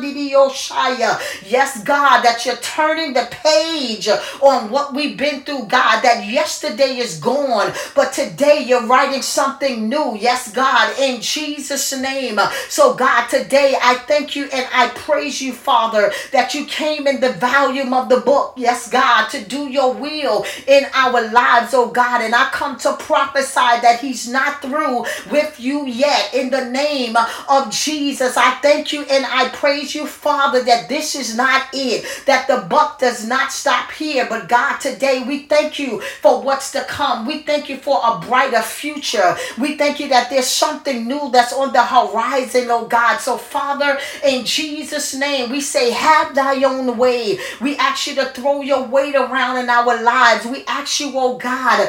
Divi 0.00 0.30
Oshaya. 0.30 1.18
Oh, 1.18 1.40
yes, 1.44 1.82
God, 1.82 2.22
that 2.22 2.46
you're 2.46 2.54
turning 2.58 3.14
the 3.14 3.26
page 3.32 4.08
on 4.40 4.70
what 4.70 4.94
we've 4.94 5.16
been 5.16 5.40
through, 5.40 5.64
God, 5.66 6.02
that 6.02 6.24
yesterday 6.24 6.98
is 6.98 7.18
gone, 7.18 7.72
but 7.96 8.12
today 8.12 8.64
you're 8.64 8.86
writing 8.86 9.22
something 9.22 9.88
new. 9.88 10.16
Yes, 10.16 10.52
God, 10.52 10.96
in 11.00 11.20
Jesus' 11.20 12.00
name. 12.00 12.38
So, 12.68 12.94
God, 12.94 13.26
today 13.26 13.74
I 13.82 13.94
thank 13.94 14.36
you 14.36 14.44
and 14.52 14.68
I 14.72 14.90
praise 14.90 15.42
you, 15.42 15.52
Father, 15.52 16.12
that 16.30 16.54
you 16.54 16.66
came 16.66 17.08
in 17.08 17.18
the 17.20 17.32
volume 17.32 17.92
of 17.92 18.08
the 18.08 18.20
book. 18.20 18.54
Yes, 18.56 18.88
God, 18.88 19.30
to 19.30 19.42
do 19.42 19.68
your 19.68 19.94
will 19.94 20.46
in 20.68 20.84
our 20.94 21.28
lives, 21.32 21.74
oh 21.74 21.90
God. 21.90 22.22
And 22.22 22.36
I 22.36 22.50
come 22.50 22.78
to 22.78 22.96
prophesy 22.98 23.80
that 23.82 23.98
He's 24.00 24.28
not 24.28 24.62
through 24.62 25.06
with 25.28 25.58
you 25.58 25.86
yet. 25.86 26.32
In 26.42 26.50
the 26.50 26.64
name 26.64 27.16
of 27.48 27.70
Jesus. 27.70 28.36
I 28.36 28.56
thank 28.56 28.92
you 28.92 29.02
and 29.02 29.24
I 29.24 29.50
praise 29.50 29.94
you, 29.94 30.08
Father, 30.08 30.60
that 30.64 30.88
this 30.88 31.14
is 31.14 31.36
not 31.36 31.68
it, 31.72 32.04
that 32.26 32.48
the 32.48 32.66
buck 32.68 32.98
does 32.98 33.24
not 33.24 33.52
stop 33.52 33.92
here. 33.92 34.26
But 34.28 34.48
God, 34.48 34.78
today 34.78 35.22
we 35.24 35.44
thank 35.44 35.78
you 35.78 36.00
for 36.20 36.42
what's 36.42 36.72
to 36.72 36.82
come. 36.88 37.26
We 37.26 37.42
thank 37.42 37.68
you 37.68 37.76
for 37.76 38.00
a 38.02 38.18
brighter 38.18 38.60
future. 38.60 39.36
We 39.56 39.76
thank 39.76 40.00
you 40.00 40.08
that 40.08 40.30
there's 40.30 40.48
something 40.48 41.06
new 41.06 41.30
that's 41.30 41.52
on 41.52 41.72
the 41.72 41.84
horizon, 41.84 42.66
oh 42.70 42.88
God. 42.88 43.18
So, 43.18 43.36
Father, 43.36 44.00
in 44.24 44.44
Jesus' 44.44 45.14
name, 45.14 45.48
we 45.48 45.60
say, 45.60 45.92
have 45.92 46.34
thy 46.34 46.64
own 46.64 46.98
way. 46.98 47.38
We 47.60 47.76
ask 47.76 48.08
you 48.08 48.16
to 48.16 48.24
throw 48.30 48.62
your 48.62 48.82
weight 48.82 49.14
around 49.14 49.58
in 49.58 49.70
our 49.70 50.02
lives. 50.02 50.44
We 50.44 50.64
ask 50.66 50.98
you, 50.98 51.12
oh 51.14 51.38
God, 51.38 51.88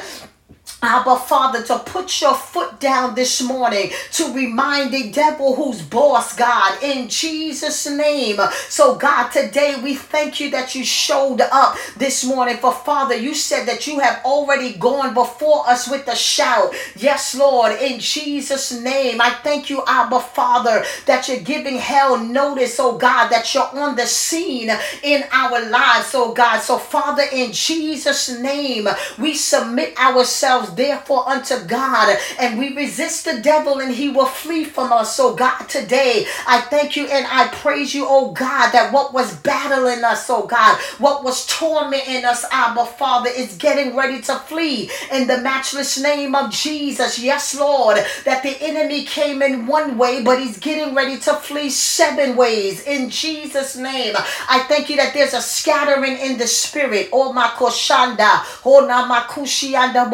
Abba 0.83 1.15
Father, 1.15 1.63
to 1.63 1.79
put 1.79 2.19
your 2.21 2.35
foot 2.35 2.77
down 2.81 3.15
this 3.15 3.41
morning 3.41 3.91
to 4.11 4.33
remind 4.33 4.93
the 4.93 5.11
devil 5.11 5.55
who's 5.55 5.81
boss, 5.81 6.35
God, 6.35 6.83
in 6.83 7.07
Jesus' 7.07 7.89
name. 7.89 8.37
So, 8.67 8.95
God, 8.95 9.29
today 9.29 9.79
we 9.81 9.95
thank 9.95 10.41
you 10.41 10.51
that 10.51 10.75
you 10.75 10.83
showed 10.83 11.39
up 11.39 11.77
this 11.95 12.25
morning. 12.25 12.57
For 12.57 12.73
Father, 12.73 13.15
you 13.15 13.33
said 13.33 13.65
that 13.67 13.87
you 13.87 13.99
have 13.99 14.23
already 14.25 14.73
gone 14.73 15.13
before 15.13 15.67
us 15.69 15.89
with 15.89 16.05
a 16.09 16.15
shout. 16.17 16.73
Yes, 16.97 17.33
Lord, 17.33 17.81
in 17.81 18.01
Jesus' 18.01 18.73
name. 18.73 19.21
I 19.21 19.29
thank 19.41 19.69
you, 19.69 19.83
Abba 19.87 20.19
Father, 20.19 20.83
that 21.05 21.29
you're 21.29 21.39
giving 21.39 21.77
hell 21.77 22.19
notice, 22.19 22.77
oh 22.79 22.97
God, 22.97 23.29
that 23.29 23.53
you're 23.53 23.69
on 23.73 23.95
the 23.95 24.05
scene 24.05 24.69
in 25.01 25.23
our 25.31 25.69
lives, 25.69 26.11
oh 26.13 26.33
God. 26.33 26.59
So, 26.59 26.77
Father, 26.77 27.23
in 27.31 27.53
Jesus' 27.53 28.37
name, 28.37 28.87
we 29.17 29.33
submit 29.33 29.97
ourselves 29.97 30.71
therefore 30.75 31.27
unto 31.29 31.63
God 31.65 32.17
and 32.39 32.59
we 32.59 32.75
resist 32.75 33.25
the 33.25 33.41
devil 33.41 33.79
and 33.79 33.93
he 33.93 34.09
will 34.09 34.25
flee 34.25 34.63
from 34.63 34.91
us. 34.91 35.15
So 35.15 35.35
God, 35.35 35.65
today 35.69 36.25
I 36.47 36.61
thank 36.61 36.95
you 36.95 37.07
and 37.07 37.25
I 37.29 37.47
praise 37.49 37.93
you, 37.93 38.05
oh 38.07 38.31
God, 38.31 38.71
that 38.71 38.91
what 38.93 39.13
was 39.13 39.35
battling 39.37 40.03
us, 40.03 40.29
oh 40.29 40.45
God, 40.47 40.77
what 40.99 41.23
was 41.23 41.45
tormenting 41.47 42.25
us, 42.25 42.45
Abba 42.51 42.85
Father, 42.85 43.29
is 43.29 43.55
getting 43.57 43.95
ready 43.95 44.21
to 44.21 44.35
flee 44.35 44.89
in 45.11 45.27
the 45.27 45.39
matchless 45.39 45.99
name 46.01 46.35
of 46.35 46.51
Jesus. 46.51 47.19
Yes, 47.19 47.55
Lord, 47.57 47.97
that 48.25 48.43
the 48.43 48.57
enemy 48.61 49.03
came 49.05 49.41
in 49.41 49.67
one 49.67 49.97
way, 49.97 50.23
but 50.23 50.39
he's 50.39 50.57
getting 50.57 50.95
ready 50.95 51.17
to 51.19 51.33
flee 51.35 51.69
seven 51.69 52.35
ways 52.35 52.81
in 52.83 53.09
Jesus' 53.09 53.75
name. 53.75 54.15
I 54.49 54.63
thank 54.67 54.89
you 54.89 54.97
that 54.97 55.13
there's 55.13 55.33
a 55.33 55.41
scattering 55.41 56.17
in 56.17 56.37
the 56.37 56.47
spirit. 56.47 57.09
Oh, 57.11 57.33
my 57.33 57.47
koshanda, 57.49 58.43
oh, 58.65 58.85
na 58.85 59.07
makushianda 59.07 60.09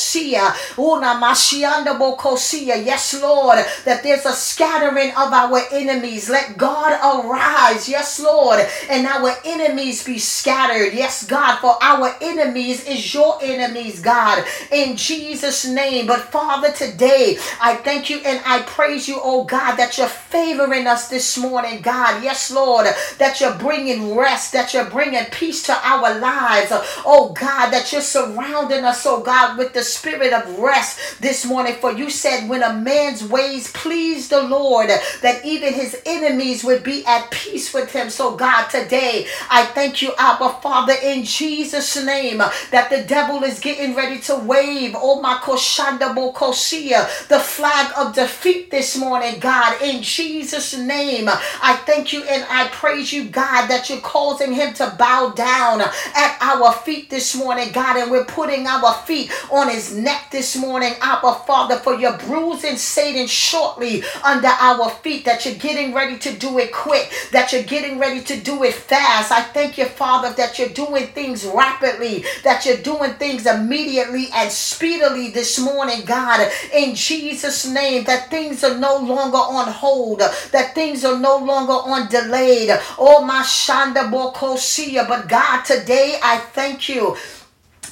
bokosia, 0.00 0.54
oh, 0.78 0.98
na 1.00 1.20
mashianda 1.20 1.98
bokosia. 1.98 2.84
Yes, 2.84 3.20
Lord, 3.20 3.58
that 3.84 4.02
there's 4.02 4.26
a 4.26 4.32
scattering 4.32 5.10
of 5.10 5.32
our 5.32 5.60
enemies. 5.72 6.28
Let 6.30 6.56
God 6.56 6.92
arise. 7.02 7.88
Yes, 7.88 8.20
Lord, 8.20 8.66
and 8.90 9.06
our 9.06 9.34
enemies 9.44 10.04
be 10.04 10.18
scattered. 10.18 10.94
Yes, 10.94 11.26
God, 11.26 11.58
for 11.60 11.76
our 11.82 12.14
enemies 12.20 12.86
is 12.86 13.12
your 13.14 13.38
enemies, 13.42 14.00
God, 14.00 14.44
in 14.70 14.96
Jesus' 14.96 15.66
name. 15.66 16.06
But 16.06 16.20
Father, 16.32 16.72
today 16.72 17.38
I 17.60 17.76
thank 17.76 18.10
you 18.10 18.18
and 18.24 18.40
I 18.46 18.62
praise 18.62 19.08
you, 19.08 19.20
oh 19.22 19.44
God, 19.44 19.76
that 19.76 19.98
you're 19.98 20.08
favoring 20.08 20.86
us 20.86 21.08
this 21.08 21.38
morning, 21.38 21.80
God. 21.82 22.22
Yes, 22.22 22.50
Lord, 22.50 22.86
that 23.18 23.40
you're 23.40 23.54
bringing 23.56 24.16
rest, 24.16 24.52
that 24.52 24.74
you're 24.74 24.90
bringing 24.90 25.24
peace 25.26 25.62
to 25.64 25.74
our 25.86 26.18
lives. 26.18 26.72
Oh 27.04 27.32
God, 27.38 27.70
that 27.70 27.92
you're 27.92 28.00
surrounding 28.02 28.84
us, 28.84 29.04
oh 29.06 29.22
God, 29.22 29.58
with 29.58 29.72
the 29.72 29.79
spirit 29.82 30.32
of 30.32 30.58
rest 30.58 31.20
this 31.20 31.44
morning. 31.44 31.74
For 31.74 31.92
you 31.92 32.10
said, 32.10 32.48
when 32.48 32.62
a 32.62 32.74
man's 32.74 33.24
ways 33.24 33.70
please 33.72 34.28
the 34.28 34.42
Lord, 34.42 34.88
that 35.22 35.44
even 35.44 35.72
his 35.72 36.00
enemies 36.06 36.64
would 36.64 36.82
be 36.82 37.04
at 37.06 37.30
peace 37.30 37.72
with 37.72 37.92
him. 37.92 38.10
So, 38.10 38.36
God, 38.36 38.68
today 38.68 39.26
I 39.50 39.64
thank 39.66 40.02
you, 40.02 40.12
Abba 40.18 40.60
Father, 40.62 40.94
in 41.02 41.24
Jesus' 41.24 42.02
name, 42.04 42.38
that 42.38 42.90
the 42.90 43.04
devil 43.04 43.42
is 43.42 43.60
getting 43.60 43.94
ready 43.94 44.20
to 44.20 44.36
wave, 44.36 44.94
oh 44.96 45.20
my 45.20 45.34
koshanda 45.36 46.14
bokosia, 46.14 47.28
the 47.28 47.40
flag 47.40 47.92
of 47.96 48.14
defeat 48.14 48.70
this 48.70 48.96
morning, 48.96 49.38
God, 49.40 49.80
in 49.82 50.02
Jesus' 50.02 50.76
name. 50.76 51.28
I 51.28 51.76
thank 51.86 52.12
you 52.12 52.22
and 52.24 52.44
I 52.48 52.68
praise 52.68 53.12
you, 53.12 53.24
God, 53.24 53.68
that 53.68 53.88
you're 53.88 54.00
causing 54.00 54.52
him 54.52 54.74
to 54.74 54.94
bow 54.98 55.30
down 55.30 55.80
at 55.80 56.36
our 56.40 56.72
feet 56.72 57.10
this 57.10 57.34
morning, 57.34 57.72
God, 57.72 57.96
and 57.96 58.10
we're 58.10 58.24
putting 58.24 58.66
our 58.66 58.94
feet 59.04 59.30
on 59.50 59.69
his 59.70 59.94
neck 59.94 60.28
this 60.30 60.56
morning, 60.56 60.94
Abba 61.00 61.34
Father, 61.46 61.76
for 61.76 61.94
you're 61.94 62.16
bruising 62.18 62.76
Satan 62.76 63.26
shortly 63.26 64.02
under 64.24 64.48
our 64.48 64.90
feet, 64.90 65.24
that 65.24 65.44
you're 65.44 65.54
getting 65.54 65.94
ready 65.94 66.18
to 66.18 66.32
do 66.36 66.58
it 66.58 66.72
quick, 66.72 67.10
that 67.32 67.52
you're 67.52 67.62
getting 67.62 67.98
ready 67.98 68.22
to 68.22 68.38
do 68.38 68.62
it 68.64 68.74
fast. 68.74 69.32
I 69.32 69.42
thank 69.42 69.78
you, 69.78 69.86
Father, 69.86 70.32
that 70.34 70.58
you're 70.58 70.68
doing 70.68 71.06
things 71.08 71.44
rapidly, 71.44 72.24
that 72.44 72.64
you're 72.66 72.76
doing 72.76 73.14
things 73.14 73.46
immediately 73.46 74.28
and 74.34 74.50
speedily 74.50 75.30
this 75.30 75.58
morning, 75.58 76.04
God, 76.04 76.50
in 76.74 76.94
Jesus' 76.94 77.66
name, 77.66 78.04
that 78.04 78.30
things 78.30 78.64
are 78.64 78.78
no 78.78 78.96
longer 78.98 79.36
on 79.36 79.68
hold, 79.68 80.20
that 80.20 80.74
things 80.74 81.04
are 81.04 81.18
no 81.18 81.38
longer 81.38 81.72
on 81.72 82.08
delayed. 82.08 82.70
Oh, 82.98 83.24
my 83.24 83.42
Shanda 83.42 84.10
Bokosia. 84.10 85.08
But 85.08 85.28
God, 85.28 85.64
today 85.64 86.18
I 86.22 86.38
thank 86.38 86.88
you 86.88 87.16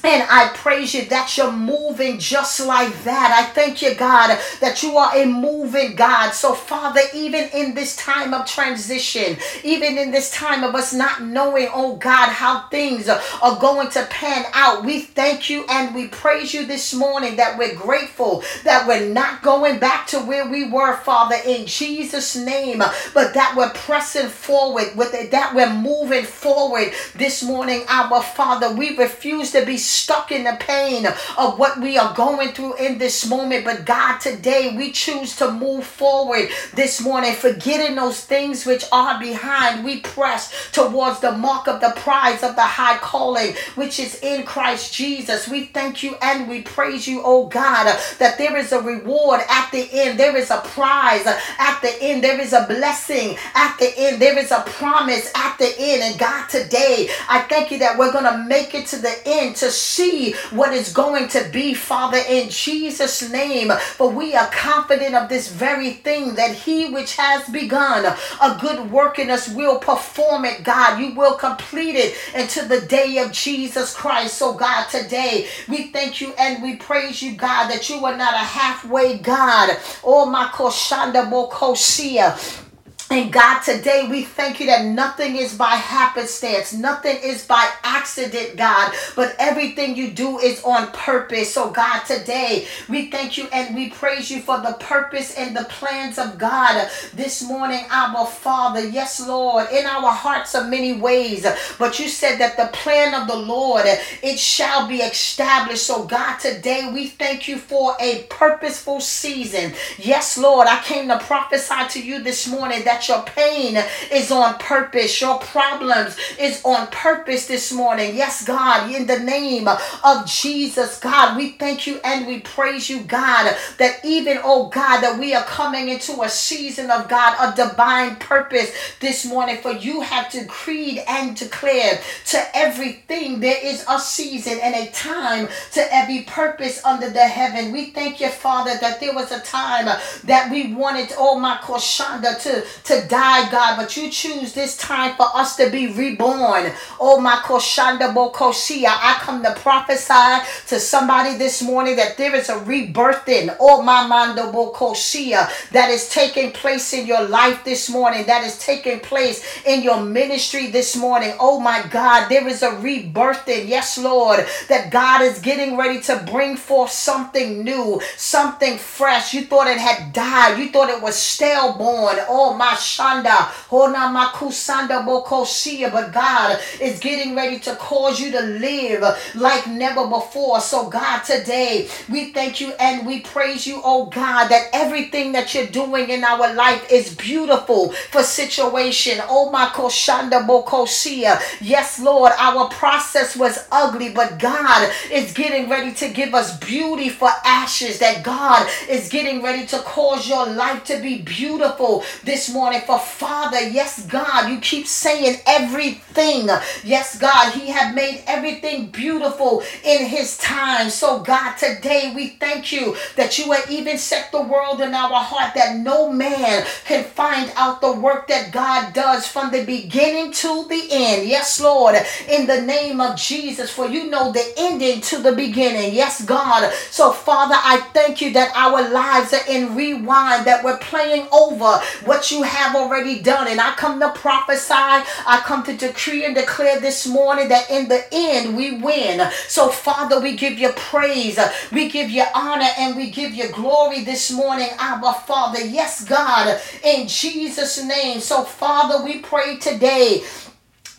and 0.03 0.23
I 0.29 0.51
praise 0.53 0.93
you 0.93 1.05
that 1.05 1.35
you're 1.35 1.51
moving 1.51 2.19
just 2.19 2.65
like 2.65 3.03
that. 3.03 3.31
I 3.31 3.51
thank 3.53 3.81
you, 3.81 3.95
God, 3.95 4.39
that 4.61 4.81
you 4.81 4.95
are 4.97 5.15
a 5.15 5.25
moving 5.25 5.95
God. 5.95 6.31
So, 6.31 6.53
Father, 6.53 7.01
even 7.13 7.49
in 7.53 7.73
this 7.75 7.97
time 7.97 8.33
of 8.33 8.45
transition, 8.45 9.37
even 9.63 9.97
in 9.97 10.11
this 10.11 10.31
time 10.31 10.63
of 10.63 10.73
us 10.73 10.93
not 10.93 11.23
knowing, 11.23 11.67
oh 11.73 11.97
God, 11.97 12.29
how 12.29 12.67
things 12.69 13.09
are 13.09 13.59
going 13.59 13.89
to 13.91 14.05
pan 14.09 14.45
out, 14.53 14.85
we 14.85 15.01
thank 15.01 15.49
you 15.49 15.65
and 15.69 15.93
we 15.93 16.07
praise 16.07 16.53
you 16.53 16.65
this 16.65 16.93
morning 16.93 17.35
that 17.35 17.57
we're 17.57 17.75
grateful 17.75 18.43
that 18.63 18.87
we're 18.87 19.09
not 19.09 19.41
going 19.41 19.79
back 19.79 20.07
to 20.07 20.19
where 20.19 20.47
we 20.47 20.69
were, 20.69 20.95
Father, 20.97 21.35
in 21.45 21.65
Jesus' 21.65 22.35
name, 22.35 22.79
but 22.79 23.33
that 23.33 23.53
we're 23.55 23.71
pressing 23.71 24.29
forward 24.29 24.95
with 24.95 25.13
it, 25.13 25.31
that 25.31 25.53
we're 25.53 25.73
moving 25.73 26.23
forward 26.23 26.91
this 27.15 27.43
morning, 27.43 27.83
our 27.89 28.21
Father. 28.21 28.73
We 28.73 28.95
refuse 28.95 29.51
to 29.51 29.65
be 29.65 29.77
stuck 29.79 30.31
in 30.31 30.43
the 30.43 30.57
pain 30.59 31.07
of 31.37 31.57
what 31.57 31.79
we 31.79 31.97
are 31.97 32.13
going 32.13 32.49
through 32.51 32.75
in 32.77 32.97
this 32.97 33.27
moment. 33.27 33.65
But 33.65 33.85
God, 33.85 34.19
today 34.19 34.75
we 34.77 34.91
choose 34.91 35.35
to 35.37 35.51
move 35.51 35.85
forward 35.85 36.49
this 36.73 37.01
morning, 37.01 37.33
forgetting 37.33 37.95
those 37.95 38.23
things 38.23 38.65
which 38.65 38.85
are 38.91 39.19
behind. 39.19 39.83
We 39.83 40.01
press 40.01 40.71
towards 40.71 41.19
the 41.19 41.31
mark 41.31 41.67
of 41.67 41.81
the 41.81 41.93
prize 41.97 42.43
of 42.43 42.55
the 42.55 42.61
high 42.61 42.97
calling, 42.97 43.55
which 43.75 43.99
is 43.99 44.19
in 44.21 44.45
Christ 44.45 44.93
Jesus. 44.93 45.47
We 45.47 45.65
thank 45.65 46.03
you 46.03 46.15
and 46.21 46.49
we 46.49 46.61
praise 46.61 47.07
you, 47.07 47.21
oh 47.23 47.47
God, 47.47 47.85
that 48.19 48.37
there 48.37 48.57
is 48.57 48.71
a 48.71 48.81
reward 48.81 49.41
at 49.49 49.71
the 49.71 49.87
end. 49.91 50.19
There 50.19 50.35
is 50.35 50.51
a 50.51 50.61
prize 50.61 51.25
at 51.25 51.79
the 51.81 51.95
end. 52.01 52.23
There 52.23 52.39
is 52.39 52.53
a 52.53 52.65
blessing 52.67 53.37
at 53.55 53.77
the 53.79 53.91
end. 53.97 54.21
There 54.21 54.37
is 54.37 54.51
a 54.51 54.61
promise 54.61 55.31
at 55.35 55.57
the 55.57 55.73
end. 55.77 56.03
And 56.03 56.19
God, 56.19 56.47
today, 56.49 57.09
I 57.29 57.41
thank 57.41 57.71
you 57.71 57.79
that 57.79 57.97
we're 57.97 58.11
going 58.11 58.25
to 58.25 58.45
make 58.47 58.75
it 58.75 58.87
to 58.87 58.97
the 58.97 59.15
end 59.25 59.55
to 59.57 59.68
see 59.69 60.33
what 60.51 60.73
is 60.73 60.93
going 60.93 61.27
to 61.29 61.49
be, 61.51 61.73
Father, 61.73 62.19
in 62.27 62.49
Jesus' 62.49 63.29
name. 63.29 63.71
For 63.71 64.09
we 64.09 64.35
are 64.35 64.49
confident 64.51 65.15
of 65.15 65.29
this 65.29 65.51
very 65.51 65.91
thing 65.91 66.35
that 66.35 66.55
He 66.55 66.89
which 66.89 67.15
has 67.15 67.47
begun 67.49 68.05
a 68.41 68.57
good 68.59 68.91
work 68.91 69.19
in 69.19 69.29
us 69.29 69.49
will 69.49 69.79
perform 69.79 70.45
it, 70.45 70.63
God. 70.63 70.99
You 70.99 71.15
will 71.15 71.35
complete 71.35 71.95
it 71.95 72.15
until 72.35 72.67
the 72.67 72.85
day 72.85 73.17
of 73.19 73.31
Jesus 73.31 73.95
Christ. 73.95 74.37
So, 74.37 74.53
God, 74.53 74.87
today 74.89 75.47
we 75.67 75.91
thank 75.91 76.21
you 76.21 76.33
and 76.37 76.63
we 76.63 76.75
praise 76.75 77.21
you, 77.21 77.35
God, 77.35 77.69
that 77.69 77.89
you 77.89 78.05
are 78.05 78.17
not 78.17 78.33
a 78.33 78.37
halfway 78.37 79.17
God. 79.17 79.77
Oh, 80.03 80.29
my 80.29 80.47
koshanda 80.47 81.29
bokosia. 81.29 82.68
And 83.11 83.33
God, 83.33 83.61
today 83.61 84.07
we 84.11 84.23
thank 84.23 84.59
you 84.59 84.67
that 84.67 84.85
nothing 84.85 85.37
is 85.37 85.57
by 85.57 85.75
happenstance, 85.75 86.73
nothing 86.73 87.17
is 87.23 87.47
by 87.47 87.71
accident, 87.83 88.57
God, 88.57 88.93
but 89.15 89.35
everything 89.39 89.95
you 89.95 90.11
do 90.11 90.37
is 90.39 90.61
on 90.63 90.91
purpose. 90.91 91.53
So, 91.53 91.71
God, 91.71 92.01
today 92.01 92.67
we 92.89 93.09
thank 93.09 93.37
you 93.37 93.47
and 93.51 93.75
we 93.75 93.89
praise 93.89 94.29
you 94.29 94.41
for 94.41 94.59
the 94.61 94.73
purpose 94.81 95.35
and 95.35 95.55
the 95.55 95.63
plans 95.65 96.19
of 96.19 96.37
God 96.37 96.87
this 97.15 97.41
morning, 97.41 97.85
our 97.89 98.27
Father. 98.27 98.87
Yes, 98.87 99.25
Lord, 99.25 99.69
in 99.71 99.87
our 99.87 100.11
hearts 100.11 100.53
are 100.53 100.67
many 100.67 100.93
ways, 100.93 101.47
but 101.79 101.99
you 101.99 102.09
said 102.09 102.37
that 102.39 102.57
the 102.57 102.69
plan 102.77 103.19
of 103.19 103.27
the 103.27 103.37
Lord 103.37 103.85
it 104.21 104.37
shall 104.37 104.87
be 104.87 104.97
established. 104.97 105.87
So, 105.87 106.03
God, 106.03 106.37
today 106.37 106.91
we 106.93 107.07
thank 107.07 107.47
you 107.47 107.57
for 107.57 107.95
a 107.99 108.27
purposeful 108.29 109.01
season. 109.01 109.73
Yes, 109.97 110.37
Lord, 110.37 110.67
I 110.67 110.79
came 110.83 111.07
to 111.07 111.17
prophesy 111.19 111.87
to 111.89 112.05
you 112.05 112.21
this 112.21 112.47
morning 112.47 112.83
that 112.85 112.98
that 112.99 113.07
your 113.07 113.23
pain 113.23 113.81
is 114.11 114.31
on 114.31 114.55
purpose. 114.55 115.21
Your 115.21 115.39
problems 115.39 116.17
is 116.39 116.61
on 116.65 116.87
purpose 116.87 117.47
this 117.47 117.71
morning. 117.71 118.15
Yes, 118.15 118.43
God, 118.43 118.91
in 118.91 119.07
the 119.07 119.19
name 119.19 119.67
of 119.67 120.25
Jesus, 120.25 120.99
God, 120.99 121.37
we 121.37 121.51
thank 121.51 121.87
you 121.87 121.99
and 122.03 122.27
we 122.27 122.39
praise 122.41 122.89
you, 122.89 123.01
God, 123.03 123.55
that 123.77 124.03
even, 124.03 124.39
oh 124.43 124.67
God, 124.67 125.01
that 125.01 125.17
we 125.17 125.33
are 125.33 125.43
coming 125.43 125.89
into 125.89 126.21
a 126.21 126.29
season 126.29 126.91
of 126.91 127.07
God, 127.07 127.35
a 127.39 127.55
divine 127.55 128.17
purpose 128.17 128.71
this 128.99 129.25
morning. 129.25 129.57
For 129.57 129.71
you 129.71 130.01
have 130.01 130.31
decreed 130.31 131.01
and 131.07 131.35
declared 131.35 131.99
to 132.27 132.57
everything 132.57 133.39
there 133.39 133.59
is 133.63 133.85
a 133.89 133.99
season 133.99 134.59
and 134.61 134.75
a 134.75 134.91
time 134.91 135.47
to 135.73 135.93
every 135.93 136.23
purpose 136.23 136.83
under 136.83 137.09
the 137.09 137.27
heaven. 137.27 137.71
We 137.71 137.91
thank 137.91 138.19
you, 138.19 138.29
Father, 138.29 138.77
that 138.81 138.99
there 138.99 139.13
was 139.13 139.31
a 139.31 139.39
time 139.41 139.85
that 140.25 140.51
we 140.51 140.73
wanted, 140.73 141.13
oh 141.17 141.39
my 141.39 141.57
Koshanda, 141.57 142.41
to, 142.43 142.63
to 142.89 143.07
die, 143.07 143.49
God, 143.51 143.77
but 143.77 143.95
you 143.95 144.09
choose 144.09 144.53
this 144.53 144.75
time 144.75 145.15
for 145.15 145.27
us 145.35 145.55
to 145.57 145.69
be 145.69 145.93
reborn. 145.93 146.71
Oh, 146.99 147.21
my 147.21 147.35
Koshanda 147.35 148.13
Bokosia. 148.13 148.87
I 148.89 149.17
come 149.19 149.43
to 149.43 149.53
prophesy 149.53 150.43
to 150.67 150.79
somebody 150.79 151.37
this 151.37 151.61
morning 151.61 151.95
that 151.97 152.17
there 152.17 152.35
is 152.35 152.49
a 152.49 152.55
rebirthing. 152.55 153.55
Oh, 153.59 153.83
my 153.83 154.07
Mando 154.07 154.51
Bokosia 154.51 155.69
that 155.69 155.91
is 155.91 156.09
taking 156.09 156.51
place 156.51 156.91
in 156.93 157.05
your 157.05 157.27
life 157.27 157.63
this 157.63 157.91
morning, 157.91 158.25
that 158.25 158.43
is 158.43 158.57
taking 158.57 158.99
place 159.01 159.45
in 159.65 159.83
your 159.83 160.01
ministry 160.01 160.71
this 160.71 160.95
morning. 160.95 161.35
Oh, 161.39 161.59
my 161.59 161.85
God, 161.91 162.27
there 162.27 162.47
is 162.47 162.63
a 162.63 162.71
rebirthing. 162.71 163.67
Yes, 163.67 163.99
Lord, 163.99 164.47
that 164.67 164.89
God 164.89 165.21
is 165.21 165.37
getting 165.37 165.77
ready 165.77 166.01
to 166.01 166.25
bring 166.31 166.57
forth 166.57 166.91
something 166.91 167.63
new, 167.63 168.01
something 168.17 168.79
fresh. 168.79 169.35
You 169.35 169.45
thought 169.45 169.67
it 169.67 169.77
had 169.77 170.11
died, 170.11 170.57
you 170.57 170.71
thought 170.71 170.89
it 170.89 171.03
was 171.03 171.15
stale 171.15 171.77
born. 171.77 172.15
Oh, 172.27 172.55
my 172.55 172.77
Shanda, 172.79 173.37
Hona 173.69 174.09
Makusanda 174.15 175.05
Bokosia. 175.05 175.91
But 175.91 176.13
God 176.13 176.59
is 176.81 176.99
getting 176.99 177.35
ready 177.35 177.59
to 177.59 177.75
cause 177.75 178.19
you 178.19 178.31
to 178.31 178.41
live 178.41 179.03
like 179.35 179.67
never 179.67 180.07
before. 180.07 180.61
So, 180.61 180.89
God, 180.89 181.21
today 181.23 181.89
we 182.09 182.33
thank 182.33 182.61
you 182.61 182.73
and 182.79 183.05
we 183.05 183.21
praise 183.21 183.67
you, 183.67 183.81
oh 183.83 184.05
God, 184.07 184.49
that 184.49 184.69
everything 184.73 185.33
that 185.33 185.53
you're 185.53 185.67
doing 185.67 186.09
in 186.09 186.23
our 186.23 186.53
life 186.53 186.91
is 186.91 187.15
beautiful 187.15 187.91
for 188.11 188.23
situation. 188.23 189.19
Oh 189.29 189.51
my 189.51 189.67
Koshanda 189.67 190.45
Bokosia. 190.47 191.39
Yes, 191.61 191.99
Lord, 191.99 192.33
our 192.37 192.69
process 192.69 193.35
was 193.35 193.65
ugly, 193.71 194.09
but 194.13 194.39
God 194.39 194.91
is 195.11 195.33
getting 195.33 195.69
ready 195.69 195.93
to 195.95 196.09
give 196.09 196.33
us 196.33 196.57
beauty 196.59 197.09
for 197.09 197.29
ashes. 197.45 197.99
That 197.99 198.23
God 198.23 198.67
is 198.89 199.09
getting 199.09 199.41
ready 199.43 199.65
to 199.67 199.79
cause 199.79 200.27
your 200.27 200.45
life 200.47 200.83
to 200.85 200.99
be 201.01 201.21
beautiful 201.21 202.03
this 202.23 202.49
morning. 202.53 202.58
For 202.59 202.99
Father, 202.99 203.69
yes, 203.69 204.05
God, 204.05 204.49
you 204.51 204.59
keep 204.59 204.85
saying 204.85 205.37
everything. 205.47 206.49
Yes, 206.83 207.17
God, 207.17 207.53
He 207.53 207.67
had 207.67 207.95
made 207.95 208.21
everything 208.27 208.87
beautiful 208.87 209.63
in 209.85 210.05
His 210.05 210.37
time. 210.39 210.89
So, 210.89 211.21
God, 211.21 211.55
today 211.55 212.11
we 212.13 212.31
thank 212.31 212.73
you 212.73 212.97
that 213.15 213.39
you 213.39 213.53
have 213.53 213.71
even 213.71 213.97
set 213.97 214.33
the 214.33 214.41
world 214.41 214.81
in 214.81 214.93
our 214.93 215.21
heart 215.23 215.53
that 215.55 215.77
no 215.77 216.11
man 216.11 216.65
can 216.83 217.05
find 217.05 217.49
out 217.55 217.79
the 217.79 217.93
work 217.93 218.27
that 218.27 218.51
God 218.51 218.91
does 218.93 219.25
from 219.25 219.51
the 219.51 219.63
beginning 219.63 220.33
to 220.33 220.67
the 220.67 220.87
end. 220.91 221.29
Yes, 221.29 221.61
Lord, 221.61 221.95
in 222.27 222.45
the 222.45 222.61
name 222.61 222.99
of 222.99 223.15
Jesus, 223.15 223.71
for 223.71 223.87
you 223.87 224.09
know 224.09 224.33
the 224.33 224.53
ending 224.57 224.99
to 224.99 225.19
the 225.19 225.31
beginning. 225.31 225.93
Yes, 225.93 226.25
God. 226.25 226.73
So, 226.91 227.13
Father, 227.13 227.55
I 227.55 227.79
thank 227.93 228.19
you 228.19 228.33
that 228.33 228.51
our 228.53 228.89
lives 228.89 229.33
are 229.33 229.47
in 229.47 229.77
rewind, 229.77 230.45
that 230.45 230.61
we're 230.61 230.77
playing 230.79 231.27
over 231.31 231.79
what 232.03 232.31
you 232.31 232.43
have 232.49 232.75
already 232.75 233.19
done. 233.19 233.47
And 233.47 233.61
I 233.61 233.73
come 233.75 233.99
to 233.99 234.11
prophesy, 234.11 234.73
I 234.73 235.41
come 235.45 235.63
to 235.63 235.75
decree 235.75 236.25
and 236.25 236.35
declare 236.35 236.79
this 236.79 237.07
morning 237.07 237.49
that 237.49 237.69
in 237.69 237.87
the 237.87 238.03
end 238.11 238.57
we 238.57 238.77
win. 238.77 239.29
So, 239.47 239.69
Father, 239.69 240.19
we 240.19 240.35
give 240.35 240.59
you 240.59 240.69
praise, 240.69 241.39
we 241.71 241.89
give 241.89 242.09
you 242.09 242.25
honor, 242.35 242.69
and 242.77 242.95
we 242.95 243.09
give 243.11 243.33
you 243.33 243.49
glory 243.49 244.03
this 244.03 244.31
morning, 244.31 244.69
Abba 244.77 245.13
Father. 245.13 245.61
Yes, 245.61 246.03
God, 246.05 246.59
in 246.83 247.07
Jesus' 247.07 247.83
name. 247.83 248.19
So, 248.19 248.43
Father, 248.43 249.03
we 249.03 249.19
pray 249.19 249.57
today 249.57 250.23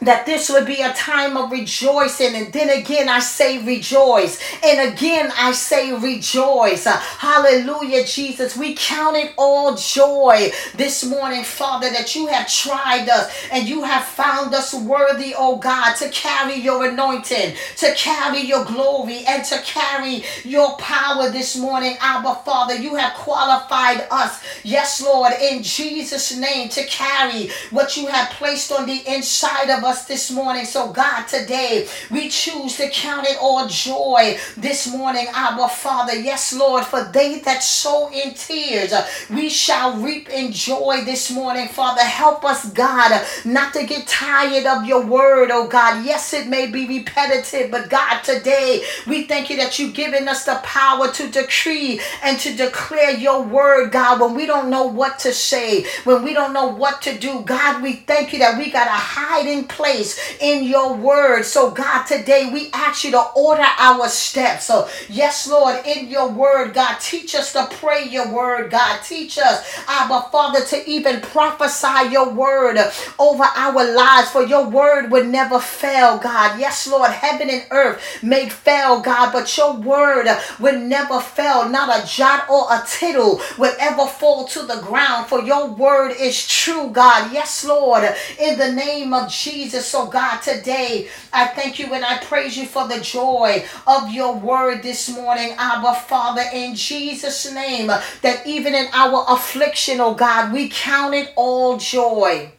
that 0.03 0.27
this 0.27 0.49
would 0.51 0.67
be 0.67 0.83
a 0.83 0.93
time 0.95 1.37
of 1.37 1.51
rejoicing. 1.51 2.35
And 2.35 2.53
then 2.53 2.71
again, 2.71 3.09
I 3.09 3.21
say 3.21 3.63
rejoice. 3.63 4.41
And 4.65 4.93
again, 4.93 5.33
I 5.37 5.53
say 5.53 5.93
rejoice. 5.93 6.85
Hallelujah, 6.85 8.05
Jesus. 8.05 8.57
We 8.57 8.75
count 8.75 9.17
it 9.17 9.33
all 9.37 9.77
joy 9.77 10.51
this 10.75 11.05
morning, 11.05 11.45
Father, 11.45 11.91
that 11.91 12.15
you 12.15 12.27
have 12.29 12.49
tried 12.49 13.09
us 13.09 13.33
and 13.53 13.69
you 13.69 13.83
have 13.83 14.05
found 14.05 14.55
us 14.55 14.75
worthy, 14.75 15.35
oh 15.37 15.57
God, 15.57 15.95
to 15.97 16.09
carry 16.11 16.55
your 16.55 16.89
anointing, 16.89 17.55
to 17.77 17.95
carry 17.95 18.41
your 18.41 18.65
glory, 18.65 19.25
and 19.27 19.45
to 19.45 19.59
carry 19.63 20.25
your 20.45 20.77
power 20.77 21.31
this 21.31 21.57
morning, 21.57 21.97
Abba, 22.01 22.37
Father. 22.45 22.75
You 22.75 22.95
have 22.95 23.15
qualified 23.15 24.07
us, 24.11 24.43
yes, 24.65 25.03
Lord, 25.03 25.33
in 25.41 25.63
Jesus' 25.63 26.37
name, 26.37 26.69
to 26.71 26.85
carry 26.87 27.51
what 27.71 27.97
you 27.97 28.07
have 28.07 28.31
placed 28.31 28.73
on 28.73 28.87
the 28.87 29.03
inside 29.07 29.71
of 29.71 29.85
us 29.85 29.90
us 29.91 30.07
this 30.07 30.31
morning. 30.31 30.65
So, 30.65 30.93
God, 30.93 31.27
today 31.27 31.89
we 32.13 32.29
choose 32.29 32.77
to 32.77 32.89
count 32.91 33.27
it 33.27 33.37
all 33.41 33.67
joy 33.67 34.39
this 34.57 34.87
morning, 34.87 35.27
our 35.35 35.69
Father. 35.69 36.15
Yes, 36.15 36.55
Lord, 36.55 36.85
for 36.85 37.03
they 37.13 37.41
that 37.41 37.63
sow 37.63 38.09
in 38.13 38.35
tears, 38.35 38.95
we 39.29 39.51
shall 39.51 40.01
reap 40.01 40.31
in 40.31 40.53
joy 40.53 41.03
this 41.05 41.31
morning, 41.33 41.67
Father. 41.67 42.03
Help 42.03 42.45
us, 42.45 42.73
God, 42.73 43.27
not 43.45 43.75
to 43.75 43.85
get 43.85 44.07
tired 44.07 44.65
of 44.65 44.87
your 44.87 45.05
word, 45.05 45.51
oh 45.51 45.67
God. 45.67 46.07
Yes, 46.07 46.33
it 46.33 46.47
may 46.47 46.71
be 46.71 46.87
repetitive, 46.87 47.73
but 47.73 47.91
God, 47.91 48.23
today 48.23 48.85
we 49.09 49.25
thank 49.25 49.51
you 49.51 49.57
that 49.57 49.77
you've 49.81 49.95
given 49.95 50.29
us 50.29 50.45
the 50.45 50.61
power 50.63 51.11
to 51.11 51.31
decree 51.31 52.01
and 52.23 52.39
to 52.39 52.55
declare 52.55 53.11
your 53.11 53.43
word, 53.43 53.91
God, 53.91 54.21
when 54.21 54.35
we 54.35 54.47
don't 54.47 54.71
know 54.71 54.85
what 54.85 55.19
to 55.21 55.33
say, 55.33 55.85
when 56.05 56.23
we 56.23 56.33
don't 56.33 56.53
know 56.53 56.69
what 56.69 57.03
to 57.03 57.19
do. 57.19 57.41
God, 57.41 57.83
we 57.83 57.95
thank 57.95 58.33
you 58.33 58.39
that 58.39 58.57
we 58.57 58.71
got 58.71 58.87
a 58.87 58.91
hiding 58.91 59.65
place 59.65 59.80
place 59.81 60.37
in 60.41 60.65
your 60.65 60.95
word. 60.95 61.45
So, 61.45 61.71
God, 61.71 62.05
today 62.05 62.51
we 62.53 62.71
ask 62.73 63.05
you 63.05 63.13
to 63.13 63.23
order 63.35 63.65
our 63.79 64.09
steps. 64.09 64.67
So, 64.67 64.89
yes, 65.09 65.49
Lord, 65.49 65.85
in 65.87 66.09
your 66.09 66.29
word, 66.29 66.75
God, 66.75 66.99
teach 67.01 67.35
us 67.35 67.53
to 67.55 67.67
pray 67.81 68.07
your 68.07 68.31
word. 68.31 68.71
God, 68.71 69.01
teach 69.03 69.39
us, 69.39 69.83
Abba 69.89 70.29
Father, 70.31 70.65
to 70.67 70.89
even 70.89 71.23
prophesy 71.23 72.11
your 72.11 72.31
word 72.31 72.77
over 73.19 73.45
our 73.45 73.95
lives. 73.95 74.31
For 74.31 74.45
your 74.45 74.69
word 74.69 75.11
would 75.11 75.29
never 75.29 75.59
fail, 75.59 76.19
God. 76.19 76.61
Yes, 76.61 76.87
Lord, 76.87 77.11
heaven 77.11 77.49
and 77.49 77.67
earth 77.71 78.03
may 78.23 78.49
fail, 78.51 79.01
God, 79.01 79.33
but 79.33 79.57
your 79.57 79.75
word 79.75 80.27
would 80.59 80.81
never 80.81 81.21
fail. 81.21 81.69
Not 81.69 81.89
a 81.89 82.07
jot 82.07 82.51
or 82.51 82.67
a 82.71 82.85
tittle 82.87 83.41
would 83.59 83.75
ever 83.81 84.07
fall 84.07 84.47
to 84.49 84.63
the 84.63 84.83
ground. 84.83 85.29
For 85.29 85.43
your 85.43 85.69
word 85.69 86.13
is 86.21 86.47
true, 86.47 86.91
God. 86.91 87.33
Yes, 87.33 87.65
Lord, 87.65 88.05
in 88.39 88.59
the 88.59 88.73
name 88.73 89.15
of 89.15 89.31
Jesus. 89.31 89.70
Jesus. 89.71 89.87
So, 89.87 90.07
God, 90.07 90.41
today 90.41 91.09
I 91.33 91.47
thank 91.47 91.79
you 91.79 91.95
and 91.95 92.05
I 92.05 92.19
praise 92.19 92.57
you 92.57 92.67
for 92.67 92.89
the 92.89 92.99
joy 93.01 93.65
of 93.87 94.11
your 94.11 94.37
word 94.37 94.83
this 94.83 95.15
morning, 95.15 95.55
Abba 95.57 95.95
Father, 95.95 96.43
in 96.53 96.75
Jesus' 96.75 97.53
name, 97.53 97.87
that 97.87 98.43
even 98.45 98.75
in 98.75 98.89
our 98.93 99.25
affliction, 99.29 100.01
oh 100.01 100.15
God, 100.15 100.53
we 100.53 100.69
count 100.69 101.15
it 101.15 101.33
all 101.37 101.77
joy 101.77 102.51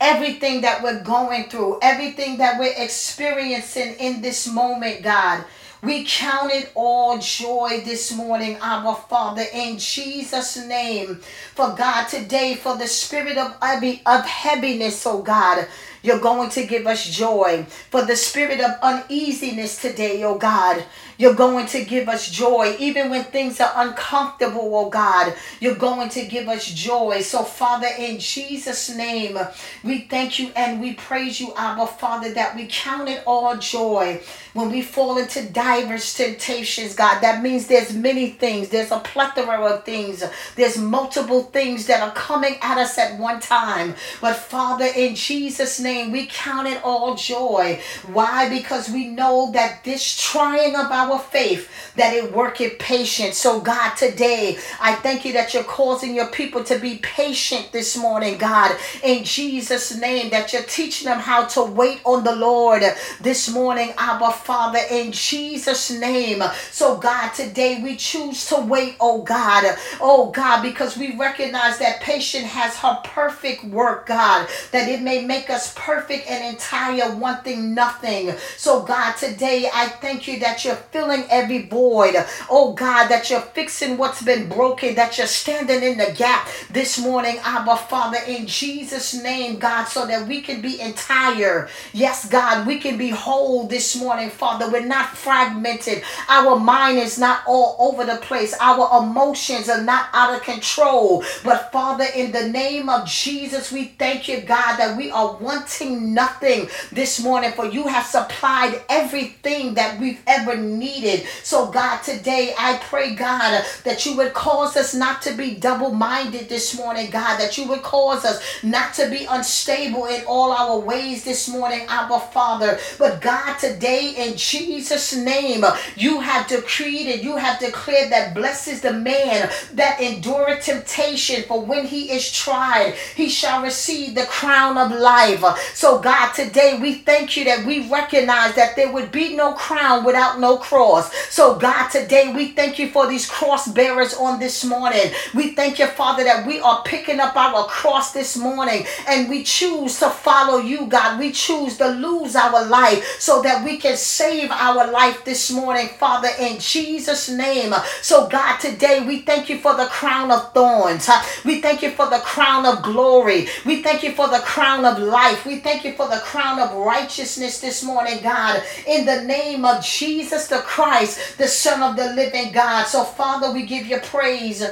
everything 0.00 0.62
that 0.62 0.82
we're 0.82 1.02
going 1.04 1.44
through, 1.44 1.78
everything 1.82 2.38
that 2.38 2.58
we're 2.58 2.72
experiencing 2.74 3.94
in 4.00 4.22
this 4.22 4.50
moment, 4.50 5.02
God. 5.02 5.44
We 5.82 6.04
count 6.04 6.52
it 6.52 6.70
all 6.74 7.18
joy 7.18 7.82
this 7.84 8.14
morning, 8.14 8.58
our 8.60 8.94
Father, 8.94 9.44
in 9.52 9.78
Jesus' 9.78 10.58
name. 10.66 11.16
For 11.54 11.74
God, 11.74 12.06
today, 12.06 12.54
for 12.54 12.76
the 12.76 12.86
spirit 12.86 13.38
of, 13.38 13.56
of 13.62 14.24
heaviness, 14.26 15.06
oh 15.06 15.22
God, 15.22 15.66
you're 16.02 16.20
going 16.20 16.50
to 16.50 16.64
give 16.64 16.86
us 16.86 17.08
joy. 17.08 17.66
For 17.90 18.04
the 18.04 18.16
spirit 18.16 18.60
of 18.60 18.78
uneasiness 18.82 19.80
today, 19.80 20.22
oh 20.24 20.38
God, 20.38 20.84
you're 21.18 21.34
going 21.34 21.66
to 21.66 21.84
give 21.84 22.08
us 22.08 22.30
joy. 22.30 22.76
Even 22.78 23.10
when 23.10 23.24
things 23.24 23.60
are 23.60 23.72
uncomfortable, 23.76 24.74
oh 24.74 24.88
God, 24.88 25.34
you're 25.60 25.74
going 25.74 26.08
to 26.10 26.24
give 26.24 26.48
us 26.48 26.66
joy. 26.66 27.20
So, 27.20 27.42
Father, 27.42 27.88
in 27.98 28.18
Jesus' 28.18 28.94
name, 28.94 29.38
we 29.84 30.00
thank 30.02 30.38
you 30.38 30.50
and 30.56 30.80
we 30.80 30.94
praise 30.94 31.40
you, 31.40 31.52
Abba, 31.56 31.86
Father, 31.86 32.32
that 32.32 32.56
we 32.56 32.66
count 32.70 33.08
it 33.08 33.22
all 33.26 33.56
joy 33.58 34.22
when 34.54 34.70
we 34.70 34.82
fall 34.82 35.18
into 35.18 35.42
diverse 35.50 36.14
temptations, 36.14 36.94
God. 36.94 37.20
That 37.20 37.42
means 37.42 37.66
there's 37.66 37.92
many 37.92 38.30
things, 38.30 38.70
there's 38.70 38.90
a 38.90 38.98
plethora 39.00 39.60
of 39.62 39.84
things, 39.84 40.24
there's 40.56 40.78
multiple 40.78 41.42
things 41.44 41.86
that 41.86 42.02
are 42.02 42.14
coming 42.14 42.56
at 42.62 42.78
us 42.78 42.96
at 42.98 43.18
one 43.18 43.40
time. 43.40 43.94
But, 44.20 44.36
Father, 44.36 44.86
in 44.96 45.14
Jesus' 45.14 45.78
name, 45.78 45.89
we 46.10 46.26
count 46.26 46.68
it 46.68 46.80
all 46.84 47.14
joy. 47.14 47.80
Why? 48.06 48.48
Because 48.48 48.88
we 48.88 49.08
know 49.08 49.50
that 49.52 49.84
this 49.84 50.04
trying 50.20 50.76
of 50.76 50.90
our 50.90 51.10
our 51.10 51.18
faith 51.18 51.70
that 51.96 52.14
it 52.14 52.32
worketh 52.32 52.78
patience. 52.78 53.36
So, 53.36 53.60
God, 53.60 53.94
today 53.96 54.58
I 54.80 54.94
thank 54.96 55.24
you 55.24 55.32
that 55.34 55.52
you're 55.52 55.64
causing 55.64 56.14
your 56.14 56.28
people 56.28 56.62
to 56.64 56.78
be 56.78 56.98
patient 56.98 57.70
this 57.72 57.96
morning, 57.96 58.38
God, 58.38 58.76
in 59.02 59.24
Jesus' 59.24 59.96
name, 59.96 60.30
that 60.30 60.52
you're 60.52 60.62
teaching 60.62 61.06
them 61.06 61.18
how 61.18 61.46
to 61.46 61.62
wait 61.62 62.00
on 62.04 62.24
the 62.24 62.34
Lord 62.34 62.82
this 63.20 63.50
morning, 63.50 63.92
Abba 63.98 64.32
Father, 64.32 64.80
in 64.90 65.12
Jesus' 65.12 65.90
name. 65.90 66.42
So, 66.70 66.96
God, 66.96 67.30
today 67.34 67.82
we 67.82 67.96
choose 67.96 68.46
to 68.46 68.60
wait, 68.60 68.96
oh 69.00 69.22
God, 69.22 69.76
oh 70.00 70.30
God, 70.30 70.62
because 70.62 70.96
we 70.96 71.16
recognize 71.16 71.78
that 71.78 72.00
patience 72.00 72.46
has 72.46 72.76
her 72.78 73.00
perfect 73.04 73.64
work, 73.64 74.06
God, 74.06 74.48
that 74.72 74.88
it 74.88 75.02
may 75.02 75.24
make 75.24 75.50
us 75.50 75.74
perfect 75.80 76.28
and 76.28 76.44
entire, 76.44 77.16
one 77.16 77.42
thing, 77.42 77.74
nothing. 77.74 78.34
So, 78.58 78.82
God, 78.82 79.16
today 79.16 79.68
I 79.72 79.88
thank 79.88 80.28
you 80.28 80.38
that 80.40 80.64
you're 80.64 80.76
filling 80.76 81.24
every 81.30 81.66
void. 81.66 82.14
Oh 82.50 82.74
God, 82.74 83.08
that 83.08 83.30
you're 83.30 83.40
fixing 83.40 83.96
what's 83.96 84.22
been 84.22 84.48
broken, 84.48 84.94
that 84.96 85.16
you're 85.16 85.26
standing 85.26 85.82
in 85.82 85.96
the 85.96 86.12
gap 86.16 86.48
this 86.70 86.98
morning, 86.98 87.38
Abba 87.42 87.76
Father, 87.76 88.18
in 88.28 88.46
Jesus' 88.46 89.14
name, 89.14 89.58
God, 89.58 89.86
so 89.86 90.06
that 90.06 90.28
we 90.28 90.42
can 90.42 90.60
be 90.60 90.80
entire. 90.80 91.68
Yes, 91.94 92.28
God, 92.28 92.66
we 92.66 92.78
can 92.78 92.98
be 92.98 93.08
whole 93.08 93.66
this 93.66 93.96
morning, 93.96 94.28
Father. 94.28 94.70
We're 94.70 94.84
not 94.84 95.16
fragmented. 95.16 96.02
Our 96.28 96.58
mind 96.58 96.98
is 96.98 97.18
not 97.18 97.42
all 97.46 97.76
over 97.78 98.04
the 98.04 98.16
place. 98.18 98.54
Our 98.60 99.02
emotions 99.02 99.70
are 99.70 99.82
not 99.82 100.08
out 100.12 100.36
of 100.36 100.42
control. 100.42 101.24
But 101.42 101.72
Father, 101.72 102.06
in 102.14 102.32
the 102.32 102.48
name 102.48 102.90
of 102.90 103.08
Jesus, 103.08 103.72
we 103.72 103.84
thank 103.98 104.28
you, 104.28 104.42
God, 104.42 104.76
that 104.76 104.96
we 104.96 105.10
are 105.10 105.36
wanting 105.36 105.69
wanting 105.70 106.14
nothing 106.14 106.68
this 106.92 107.22
morning, 107.22 107.52
for 107.52 107.66
you 107.66 107.86
have 107.86 108.04
supplied 108.04 108.80
everything 108.88 109.74
that 109.74 110.00
we've 110.00 110.20
ever 110.26 110.56
needed. 110.56 111.26
So, 111.42 111.70
God, 111.70 112.02
today 112.02 112.54
I 112.58 112.78
pray, 112.78 113.14
God, 113.14 113.64
that 113.84 114.04
you 114.04 114.16
would 114.16 114.32
cause 114.32 114.76
us 114.76 114.94
not 114.94 115.22
to 115.22 115.34
be 115.34 115.54
double 115.54 115.92
minded 115.92 116.48
this 116.48 116.76
morning, 116.76 117.10
God, 117.10 117.38
that 117.38 117.56
you 117.56 117.68
would 117.68 117.82
cause 117.82 118.24
us 118.24 118.42
not 118.62 118.94
to 118.94 119.08
be 119.08 119.26
unstable 119.28 120.06
in 120.06 120.24
all 120.26 120.52
our 120.52 120.78
ways 120.78 121.24
this 121.24 121.48
morning, 121.48 121.86
our 121.88 122.20
Father. 122.20 122.78
But, 122.98 123.20
God, 123.20 123.58
today 123.58 124.14
in 124.16 124.36
Jesus' 124.36 125.14
name, 125.14 125.64
you 125.96 126.20
have 126.20 126.48
decreed 126.48 127.14
and 127.14 127.22
you 127.22 127.36
have 127.36 127.60
declared 127.60 128.10
that 128.10 128.34
blesses 128.34 128.80
the 128.80 128.92
man 128.92 129.50
that 129.74 130.00
endureth 130.00 130.64
temptation, 130.64 131.44
for 131.44 131.64
when 131.64 131.86
he 131.86 132.10
is 132.10 132.30
tried, 132.32 132.94
he 133.14 133.28
shall 133.28 133.62
receive 133.62 134.14
the 134.14 134.26
crown 134.26 134.76
of 134.76 134.90
life. 134.90 135.44
So, 135.74 135.98
God, 135.98 136.32
today 136.32 136.78
we 136.80 136.94
thank 136.94 137.36
you 137.36 137.44
that 137.44 137.64
we 137.66 137.88
recognize 137.88 138.54
that 138.54 138.76
there 138.76 138.92
would 138.92 139.12
be 139.12 139.36
no 139.36 139.52
crown 139.54 140.04
without 140.04 140.40
no 140.40 140.56
cross. 140.56 141.14
So, 141.28 141.56
God, 141.58 141.88
today 141.88 142.32
we 142.34 142.48
thank 142.52 142.78
you 142.78 142.90
for 142.90 143.06
these 143.06 143.28
cross 143.28 143.68
bearers 143.68 144.14
on 144.14 144.38
this 144.40 144.64
morning. 144.64 145.12
We 145.34 145.54
thank 145.54 145.78
you, 145.78 145.86
Father, 145.86 146.24
that 146.24 146.46
we 146.46 146.60
are 146.60 146.82
picking 146.84 147.20
up 147.20 147.36
our 147.36 147.64
cross 147.64 148.12
this 148.12 148.36
morning 148.36 148.86
and 149.08 149.28
we 149.28 149.44
choose 149.44 149.98
to 150.00 150.10
follow 150.10 150.58
you, 150.58 150.86
God. 150.86 151.18
We 151.18 151.32
choose 151.32 151.78
to 151.78 151.88
lose 151.88 152.36
our 152.36 152.64
life 152.66 153.18
so 153.18 153.42
that 153.42 153.64
we 153.64 153.78
can 153.78 153.96
save 153.96 154.50
our 154.50 154.90
life 154.90 155.24
this 155.24 155.50
morning, 155.50 155.88
Father, 155.98 156.28
in 156.38 156.58
Jesus' 156.58 157.28
name. 157.28 157.74
So, 158.02 158.28
God, 158.28 158.58
today 158.58 159.04
we 159.06 159.20
thank 159.22 159.48
you 159.48 159.58
for 159.58 159.76
the 159.76 159.86
crown 159.86 160.30
of 160.30 160.52
thorns. 160.52 161.08
We 161.44 161.60
thank 161.60 161.82
you 161.82 161.90
for 161.90 162.08
the 162.08 162.18
crown 162.18 162.66
of 162.66 162.82
glory. 162.82 163.48
We 163.64 163.82
thank 163.82 164.02
you 164.02 164.12
for 164.12 164.28
the 164.28 164.40
crown 164.40 164.84
of 164.84 164.98
life. 164.98 165.44
We 165.50 165.58
thank 165.58 165.84
you 165.84 165.94
for 165.94 166.06
the 166.06 166.20
crown 166.20 166.60
of 166.60 166.76
righteousness 166.76 167.60
this 167.60 167.82
morning, 167.82 168.22
God, 168.22 168.62
in 168.86 169.04
the 169.04 169.24
name 169.24 169.64
of 169.64 169.84
Jesus 169.84 170.46
the 170.46 170.58
Christ, 170.58 171.38
the 171.38 171.48
Son 171.48 171.82
of 171.82 171.96
the 171.96 172.14
living 172.14 172.52
God. 172.52 172.84
So, 172.84 173.02
Father, 173.02 173.52
we 173.52 173.66
give 173.66 173.84
you 173.84 173.98
praise. 173.98 174.64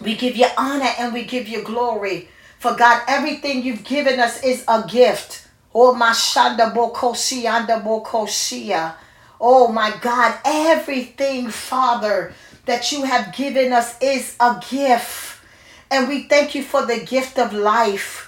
We 0.00 0.14
give 0.16 0.34
you 0.34 0.46
honor 0.56 0.88
and 0.98 1.12
we 1.12 1.26
give 1.26 1.46
you 1.46 1.62
glory. 1.62 2.30
For 2.58 2.74
God, 2.74 3.02
everything 3.06 3.62
you've 3.62 3.84
given 3.84 4.18
us 4.18 4.42
is 4.42 4.64
a 4.66 4.82
gift. 4.88 5.46
Oh, 5.74 5.94
my 5.94 6.12
shanda 6.12 6.72
bokosi 6.72 7.44
anda 7.44 7.78
bokosia. 7.78 8.94
Oh, 9.38 9.68
my 9.68 9.92
God, 10.00 10.38
everything, 10.46 11.50
Father, 11.50 12.32
that 12.64 12.92
you 12.92 13.04
have 13.04 13.34
given 13.34 13.74
us 13.74 14.00
is 14.00 14.36
a 14.40 14.58
gift. 14.70 15.38
And 15.90 16.08
we 16.08 16.22
thank 16.22 16.54
you 16.54 16.62
for 16.62 16.86
the 16.86 17.04
gift 17.04 17.38
of 17.38 17.52
life. 17.52 18.25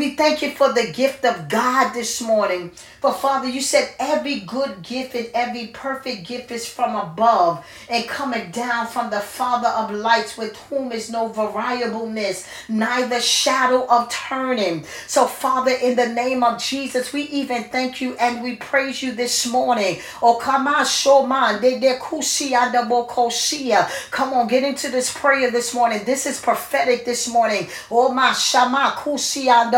We 0.00 0.14
thank 0.16 0.40
you 0.40 0.52
for 0.52 0.72
the 0.72 0.90
gift 0.94 1.26
of 1.26 1.50
God 1.50 1.92
this 1.92 2.22
morning. 2.22 2.72
For 3.00 3.14
Father, 3.14 3.48
you 3.48 3.62
said 3.62 3.94
every 3.98 4.40
good 4.40 4.82
gift 4.82 5.14
and 5.14 5.28
every 5.32 5.68
perfect 5.68 6.26
gift 6.26 6.50
is 6.50 6.68
from 6.68 6.94
above 6.94 7.64
and 7.88 8.06
coming 8.06 8.50
down 8.50 8.88
from 8.88 9.08
the 9.08 9.20
Father 9.20 9.68
of 9.68 9.90
lights, 9.90 10.36
with 10.36 10.54
whom 10.68 10.92
is 10.92 11.10
no 11.10 11.28
variableness, 11.28 12.46
neither 12.68 13.20
shadow 13.20 13.86
of 13.86 14.10
turning. 14.10 14.84
So, 15.06 15.26
Father, 15.26 15.70
in 15.70 15.96
the 15.96 16.08
name 16.08 16.42
of 16.44 16.60
Jesus, 16.62 17.12
we 17.12 17.22
even 17.22 17.64
thank 17.64 18.02
you 18.02 18.16
and 18.16 18.42
we 18.42 18.56
praise 18.56 19.02
you 19.02 19.12
this 19.12 19.46
morning. 19.46 20.00
Oh, 20.22 20.36
come 20.36 20.68
on, 20.68 20.84
show 20.84 21.26
man. 21.26 21.60
Come 24.10 24.34
on, 24.34 24.48
get 24.48 24.62
into 24.62 24.90
this 24.90 25.12
prayer 25.12 25.50
this 25.50 25.72
morning. 25.74 26.04
This 26.04 26.26
is 26.26 26.38
prophetic 26.40 27.06
this 27.06 27.28
morning. 27.28 27.68
Oh, 27.90 28.12
my 28.12 28.32
shama 28.32 28.94
kusia 28.98 29.70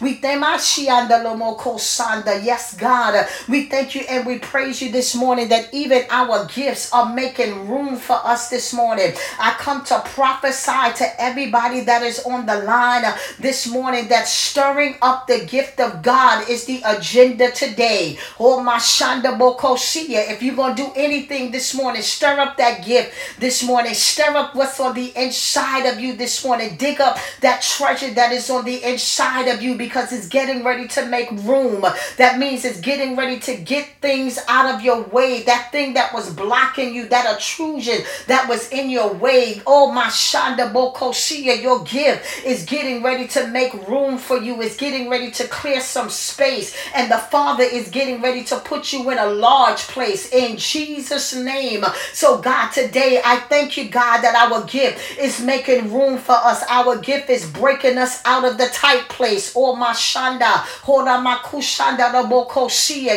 we 0.00 0.14
thank 0.14 0.40
my 0.40 0.56
lomoko 0.56 1.78
sanda. 1.86 2.42
Yes, 2.44 2.76
God. 2.76 3.26
We 3.48 3.66
thank 3.66 3.94
you 3.94 4.02
and 4.08 4.26
we 4.26 4.38
praise 4.38 4.82
you 4.82 4.90
this 4.90 5.14
morning 5.14 5.48
that 5.48 5.72
even 5.72 6.04
our 6.10 6.46
gifts 6.46 6.92
are 6.92 7.12
making 7.14 7.68
room 7.68 7.96
for 7.96 8.16
us 8.24 8.50
this 8.50 8.72
morning. 8.74 9.12
I 9.38 9.52
come 9.58 9.84
to 9.86 10.00
prophesy 10.00 10.92
to 10.96 11.22
everybody 11.22 11.80
that 11.82 12.02
is 12.02 12.24
on 12.24 12.46
the 12.46 12.62
line 12.62 13.04
this 13.38 13.66
morning 13.66 14.08
that 14.08 14.26
stirring 14.26 14.96
up 15.02 15.26
the 15.26 15.44
gift 15.46 15.80
of 15.80 16.02
God 16.02 16.48
is 16.48 16.64
the 16.64 16.82
agenda 16.84 17.50
today. 17.52 18.18
Oh, 18.38 18.62
my 18.62 18.76
shanda 18.78 19.38
bokosia. 19.38 20.30
If 20.30 20.42
you're 20.42 20.56
going 20.56 20.76
to 20.76 20.84
do 20.84 20.92
anything 20.96 21.50
this 21.52 21.74
morning, 21.74 22.02
stir 22.02 22.38
up 22.40 22.56
that 22.58 22.84
gift 22.84 23.14
this 23.38 23.62
morning. 23.62 23.94
Stir 23.94 24.36
up 24.36 24.54
what's 24.54 24.80
on 24.80 24.94
the 24.94 25.12
inside 25.16 25.86
of 25.86 26.00
you 26.00 26.16
this 26.16 26.44
morning. 26.44 26.76
Dig 26.76 27.00
up 27.00 27.18
that 27.40 27.62
treasure 27.62 28.12
that 28.14 28.32
is 28.32 28.50
on 28.50 28.64
the 28.64 28.82
inside 28.84 29.48
of 29.48 29.62
you 29.62 29.76
because 29.76 30.12
it's 30.12 30.28
getting 30.28 30.64
ready 30.64 30.88
to 30.88 31.06
make 31.06 31.30
room. 31.30 31.75
That 32.16 32.38
means 32.38 32.64
it's 32.64 32.80
getting 32.80 33.16
ready 33.16 33.38
to 33.40 33.56
get 33.56 33.88
things 34.00 34.38
out 34.48 34.74
of 34.74 34.82
your 34.82 35.02
way. 35.02 35.42
That 35.42 35.72
thing 35.72 35.94
that 35.94 36.12
was 36.14 36.32
blocking 36.32 36.94
you, 36.94 37.08
that 37.08 37.32
intrusion 37.34 38.04
that 38.26 38.48
was 38.48 38.70
in 38.70 38.90
your 38.90 39.12
way. 39.14 39.62
Oh, 39.66 39.92
my 39.92 40.06
Shanda 40.06 40.72
Bokoshia, 40.72 41.60
your 41.62 41.84
gift 41.84 42.44
is 42.44 42.64
getting 42.64 43.02
ready 43.02 43.26
to 43.28 43.46
make 43.48 43.72
room 43.88 44.18
for 44.18 44.38
you. 44.38 44.60
It's 44.62 44.76
getting 44.76 45.08
ready 45.10 45.30
to 45.32 45.48
clear 45.48 45.80
some 45.80 46.10
space. 46.10 46.76
And 46.94 47.10
the 47.10 47.18
Father 47.18 47.64
is 47.64 47.88
getting 47.88 48.22
ready 48.22 48.44
to 48.44 48.58
put 48.60 48.92
you 48.92 49.10
in 49.10 49.18
a 49.18 49.26
large 49.26 49.80
place 49.88 50.32
in 50.32 50.56
Jesus' 50.56 51.34
name. 51.34 51.84
So, 52.12 52.38
God, 52.38 52.70
today 52.70 53.20
I 53.24 53.40
thank 53.40 53.76
you, 53.76 53.88
God, 53.88 54.22
that 54.22 54.34
our 54.34 54.64
gift 54.66 55.18
is 55.18 55.40
making 55.40 55.92
room 55.92 56.18
for 56.18 56.32
us. 56.32 56.64
Our 56.68 56.98
gift 56.98 57.30
is 57.30 57.48
breaking 57.50 57.98
us 57.98 58.22
out 58.24 58.44
of 58.44 58.58
the 58.58 58.68
tight 58.68 59.08
place. 59.08 59.52
Oh, 59.56 59.74
Mashanda. 59.76 60.52
Hoda 60.82 61.22
Makushanda 61.24 61.46
Lamokosia. 61.46 61.65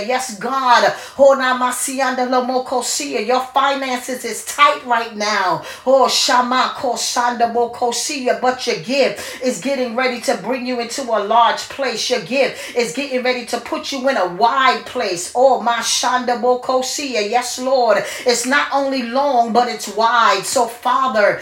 Yes, 0.08 0.38
God. 0.39 0.93
Your 3.28 3.41
finances 3.41 4.26
is 4.26 4.45
tight 4.45 4.86
right 4.86 5.16
now. 5.16 5.64
Oh, 5.86 6.08
Shama. 6.08 6.76
But 8.41 8.68
your 8.68 8.80
gift 8.80 9.41
is 9.43 9.62
getting 9.62 9.95
ready 9.95 10.22
to 10.22 10.38
bring 10.38 10.66
you 10.66 10.80
into 10.80 11.04
a 11.04 11.20
large 11.24 11.62
place. 11.70 12.10
Your 12.10 12.22
gift 12.22 12.76
is 12.76 12.93
getting 12.93 13.24
ready 13.24 13.45
to 13.47 13.60
put 13.60 13.91
you 13.91 14.08
in 14.10 14.18
a 14.18 14.28
wide 14.34 14.86
place. 14.86 15.32
Oh, 15.36 15.62
Mashanda 15.66 16.39
Bokosia. 16.41 17.30
Yes, 17.30 17.60
Lord. 17.60 18.04
It's 18.26 18.45
not 18.45 18.70
only 18.74 19.04
long, 19.04 19.54
but 19.54 19.68
it's 19.68 19.88
wide. 19.95 20.45
So, 20.45 20.66
Father, 20.68 21.41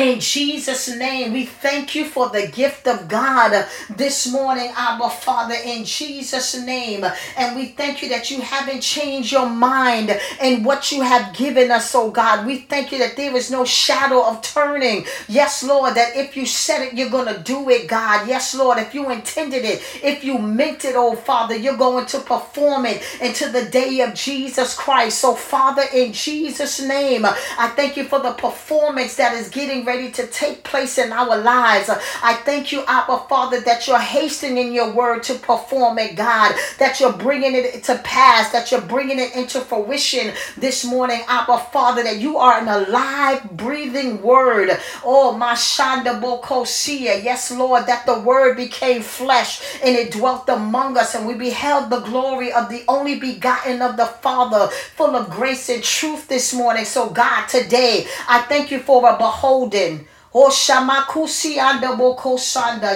in 0.00 0.20
Jesus' 0.20 0.94
name, 0.96 1.32
we 1.32 1.46
thank 1.46 1.94
you 1.94 2.04
for 2.04 2.28
the 2.28 2.48
gift 2.48 2.86
of 2.86 3.08
God 3.08 3.66
this 3.90 4.30
morning, 4.30 4.72
Abba 4.76 5.10
Father, 5.10 5.54
in 5.64 5.84
Jesus' 5.84 6.56
name. 6.56 7.04
And 7.36 7.56
we 7.56 7.66
thank 7.66 8.02
you 8.02 8.08
that 8.10 8.30
you 8.30 8.40
haven't 8.40 8.80
changed 8.80 9.32
your 9.32 9.48
mind 9.48 10.18
and 10.40 10.64
what 10.64 10.92
you 10.92 11.02
have 11.02 11.34
given 11.34 11.70
us, 11.70 11.94
oh 11.94 12.10
God. 12.10 12.46
We 12.46 12.58
thank 12.58 12.92
you 12.92 12.98
that 12.98 13.16
there 13.16 13.34
is 13.36 13.50
no 13.50 13.64
shadow 13.64 14.24
of 14.24 14.42
turning. 14.42 15.06
Yes, 15.28 15.62
Lord, 15.64 15.94
that 15.94 16.16
if 16.16 16.36
you 16.36 16.46
said 16.46 16.82
it, 16.82 16.94
you're 16.94 17.10
going 17.10 17.34
to 17.34 17.40
do 17.42 17.68
it, 17.70 17.88
God. 17.88 18.28
Yes, 18.28 18.54
Lord, 18.54 18.78
if 18.78 18.94
you 18.94 19.10
intended 19.10 19.64
it, 19.64 19.82
if 20.02 20.24
you 20.24 20.38
meant 20.38 20.84
it, 20.84 20.94
oh 20.96 21.16
Father, 21.16 21.56
you're 21.56 21.76
going 21.76 22.06
to 22.06 22.20
perform 22.20 22.86
it 22.86 23.02
into 23.20 23.50
the 23.50 23.64
day 23.66 24.00
of 24.00 24.14
Jesus 24.14 24.74
Christ. 24.74 25.18
So, 25.18 25.34
Father, 25.34 25.84
in 25.94 26.12
Jesus' 26.12 26.80
name, 26.80 27.24
I 27.24 27.68
thank 27.76 27.96
you 27.96 28.04
for 28.04 28.20
the 28.20 28.32
performance 28.32 29.16
that 29.16 29.34
is 29.34 29.48
getting 29.48 29.84
ready 29.88 30.10
to 30.10 30.26
take 30.26 30.62
place 30.64 30.98
in 30.98 31.10
our 31.12 31.38
lives. 31.38 31.88
I 32.22 32.34
thank 32.44 32.72
you, 32.72 32.84
Abba 32.86 33.20
Father, 33.26 33.62
that 33.62 33.86
you're 33.86 33.98
hastening 33.98 34.74
your 34.74 34.92
word 34.92 35.22
to 35.22 35.34
perform 35.36 35.98
it, 35.98 36.14
God, 36.14 36.54
that 36.78 37.00
you're 37.00 37.14
bringing 37.14 37.54
it 37.54 37.84
to 37.84 37.96
pass, 38.04 38.52
that 38.52 38.70
you're 38.70 38.82
bringing 38.82 39.18
it 39.18 39.34
into 39.34 39.62
fruition 39.62 40.34
this 40.58 40.84
morning, 40.84 41.22
Abba 41.26 41.56
Father, 41.72 42.02
that 42.02 42.18
you 42.18 42.36
are 42.36 42.60
an 42.60 42.68
alive, 42.68 43.50
breathing 43.52 44.20
word. 44.20 44.78
Oh, 45.02 45.34
my 45.34 45.54
Shanda 45.54 46.20
Bokosia. 46.20 47.24
Yes, 47.24 47.50
Lord, 47.50 47.86
that 47.86 48.04
the 48.04 48.20
word 48.20 48.58
became 48.58 49.00
flesh 49.00 49.62
and 49.82 49.96
it 49.96 50.12
dwelt 50.12 50.50
among 50.50 50.98
us, 50.98 51.14
and 51.14 51.26
we 51.26 51.32
beheld 51.32 51.88
the 51.88 52.00
glory 52.00 52.52
of 52.52 52.68
the 52.68 52.84
only 52.88 53.18
begotten 53.18 53.80
of 53.80 53.96
the 53.96 54.04
Father, 54.04 54.68
full 54.96 55.16
of 55.16 55.30
grace 55.30 55.70
and 55.70 55.82
truth 55.82 56.28
this 56.28 56.52
morning. 56.52 56.84
So, 56.84 57.08
God, 57.08 57.46
today, 57.46 58.06
I 58.28 58.42
thank 58.42 58.70
you 58.70 58.80
for 58.80 59.08
a 59.08 59.16
beholding 59.16 59.67
building. 59.70 60.06
Oh. 60.34 60.50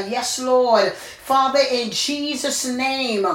Yes, 0.09 0.39
Lord. 0.39 0.93
Father, 0.93 1.61
in 1.71 1.91
Jesus' 1.91 2.67
name. 2.67 3.27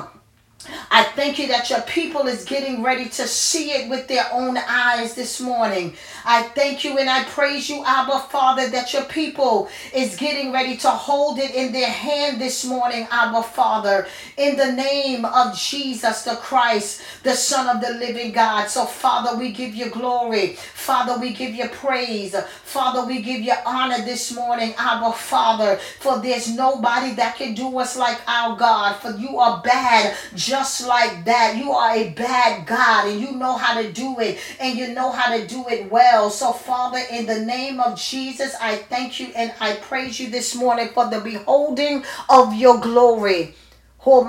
I 0.92 1.04
thank 1.04 1.40
you 1.40 1.48
that 1.48 1.70
your 1.70 1.82
people 1.82 2.28
is 2.28 2.46
getting 2.46 2.84
ready 2.84 3.06
to 3.10 3.28
see 3.28 3.72
it 3.72 3.90
with 3.90 4.08
their 4.08 4.26
own 4.32 4.58
eyes 4.58 5.16
this 5.16 5.40
morning. 5.40 5.96
I 6.26 6.44
thank 6.44 6.84
you 6.84 6.98
and 6.98 7.10
I 7.10 7.24
praise 7.26 7.70
you, 7.70 7.84
Abba 7.86 8.20
Father, 8.30 8.70
that 8.70 8.94
your 8.94 9.06
people 9.06 9.70
is 9.94 10.16
getting 10.18 10.52
ready 10.52 10.78
to 10.78 10.90
hold 10.90 11.40
it 11.40 11.54
in 11.54 11.72
their 11.72 11.90
hand 11.90 12.42
this 12.42 12.66
morning, 12.66 13.08
Abba 13.12 13.44
Father, 13.44 14.08
in 14.38 14.58
the 14.58 14.72
name 14.72 15.26
of 15.26 15.58
Jesus 15.58 16.24
the 16.24 16.36
Christ, 16.36 17.02
the 17.24 17.34
Son 17.36 17.74
of 17.76 17.82
the 17.82 17.94
living 17.98 18.32
God. 18.32 18.68
So, 18.68 18.86
Father, 18.86 19.38
we 19.38 19.52
give 19.52 19.76
you 19.76 19.90
glory. 19.90 20.54
Father, 20.54 21.20
we 21.20 21.34
give 21.34 21.54
you 21.54 21.68
praise. 21.70 22.36
Father, 22.64 23.06
we 23.06 23.22
give 23.22 23.42
you 23.42 23.54
honor 23.66 24.04
this 24.04 24.34
morning, 24.34 24.74
Abba 24.78 25.14
Father, 25.14 25.78
for 26.00 26.20
there's 26.20 26.54
nobody 26.54 27.14
that 27.16 27.36
can 27.36 27.54
do 27.54 27.78
us 27.80 27.98
like 27.98 28.20
our 28.28 28.58
God, 28.58 28.96
for 28.98 29.12
you 29.12 29.38
are 29.40 29.62
bad 29.62 30.16
just 30.36 30.57
like 30.86 31.26
that. 31.26 31.56
You 31.58 31.72
are 31.72 31.96
a 31.96 32.10
bad 32.10 32.66
God 32.66 33.08
and 33.08 33.22
you 33.22 33.32
know 33.34 33.58
how 33.58 33.82
to 33.82 33.92
do 33.92 34.20
it 34.20 34.40
and 34.60 34.78
you 34.78 34.94
know 34.94 35.12
how 35.12 35.36
to 35.36 35.48
do 35.48 35.68
it 35.68 35.92
well. 35.92 36.30
So, 36.30 36.52
Father, 36.52 37.00
in 37.12 37.26
the 37.26 37.46
name 37.46 37.80
of 37.80 38.00
Jesus, 38.00 38.56
I 38.62 38.78
thank 38.78 39.20
you 39.20 39.28
and 39.36 39.54
I 39.60 39.76
praise 39.76 40.20
you 40.20 40.30
this 40.30 40.56
morning 40.56 40.90
for 40.90 41.10
the 41.10 41.20
beholding 41.20 42.04
of 42.30 42.56
your 42.56 42.80
glory. 42.80 43.56
Oh, 44.06 44.24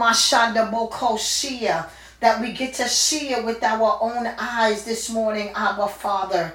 that 2.21 2.41
we 2.41 2.53
get 2.53 2.75
to 2.75 2.89
see 2.89 3.33
it 3.33 3.45
with 3.45 3.63
our 3.63 3.99
own 4.01 4.27
eyes 4.39 4.85
this 4.85 5.09
morning, 5.09 5.53
our 5.55 5.89
Father 5.89 6.53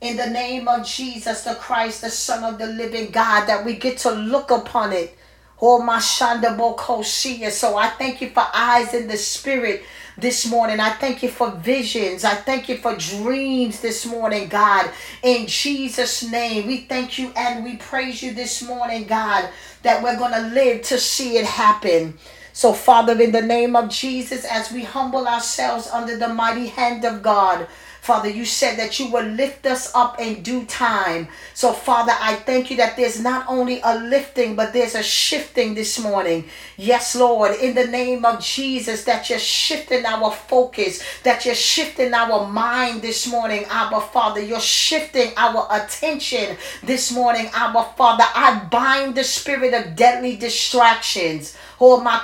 in 0.00 0.16
the 0.16 0.26
name 0.26 0.66
of 0.66 0.84
Jesus 0.84 1.44
the 1.44 1.54
Christ, 1.54 2.00
the 2.00 2.10
Son 2.10 2.42
of 2.42 2.58
the 2.58 2.66
living 2.66 3.12
God, 3.12 3.46
that 3.46 3.64
we 3.64 3.76
get 3.76 3.98
to 3.98 4.10
look 4.10 4.50
upon 4.50 4.92
it 4.92 5.16
Oh, 5.64 5.80
my 5.80 5.98
Shanda 5.98 6.58
Bokoshia. 6.58 7.52
So 7.52 7.76
I 7.76 7.88
thank 7.90 8.20
you 8.20 8.30
for 8.30 8.44
eyes 8.52 8.94
in 8.94 9.06
the 9.06 9.16
spirit 9.16 9.84
this 10.18 10.44
morning. 10.50 10.80
I 10.80 10.90
thank 10.90 11.22
you 11.22 11.28
for 11.28 11.52
visions. 11.52 12.24
I 12.24 12.34
thank 12.34 12.68
you 12.68 12.78
for 12.78 12.96
dreams 12.96 13.80
this 13.80 14.04
morning, 14.04 14.48
God. 14.48 14.90
In 15.22 15.46
Jesus' 15.46 16.28
name, 16.28 16.66
we 16.66 16.78
thank 16.78 17.16
you 17.16 17.32
and 17.36 17.64
we 17.64 17.76
praise 17.76 18.24
you 18.24 18.34
this 18.34 18.60
morning, 18.66 19.06
God, 19.06 19.48
that 19.84 20.02
we're 20.02 20.18
going 20.18 20.32
to 20.32 20.52
live 20.52 20.82
to 20.82 20.98
see 20.98 21.36
it 21.38 21.46
happen. 21.46 22.18
So, 22.52 22.72
Father, 22.72 23.20
in 23.20 23.30
the 23.30 23.40
name 23.40 23.76
of 23.76 23.88
Jesus, 23.88 24.44
as 24.44 24.72
we 24.72 24.82
humble 24.82 25.28
ourselves 25.28 25.88
under 25.88 26.18
the 26.18 26.28
mighty 26.28 26.66
hand 26.66 27.04
of 27.04 27.22
God, 27.22 27.68
Father, 28.02 28.28
you 28.28 28.44
said 28.44 28.80
that 28.80 28.98
you 28.98 29.12
will 29.12 29.24
lift 29.24 29.64
us 29.64 29.94
up 29.94 30.20
in 30.20 30.42
due 30.42 30.64
time. 30.64 31.28
So, 31.54 31.72
Father, 31.72 32.10
I 32.18 32.34
thank 32.34 32.68
you 32.68 32.76
that 32.78 32.96
there's 32.96 33.22
not 33.22 33.46
only 33.48 33.80
a 33.84 33.94
lifting, 33.96 34.56
but 34.56 34.72
there's 34.72 34.96
a 34.96 35.04
shifting 35.04 35.74
this 35.74 36.00
morning. 36.00 36.46
Yes, 36.76 37.14
Lord, 37.14 37.54
in 37.60 37.76
the 37.76 37.86
name 37.86 38.24
of 38.24 38.40
Jesus, 38.40 39.04
that 39.04 39.30
you're 39.30 39.38
shifting 39.38 40.04
our 40.04 40.32
focus, 40.32 41.00
that 41.22 41.44
you're 41.46 41.54
shifting 41.54 42.12
our 42.12 42.44
mind 42.48 43.02
this 43.02 43.30
morning, 43.30 43.66
Abba 43.70 44.00
Father. 44.00 44.42
You're 44.42 44.58
shifting 44.58 45.30
our 45.36 45.68
attention 45.70 46.56
this 46.82 47.12
morning, 47.12 47.50
Abba 47.54 47.84
Father. 47.96 48.24
I 48.34 48.66
bind 48.68 49.14
the 49.14 49.22
spirit 49.22 49.74
of 49.74 49.94
deadly 49.94 50.34
distractions. 50.34 51.56
Oh, 51.84 52.00
my 52.00 52.20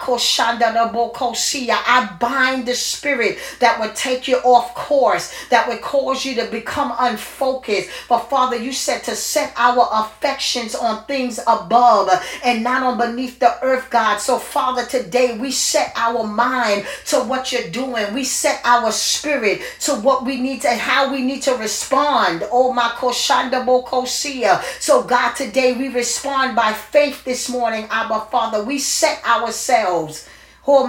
I 1.84 2.16
bind 2.20 2.66
the 2.66 2.74
spirit 2.74 3.38
that 3.58 3.80
would 3.80 3.96
take 3.96 4.28
you 4.28 4.36
off 4.38 4.74
course, 4.74 5.34
that 5.50 5.68
would 5.68 5.80
cause 5.80 6.24
you 6.24 6.36
to 6.36 6.46
become 6.46 6.94
unfocused. 6.98 7.90
But 8.08 8.30
Father, 8.30 8.56
you 8.56 8.72
said 8.72 9.02
to 9.04 9.16
set 9.16 9.52
our 9.56 9.88
affections 9.92 10.76
on 10.76 11.04
things 11.06 11.40
above 11.46 12.10
and 12.44 12.62
not 12.62 12.82
on 12.84 12.98
beneath 12.98 13.40
the 13.40 13.58
earth, 13.62 13.90
God. 13.90 14.18
So, 14.18 14.38
Father, 14.38 14.86
today 14.86 15.36
we 15.38 15.50
set 15.50 15.92
our 15.96 16.24
mind 16.24 16.86
to 17.06 17.16
what 17.18 17.52
you're 17.52 17.70
doing. 17.70 18.14
We 18.14 18.24
set 18.24 18.60
our 18.64 18.92
spirit 18.92 19.60
to 19.80 19.96
what 19.96 20.24
we 20.24 20.40
need 20.40 20.62
to, 20.62 20.70
how 20.74 21.12
we 21.12 21.22
need 21.22 21.42
to 21.42 21.54
respond. 21.56 22.44
Oh, 22.52 22.72
my 22.72 22.90
koshanda 22.90 23.64
bokosia. 23.66 24.62
So, 24.80 25.02
God, 25.02 25.34
today 25.34 25.76
we 25.76 25.88
respond 25.88 26.54
by 26.54 26.72
faith 26.72 27.24
this 27.24 27.48
morning, 27.48 27.88
Abba 27.90 28.26
Father. 28.30 28.64
We 28.64 28.78
set 28.78 29.20
our 29.24 29.47
ourselves. 29.48 30.28
Oh, 30.66 30.84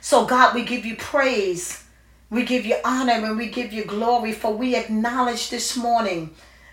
so, 0.00 0.26
God, 0.26 0.54
we 0.54 0.64
give 0.64 0.84
you 0.84 0.96
praise. 0.96 1.84
We 2.30 2.44
give 2.44 2.66
you 2.66 2.76
honor 2.84 3.12
and 3.12 3.38
we 3.38 3.48
give 3.48 3.72
you 3.72 3.84
glory, 3.84 4.32
for 4.32 4.52
we 4.52 4.74
acknowledge 4.74 5.50
this 5.50 5.76
morning 5.76 6.30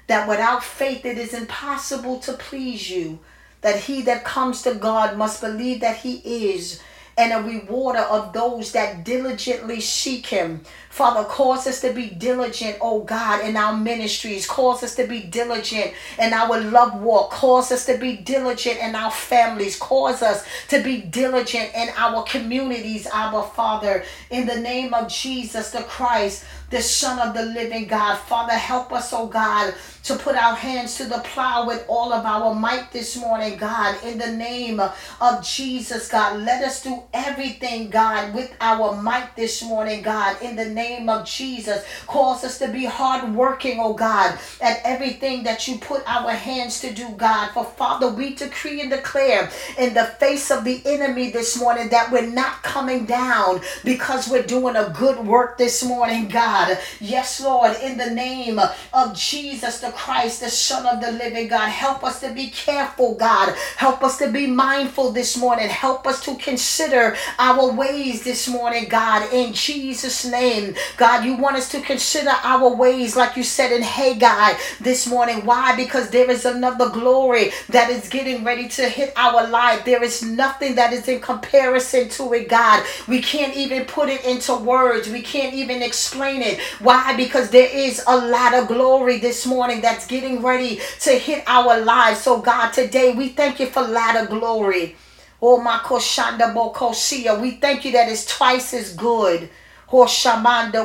that 0.08 0.28
without 0.28 0.64
faith 0.64 1.06
it 1.06 1.18
is 1.18 1.34
impossible 1.34 2.20
to 2.22 2.34
please 2.34 2.89
you. 2.89 3.20
That 3.62 3.82
he 3.82 4.01
that 4.03 4.26
comes 4.26 4.64
to 4.64 4.76
God 4.76 5.18
must 5.18 5.41
believe 5.41 5.82
that 5.82 5.97
he 5.97 6.16
is 6.53 6.82
and 7.18 7.32
a 7.32 7.47
rewarder 7.47 7.99
of 7.99 8.34
those 8.34 8.72
that 8.74 9.03
diligently 9.03 9.80
seek 9.80 10.28
him. 10.28 10.64
Father, 10.96 11.26
cause 11.26 11.68
us 11.68 11.82
to 11.82 11.91
be 11.91 12.08
diligent, 12.08 12.78
oh 12.80 13.02
God, 13.02 13.43
in 13.43 13.58
our 13.58 13.76
ministries. 13.76 14.48
Cause 14.48 14.82
us 14.82 14.96
to 14.96 15.06
be 15.06 15.20
diligent 15.24 15.91
in 16.18 16.32
our 16.32 16.62
love 16.62 17.02
walk. 17.02 17.32
Cause 17.32 17.70
us 17.74 17.86
to 17.88 17.98
be 17.98 18.16
diligent 18.16 18.80
in 18.80 18.96
our 18.96 19.12
families. 19.12 19.78
Cause 19.78 20.22
us 20.22 20.48
to 20.70 20.82
be 20.82 21.02
diligent 21.02 21.70
in 21.76 21.89
our 21.98 22.24
communities, 22.24 23.10
our 23.12 23.43
Father. 23.43 24.06
In 24.30 24.48
the 24.48 24.58
name 24.58 24.93
of 24.93 25.10
Jesus 25.12 25.72
the 25.72 25.84
Christ, 25.84 26.46
the 26.70 26.82
Son 26.82 27.20
of 27.20 27.34
the 27.34 27.43
living 27.43 27.88
God. 27.88 28.16
Father, 28.16 28.54
help 28.54 28.93
us, 28.93 29.12
oh 29.12 29.28
God, 29.28 29.74
to 30.04 30.16
put 30.16 30.36
our 30.36 30.56
hands 30.56 30.96
to 30.98 31.06
the 31.06 31.20
plow 31.26 31.68
with 31.68 31.84
all 31.89 32.14
of 32.14 32.26
our 32.26 32.56
might 32.56 32.93
this 32.93 33.18
morning, 33.18 33.58
God. 33.58 34.02
In 34.06 34.18
the 34.18 34.32
name 34.32 34.80
of 34.80 35.46
Jesus, 35.46 36.08
God, 36.08 36.39
let 36.39 36.64
us 36.64 36.82
do 36.82 37.04
everything, 37.14 37.89
God, 37.89 38.34
with 38.34 38.56
our 38.62 38.96
might 39.02 39.36
this 39.36 39.62
morning, 39.62 40.02
God. 40.02 40.41
In 40.41 40.56
the 40.56 40.66
name 40.70 40.85
of 41.10 41.26
Jesus, 41.26 41.86
cause 42.08 42.44
us 42.44 42.60
to 42.60 42.68
be 42.68 42.86
hardworking, 42.86 43.80
oh 43.80 43.94
God, 43.94 44.38
at 44.62 44.80
everything 44.84 45.44
that 45.44 45.68
you 45.68 45.78
put 45.78 46.04
our 46.08 46.32
hands 46.32 46.82
to 46.82 46.94
do, 46.94 47.10
God. 47.18 47.52
For 47.52 47.64
Father, 47.66 48.10
we 48.10 48.36
decree 48.36 48.82
and 48.82 48.90
declare 48.90 49.50
in 49.78 49.94
the 49.94 50.06
face 50.06 50.52
of 50.52 50.64
the 50.64 50.82
enemy 50.86 51.32
this 51.32 51.60
morning 51.60 51.90
that 51.90 52.12
we're 52.12 52.30
not 52.30 52.64
coming 52.64 53.06
down 53.06 53.62
because 53.84 54.28
we're 54.30 54.44
doing 54.44 54.76
a 54.76 54.94
good 54.98 55.26
work 55.26 55.58
this 55.58 55.84
morning. 55.84 56.28
God. 56.28 56.78
Yes, 57.00 57.42
Lord, 57.42 57.78
in 57.82 57.98
the 57.98 58.10
name 58.10 58.60
of 58.94 59.16
Jesus 59.16 59.80
the 59.80 59.92
Christ, 59.92 60.42
the 60.42 60.50
Son 60.50 60.86
of 60.86 61.02
the 61.02 61.12
living 61.12 61.48
God. 61.48 61.70
Help 61.70 62.04
us 62.04 62.20
to 62.22 62.32
be 62.34 62.50
careful, 62.50 63.16
God. 63.16 63.56
Help 63.78 64.04
us 64.04 64.18
to 64.20 64.32
be 64.32 64.48
mindful 64.48 65.12
this 65.12 65.38
morning. 65.38 65.70
Help 65.70 66.08
us 66.08 66.24
to 66.26 66.36
consider 66.36 67.16
our 67.40 67.72
ways 67.72 68.24
this 68.24 68.48
morning, 68.48 68.88
God, 68.90 69.32
in 69.34 69.54
Jesus' 69.54 70.26
name. 70.26 70.74
God, 70.97 71.26
you 71.26 71.36
want 71.36 71.57
us 71.57 71.69
to 71.71 71.82
consider 71.82 72.32
our 72.43 72.76
ways, 72.76 73.15
like 73.15 73.36
you 73.36 73.43
said 73.43 73.71
in 73.71 73.82
Haggai 73.82 74.53
this 74.80 75.07
morning. 75.07 75.45
Why? 75.45 75.76
Because 75.76 76.09
there 76.09 76.30
is 76.30 76.45
another 76.45 76.89
glory 76.89 77.51
that 77.69 77.89
is 77.89 78.09
getting 78.09 78.43
ready 78.43 78.67
to 78.69 78.89
hit 78.89 79.13
our 79.15 79.47
life. 79.47 79.86
There 79.86 80.03
is 80.03 80.23
nothing 80.23 80.76
that 80.76 80.93
is 80.93 81.07
in 81.07 81.19
comparison 81.21 82.09
to 82.09 82.34
it, 82.34 82.49
God. 82.49 82.84
We 83.07 83.21
can't 83.21 83.55
even 83.55 83.86
put 83.86 84.09
it 84.09 84.23
into 84.26 84.55
words, 84.55 85.09
we 85.09 85.21
can't 85.21 85.53
even 85.53 85.82
explain 85.82 86.41
it. 86.41 86.59
Why? 86.80 87.15
Because 87.15 87.49
there 87.49 87.69
is 87.69 88.03
a 88.07 88.17
lot 88.17 88.53
of 88.53 88.67
glory 88.67 89.19
this 89.19 89.45
morning 89.45 89.82
that's 89.82 90.07
getting 90.07 90.41
ready 90.41 90.80
to 91.01 91.11
hit 91.11 91.43
our 91.47 91.80
lives. 91.82 92.21
So, 92.21 92.41
God, 92.41 92.71
today 92.71 93.13
we 93.13 93.30
thank 93.30 93.59
you 93.59 93.67
for 93.67 93.82
of 93.82 94.30
glory. 94.30 94.95
Oh, 95.41 95.61
my 95.61 95.78
koshanda 95.78 96.53
bokosia. 96.53 97.39
We 97.39 97.51
thank 97.51 97.86
you 97.86 97.91
that 97.93 98.09
it's 98.09 98.26
twice 98.26 98.73
as 98.73 98.93
good. 98.93 99.49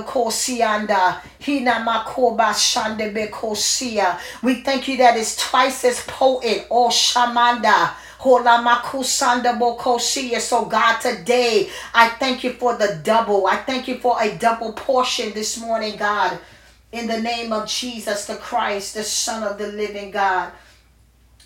Kosianda. 0.05 1.21
Hina 1.41 1.85
shande. 2.55 4.19
We 4.43 4.63
thank 4.63 4.89
you 4.89 4.97
that 4.99 5.17
it's 5.17 5.37
twice 5.37 5.85
as 5.85 6.05
potent. 6.07 6.67
Oh, 6.71 6.89
shamanda. 6.89 7.93
So, 10.41 10.67
God, 10.67 10.99
today, 11.01 11.71
I 11.95 12.09
thank 12.11 12.45
you 12.45 12.53
for 12.53 12.77
the 12.77 13.01
double. 13.03 13.47
I 13.47 13.57
thank 13.57 13.89
you 13.89 13.97
for 13.99 14.21
a 14.21 14.37
double 14.37 14.75
portion 14.75 15.33
this 15.33 15.59
morning, 15.59 15.97
God. 15.97 16.39
In 16.93 17.07
the 17.07 17.19
name 17.19 17.51
of 17.53 17.67
Jesus 17.67 18.27
the 18.27 18.37
Christ, 18.37 18.95
the 18.95 19.05
Son 19.05 19.43
of 19.43 19.57
the 19.57 19.69
living 19.69 20.11
God. 20.11 20.53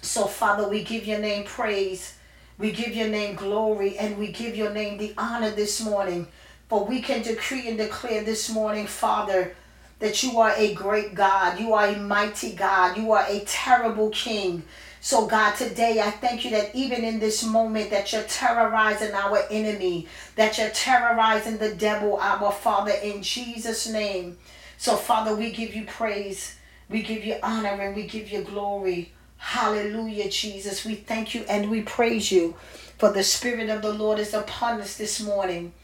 So, 0.02 0.26
Father, 0.26 0.68
we 0.68 0.82
give 0.82 1.06
your 1.06 1.20
name 1.20 1.44
praise. 1.44 2.16
We 2.58 2.72
give 2.72 2.94
your 2.94 3.08
name 3.08 3.36
glory 3.36 3.96
and 3.96 4.18
we 4.18 4.32
give 4.32 4.56
your 4.56 4.70
name 4.70 4.98
the 4.98 5.14
honor 5.16 5.50
this 5.50 5.80
morning. 5.80 6.26
For 6.68 6.84
we 6.84 7.00
can 7.02 7.22
decree 7.22 7.68
and 7.68 7.78
declare 7.78 8.24
this 8.24 8.50
morning, 8.50 8.86
Father, 8.86 9.54
that 9.98 10.22
you 10.22 10.38
are 10.38 10.52
a 10.56 10.74
great 10.74 11.14
God. 11.14 11.60
You 11.60 11.74
are 11.74 11.88
a 11.88 11.98
mighty 11.98 12.52
God. 12.52 12.96
You 12.96 13.12
are 13.12 13.24
a 13.28 13.40
terrible 13.40 14.10
King. 14.10 14.62
So, 15.00 15.26
God, 15.26 15.54
today 15.54 16.00
I 16.00 16.10
thank 16.10 16.44
you 16.44 16.50
that 16.52 16.74
even 16.74 17.04
in 17.04 17.20
this 17.20 17.44
moment 17.44 17.90
that 17.90 18.12
you're 18.12 18.22
terrorizing 18.22 19.12
our 19.12 19.40
enemy, 19.50 20.08
that 20.36 20.56
you're 20.56 20.70
terrorizing 20.70 21.58
the 21.58 21.74
devil, 21.74 22.18
our 22.18 22.50
Father, 22.50 22.92
in 23.02 23.22
Jesus' 23.22 23.86
name. 23.86 24.38
So, 24.78 24.96
Father, 24.96 25.36
we 25.36 25.52
give 25.52 25.74
you 25.74 25.84
praise, 25.84 26.56
we 26.88 27.02
give 27.02 27.24
you 27.24 27.36
honor, 27.42 27.68
and 27.68 27.94
we 27.94 28.06
give 28.06 28.30
you 28.30 28.42
glory. 28.42 29.12
Hallelujah, 29.36 30.30
Jesus. 30.30 30.86
We 30.86 30.94
thank 30.94 31.34
you 31.34 31.44
and 31.50 31.70
we 31.70 31.82
praise 31.82 32.32
you 32.32 32.54
for 32.98 33.12
the 33.12 33.22
Spirit 33.22 33.68
of 33.68 33.82
the 33.82 33.92
Lord 33.92 34.18
is 34.18 34.32
upon 34.32 34.80
us 34.80 34.96
this 34.96 35.20
morning. 35.20 35.74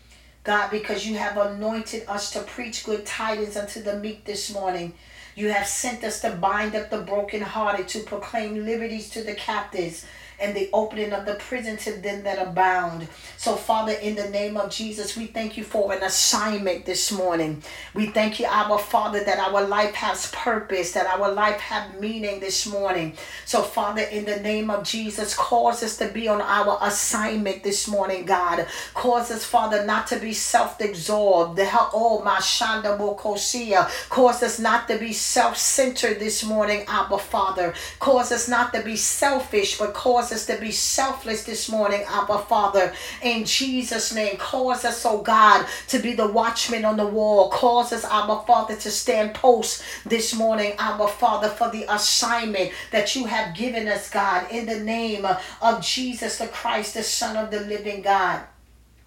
God, 0.43 0.71
because 0.71 1.07
you 1.07 1.17
have 1.17 1.37
anointed 1.37 2.05
us 2.09 2.31
to 2.33 2.41
preach 2.41 2.85
good 2.85 3.05
tidings 3.05 3.57
unto 3.57 3.83
the 3.83 3.99
meek 3.99 4.25
this 4.25 4.53
morning. 4.53 4.95
You 5.35 5.51
have 5.51 5.67
sent 5.67 6.03
us 6.03 6.21
to 6.23 6.31
bind 6.31 6.75
up 6.75 6.91
the 6.91 7.03
brokenhearted, 7.03 7.89
to 7.89 8.01
proclaim 8.01 8.65
liberties 8.65 9.11
to 9.11 9.23
the 9.23 9.35
captives, 9.35 10.07
and 10.41 10.57
the 10.57 10.71
opening 10.73 11.13
of 11.13 11.27
the 11.27 11.35
prison 11.35 11.77
to 11.79 11.93
them 12.01 12.23
that 12.25 12.39
are 12.39 12.53
bound. 12.53 13.09
So, 13.37 13.57
Father, 13.57 13.93
in 13.93 14.15
the 14.15 14.29
name 14.31 14.57
of 14.57 14.71
Jesus, 14.71 15.17
we 15.17 15.27
thank 15.27 15.57
you 15.57 15.65
for 15.65 15.93
an 15.93 16.03
assignment 16.03 16.85
this 16.87 17.13
morning. 17.13 17.63
We 17.95 18.07
thank 18.07 18.41
you, 18.41 18.47
our 18.47 18.79
Father, 18.79 19.23
that 19.25 19.39
our 19.39 19.67
life 19.67 19.95
has 19.95 20.31
purpose, 20.33 20.93
that 20.93 21.07
our 21.07 21.33
life 21.33 21.61
have 21.61 22.01
meaning 22.01 22.41
this 22.41 22.67
morning. 22.67 23.15
So, 23.45 23.63
Father, 23.63 24.03
in 24.03 24.25
the 24.25 24.41
name 24.41 24.71
of 24.71 24.85
Jesus, 24.85 25.35
cause 25.35 25.83
us 25.83 25.97
to 25.99 26.09
be 26.09 26.29
on 26.29 26.41
our 26.41 26.79
assignment 26.83 27.63
this 27.63 27.89
morning, 27.89 28.25
God. 28.25 28.67
Cause 28.95 29.31
us, 29.31 29.45
Father, 29.45 29.85
not 29.85 30.07
to 30.09 30.19
be 30.19 30.33
self-absorbed. 30.33 31.59
Oh 31.93 32.23
my 32.25 32.37
Shanda 32.37 32.99
Bokosia. 32.99 33.89
Cause 34.09 34.43
us 34.43 34.59
not 34.59 34.89
to 34.89 34.99
be 34.99 35.13
self-centered 35.13 36.19
this 36.19 36.45
morning, 36.45 36.85
Abba 36.89 37.19
Father. 37.19 37.75
Cause 37.99 38.33
us 38.33 38.49
not 38.49 38.73
to 38.75 38.83
be 38.83 38.97
selfish, 38.97 39.79
but 39.79 39.95
cause 39.95 40.30
us 40.33 40.47
to 40.47 40.59
be 40.59 40.73
selfless 40.73 41.45
this 41.45 41.69
morning, 41.69 42.05
Abba 42.09 42.39
Father. 42.41 42.93
In 43.23 43.45
Jesus' 43.45 44.15
name, 44.15 44.37
cause 44.37 44.85
us, 44.85 45.05
oh 45.07 45.23
God, 45.23 45.67
to 45.89 45.99
be 45.99 46.15
the 46.15 46.27
watchman 46.27 46.85
on 46.85 46.97
the 46.97 47.07
wall. 47.07 47.51
Cause 47.51 47.93
us, 47.93 48.05
Abba 48.05 48.43
Father, 48.47 48.77
to 48.77 48.91
stand 48.91 49.35
post 49.35 49.83
this 50.05 50.35
morning, 50.35 50.75
Abba 50.79 51.09
Father, 51.09 51.49
for 51.49 51.71
the 51.71 51.85
assignment 51.93 52.73
that 52.91 53.15
you 53.15 53.27
have 53.27 53.55
given 53.55 53.89
us, 53.89 54.11
God, 54.11 54.51
in 54.51 54.67
the 54.67 54.81
name 54.81 55.27
of 55.61 55.83
Jesus 55.83 56.39
the 56.39 56.49
Christ, 56.49 56.95
the 56.95 57.03
Son 57.03 57.37
of 57.37 57.51
the 57.51 57.61
living 57.61 58.03
God. 58.03 58.43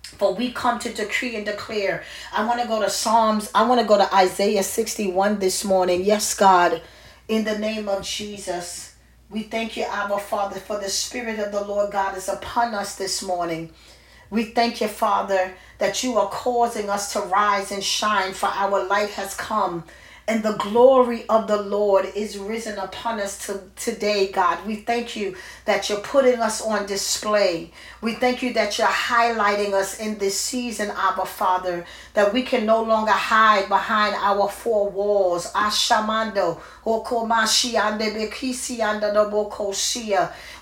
For 0.03 0.34
we 0.34 0.51
come 0.51 0.80
to 0.80 0.93
decree 0.93 1.36
and 1.36 1.45
declare. 1.45 2.03
I 2.32 2.45
want 2.45 2.61
to 2.61 2.67
go 2.67 2.82
to 2.82 2.89
Psalms. 2.89 3.49
I 3.55 3.67
want 3.67 3.82
to 3.82 3.88
go 3.88 3.97
to 3.97 4.15
Isaiah 4.15 4.63
61 4.63 5.39
this 5.39 5.65
morning. 5.65 6.03
Yes, 6.03 6.36
God, 6.36 6.82
in 7.28 7.43
the 7.43 7.57
name 7.57 7.89
of 7.89 8.03
Jesus. 8.03 8.92
We 9.34 9.41
thank 9.41 9.75
you, 9.75 9.84
Abba 9.86 10.19
Father, 10.19 10.59
for 10.59 10.77
the 10.79 10.89
Spirit 10.89 11.39
of 11.39 11.51
the 11.51 11.63
Lord 11.65 11.91
God 11.91 12.15
is 12.15 12.29
upon 12.29 12.75
us 12.75 12.97
this 12.97 13.23
morning. 13.23 13.71
We 14.29 14.43
thank 14.43 14.79
you, 14.79 14.88
Father, 14.88 15.55
that 15.79 16.03
you 16.03 16.19
are 16.19 16.29
causing 16.29 16.88
us 16.88 17.13
to 17.13 17.19
rise 17.21 17.71
and 17.71 17.84
shine, 17.84 18.34
for 18.34 18.45
our 18.45 18.86
light 18.86 19.09
has 19.09 19.34
come 19.34 19.86
and 20.26 20.41
the 20.41 20.53
glory 20.53 21.28
of 21.28 21.47
the 21.47 21.61
Lord 21.61 22.05
is 22.15 22.38
risen 22.38 22.80
upon 22.80 23.19
us 23.19 23.45
to, 23.47 23.61
today, 23.76 24.32
God. 24.32 24.65
We 24.65 24.78
thank 24.78 25.17
you 25.17 25.36
that 25.65 25.89
you're 25.89 25.99
putting 25.99 26.39
us 26.39 26.61
on 26.61 26.86
display. 26.86 27.71
We 27.99 28.13
thank 28.13 28.41
you 28.41 28.53
that 28.53 28.78
you're 28.78 28.88
highlighting 28.88 29.74
us 29.74 29.99
in 29.99 30.17
this 30.19 30.39
season, 30.39 30.91
Abba 30.95 31.26
Father, 31.26 31.86
that 32.13 32.34
we 32.34 32.43
can 32.43 32.65
no 32.65 32.82
longer 32.84 33.11
hide 33.11 33.67
behind 33.67 34.15
our 34.15 34.47
four 34.47 34.89
walls. 34.89 35.51
Ashamando. 35.51 36.61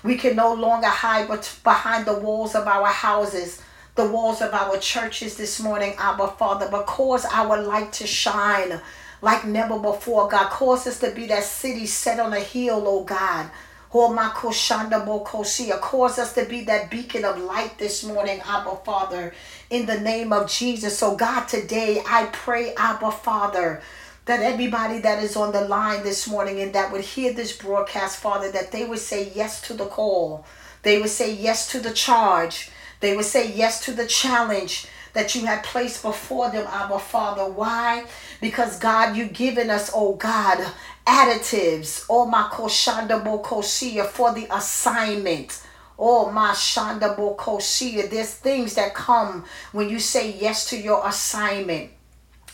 We 0.02 0.16
can 0.16 0.36
no 0.36 0.54
longer 0.54 0.88
hide 0.88 1.28
behind 1.62 2.06
the 2.06 2.18
walls 2.18 2.54
of 2.56 2.66
our 2.66 2.86
houses 2.88 3.62
the 3.94 4.08
walls 4.08 4.40
of 4.40 4.54
our 4.54 4.78
churches 4.78 5.36
this 5.36 5.60
morning, 5.60 5.94
Abba 5.98 6.28
Father, 6.28 6.66
but 6.70 6.86
cause 6.86 7.26
our 7.26 7.62
light 7.62 7.92
to 7.92 8.06
shine 8.06 8.80
like 9.22 9.46
never 9.46 9.78
before. 9.78 10.28
God, 10.28 10.50
cause 10.50 10.86
us 10.86 11.00
to 11.00 11.12
be 11.12 11.26
that 11.28 11.44
city 11.44 11.86
set 11.86 12.20
on 12.20 12.34
a 12.34 12.40
hill, 12.40 12.84
oh 12.86 13.04
God. 13.04 13.50
Oh 13.94 14.14
cause 14.14 16.18
us 16.18 16.34
to 16.34 16.44
be 16.44 16.64
that 16.64 16.90
beacon 16.90 17.24
of 17.24 17.38
light 17.38 17.78
this 17.78 18.04
morning, 18.04 18.40
Abba 18.44 18.76
Father, 18.84 19.32
in 19.70 19.86
the 19.86 20.00
name 20.00 20.32
of 20.32 20.50
Jesus. 20.50 20.98
So, 20.98 21.14
God, 21.14 21.46
today 21.46 22.02
I 22.06 22.26
pray, 22.32 22.74
Abba 22.74 23.12
Father, 23.12 23.80
that 24.24 24.40
everybody 24.40 24.98
that 25.00 25.22
is 25.22 25.36
on 25.36 25.52
the 25.52 25.62
line 25.62 26.02
this 26.02 26.28
morning 26.28 26.60
and 26.60 26.74
that 26.74 26.90
would 26.90 27.02
hear 27.02 27.32
this 27.32 27.56
broadcast, 27.56 28.18
Father, 28.18 28.50
that 28.52 28.72
they 28.72 28.86
would 28.86 28.98
say 28.98 29.30
yes 29.34 29.60
to 29.62 29.74
the 29.74 29.86
call. 29.86 30.44
They 30.82 31.00
would 31.00 31.10
say 31.10 31.34
yes 31.34 31.70
to 31.72 31.78
the 31.78 31.92
charge. 31.92 32.70
They 33.00 33.14
would 33.14 33.24
say 33.24 33.52
yes 33.52 33.84
to 33.84 33.92
the 33.92 34.06
challenge 34.06 34.86
that 35.12 35.34
you 35.34 35.44
have 35.46 35.62
placed 35.62 36.02
before 36.02 36.50
them, 36.50 36.66
Abba 36.68 36.98
Father. 36.98 37.44
Why? 37.50 38.04
Because 38.40 38.78
God, 38.78 39.16
you've 39.16 39.32
given 39.32 39.70
us, 39.70 39.90
oh 39.94 40.14
God, 40.14 40.64
additives, 41.06 42.06
oh 42.08 42.26
my 42.26 42.48
koshanda 42.52 43.22
bokosia 43.22 44.06
for 44.06 44.32
the 44.32 44.46
assignment. 44.54 45.62
Oh 45.98 46.30
my 46.30 46.52
shanda 46.52 47.16
bokosia. 47.16 48.08
There's 48.10 48.34
things 48.34 48.74
that 48.74 48.94
come 48.94 49.44
when 49.72 49.88
you 49.88 49.98
say 49.98 50.32
yes 50.32 50.68
to 50.70 50.78
your 50.78 51.06
assignment. 51.06 51.90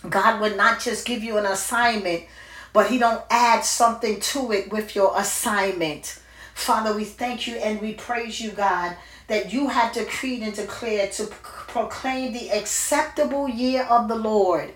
God 0.08 0.40
would 0.40 0.56
not 0.56 0.80
just 0.80 1.06
give 1.06 1.22
you 1.22 1.38
an 1.38 1.46
assignment, 1.46 2.24
but 2.72 2.90
He 2.90 2.98
don't 2.98 3.22
add 3.30 3.64
something 3.64 4.20
to 4.20 4.52
it 4.52 4.70
with 4.70 4.94
your 4.94 5.18
assignment. 5.18 6.20
Father, 6.54 6.94
we 6.94 7.04
thank 7.04 7.46
you 7.46 7.54
and 7.56 7.80
we 7.80 7.94
praise 7.94 8.40
you, 8.40 8.50
God, 8.50 8.96
that 9.28 9.52
you 9.52 9.68
have 9.68 9.92
decreed 9.94 10.42
and 10.42 10.54
declared 10.54 11.12
to 11.12 11.26
proclaim 11.26 12.32
the 12.32 12.50
acceptable 12.50 13.48
year 13.48 13.84
of 13.84 14.08
the 14.08 14.16
Lord. 14.16 14.74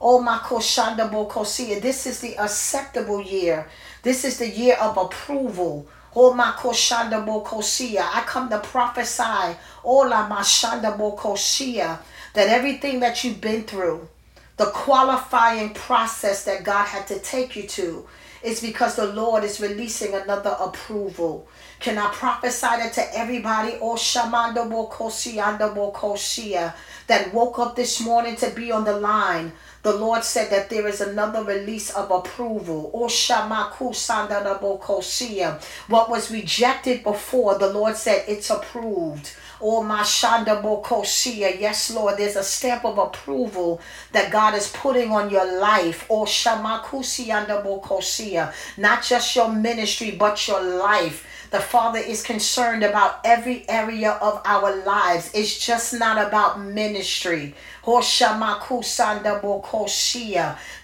Oh, 0.00 0.20
my 0.20 0.38
koshanda 0.38 1.08
bokosia. 1.10 1.80
This 1.80 2.06
is 2.06 2.20
the 2.20 2.36
acceptable 2.36 3.22
year. 3.22 3.68
This 4.02 4.24
is 4.24 4.38
the 4.38 4.48
year 4.48 4.76
of 4.76 4.98
approval. 4.98 5.86
Oh, 6.14 6.34
my 6.34 6.52
koshanda 6.58 7.24
bokosia. 7.24 8.02
I 8.12 8.22
come 8.26 8.50
to 8.50 8.58
prophesy. 8.58 9.56
Oh, 9.84 10.06
la 10.08 10.28
mashanda 10.28 10.98
bokosia. 10.98 11.98
That 12.34 12.48
everything 12.48 13.00
that 13.00 13.22
you've 13.22 13.40
been 13.40 13.62
through, 13.62 14.08
the 14.56 14.66
qualifying 14.66 15.72
process 15.72 16.44
that 16.44 16.64
God 16.64 16.86
had 16.86 17.06
to 17.06 17.20
take 17.20 17.54
you 17.54 17.62
to, 17.68 18.06
is 18.44 18.60
because 18.60 18.96
the 18.96 19.06
Lord 19.06 19.42
is 19.42 19.60
releasing 19.60 20.14
another 20.14 20.56
approval. 20.60 21.48
Can 21.80 21.98
I 21.98 22.10
prophesy 22.12 22.66
that 22.66 22.92
to 22.94 23.18
everybody? 23.18 23.76
Oh, 23.80 23.94
Bokosianda 23.94 25.74
Bokosia 25.74 26.68
uh, 26.68 26.72
that 27.06 27.32
woke 27.32 27.58
up 27.58 27.76
this 27.76 28.00
morning 28.00 28.36
to 28.36 28.50
be 28.50 28.70
on 28.70 28.84
the 28.84 28.98
line. 28.98 29.52
The 29.82 29.94
Lord 29.94 30.24
said 30.24 30.50
that 30.50 30.70
there 30.70 30.86
is 30.88 31.00
another 31.00 31.44
release 31.44 31.90
of 31.90 32.10
approval. 32.10 32.90
Oh, 32.94 33.06
Sanda 33.06 34.44
uh, 34.44 35.60
What 35.88 36.08
was 36.10 36.30
rejected 36.30 37.02
before, 37.02 37.58
the 37.58 37.72
Lord 37.72 37.96
said 37.96 38.24
it's 38.28 38.50
approved. 38.50 39.32
Oh, 39.66 39.82
Mashanda 39.82 40.60
Bokosia. 40.62 41.58
Yes, 41.58 41.90
Lord, 41.90 42.18
there's 42.18 42.36
a 42.36 42.42
stamp 42.42 42.84
of 42.84 42.98
approval 42.98 43.80
that 44.12 44.30
God 44.30 44.54
is 44.54 44.68
putting 44.68 45.10
on 45.10 45.30
your 45.30 45.58
life. 45.58 46.06
Oh, 46.10 46.26
Shamakusianda 46.26 47.64
Bokosia. 47.64 48.52
Not 48.76 49.02
just 49.02 49.34
your 49.34 49.48
ministry, 49.50 50.10
but 50.10 50.46
your 50.46 50.62
life. 50.62 51.48
The 51.50 51.60
Father 51.60 51.98
is 51.98 52.22
concerned 52.22 52.82
about 52.82 53.20
every 53.24 53.66
area 53.66 54.10
of 54.10 54.42
our 54.44 54.84
lives. 54.84 55.30
It's 55.32 55.64
just 55.64 55.94
not 55.94 56.18
about 56.18 56.60
ministry. 56.60 57.54
Oh, 57.86 58.02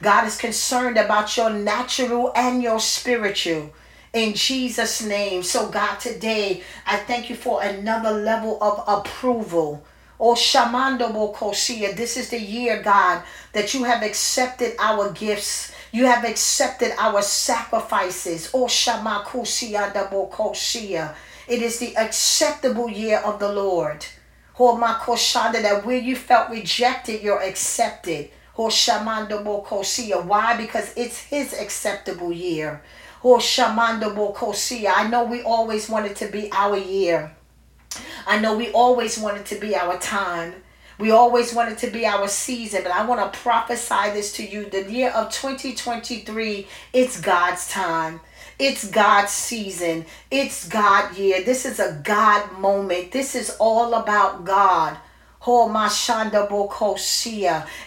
God 0.02 0.26
is 0.26 0.36
concerned 0.38 0.96
about 0.96 1.36
your 1.36 1.50
natural 1.50 2.32
and 2.34 2.62
your 2.62 2.80
spiritual 2.80 3.74
in 4.12 4.34
Jesus' 4.34 5.02
name. 5.04 5.42
So, 5.42 5.68
God, 5.68 5.98
today 6.00 6.62
I 6.86 6.96
thank 6.96 7.30
you 7.30 7.36
for 7.36 7.62
another 7.62 8.10
level 8.10 8.58
of 8.62 8.82
approval. 8.86 9.84
Oh, 10.18 10.34
Shamando 10.34 11.10
Bokosia, 11.12 11.96
this 11.96 12.16
is 12.16 12.28
the 12.28 12.40
year, 12.40 12.82
God, 12.82 13.22
that 13.52 13.72
you 13.72 13.84
have 13.84 14.02
accepted 14.02 14.74
our 14.78 15.12
gifts. 15.12 15.72
You 15.92 16.06
have 16.06 16.24
accepted 16.24 16.92
our 16.98 17.22
sacrifices. 17.22 18.50
Oh, 18.52 18.66
Shamakusia 18.66 19.92
Bokosia. 19.92 21.14
It 21.48 21.62
is 21.62 21.78
the 21.78 21.96
acceptable 21.96 22.90
year 22.90 23.18
of 23.18 23.40
the 23.40 23.50
Lord. 23.52 24.04
Oh, 24.58 24.76
Makoshanda, 24.76 25.62
that 25.62 25.86
where 25.86 25.98
you 25.98 26.14
felt 26.14 26.50
rejected, 26.50 27.22
you're 27.22 27.42
accepted. 27.42 28.30
Oh. 28.58 28.68
Why? 30.26 30.56
Because 30.56 30.92
it's 30.96 31.18
his 31.18 31.54
acceptable 31.54 32.30
year. 32.30 32.82
Oh. 33.22 33.40
I 34.88 35.08
know 35.08 35.24
we 35.24 35.42
always 35.42 35.88
wanted 35.88 36.16
to 36.16 36.26
be 36.26 36.50
our 36.52 36.76
year. 36.76 37.32
I 38.26 38.38
know 38.38 38.56
we 38.56 38.70
always 38.72 39.18
wanted 39.18 39.46
to 39.46 39.56
be 39.56 39.74
our 39.74 39.98
time. 39.98 40.54
We 40.98 41.10
always 41.10 41.54
wanted 41.54 41.78
to 41.78 41.90
be 41.90 42.04
our 42.04 42.28
season, 42.28 42.82
but 42.82 42.92
I 42.92 43.06
want 43.06 43.32
to 43.32 43.38
prophesy 43.38 44.10
this 44.12 44.32
to 44.34 44.46
you. 44.46 44.68
The 44.68 44.90
year 44.90 45.10
of 45.10 45.32
2023, 45.32 46.66
it's 46.92 47.18
God's 47.20 47.68
time. 47.70 48.20
It's 48.58 48.90
God's 48.90 49.30
season. 49.30 50.04
It's 50.30 50.68
God 50.68 51.16
year. 51.16 51.42
This 51.42 51.64
is 51.64 51.80
a 51.80 51.98
God 52.04 52.58
moment. 52.58 53.12
This 53.12 53.34
is 53.34 53.56
all 53.58 53.94
about 53.94 54.44
God. 54.44 54.98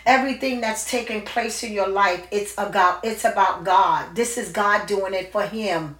Everything 0.05 0.61
that's 0.61 0.89
taking 0.89 1.23
place 1.23 1.63
in 1.63 1.73
your 1.73 1.87
life, 1.89 2.27
it's 2.31 2.53
about 2.57 3.05
it's 3.05 3.25
about 3.25 3.63
God. 3.63 4.15
This 4.15 4.37
is 4.37 4.51
God 4.51 4.87
doing 4.87 5.13
it 5.13 5.31
for 5.31 5.43
him. 5.43 5.97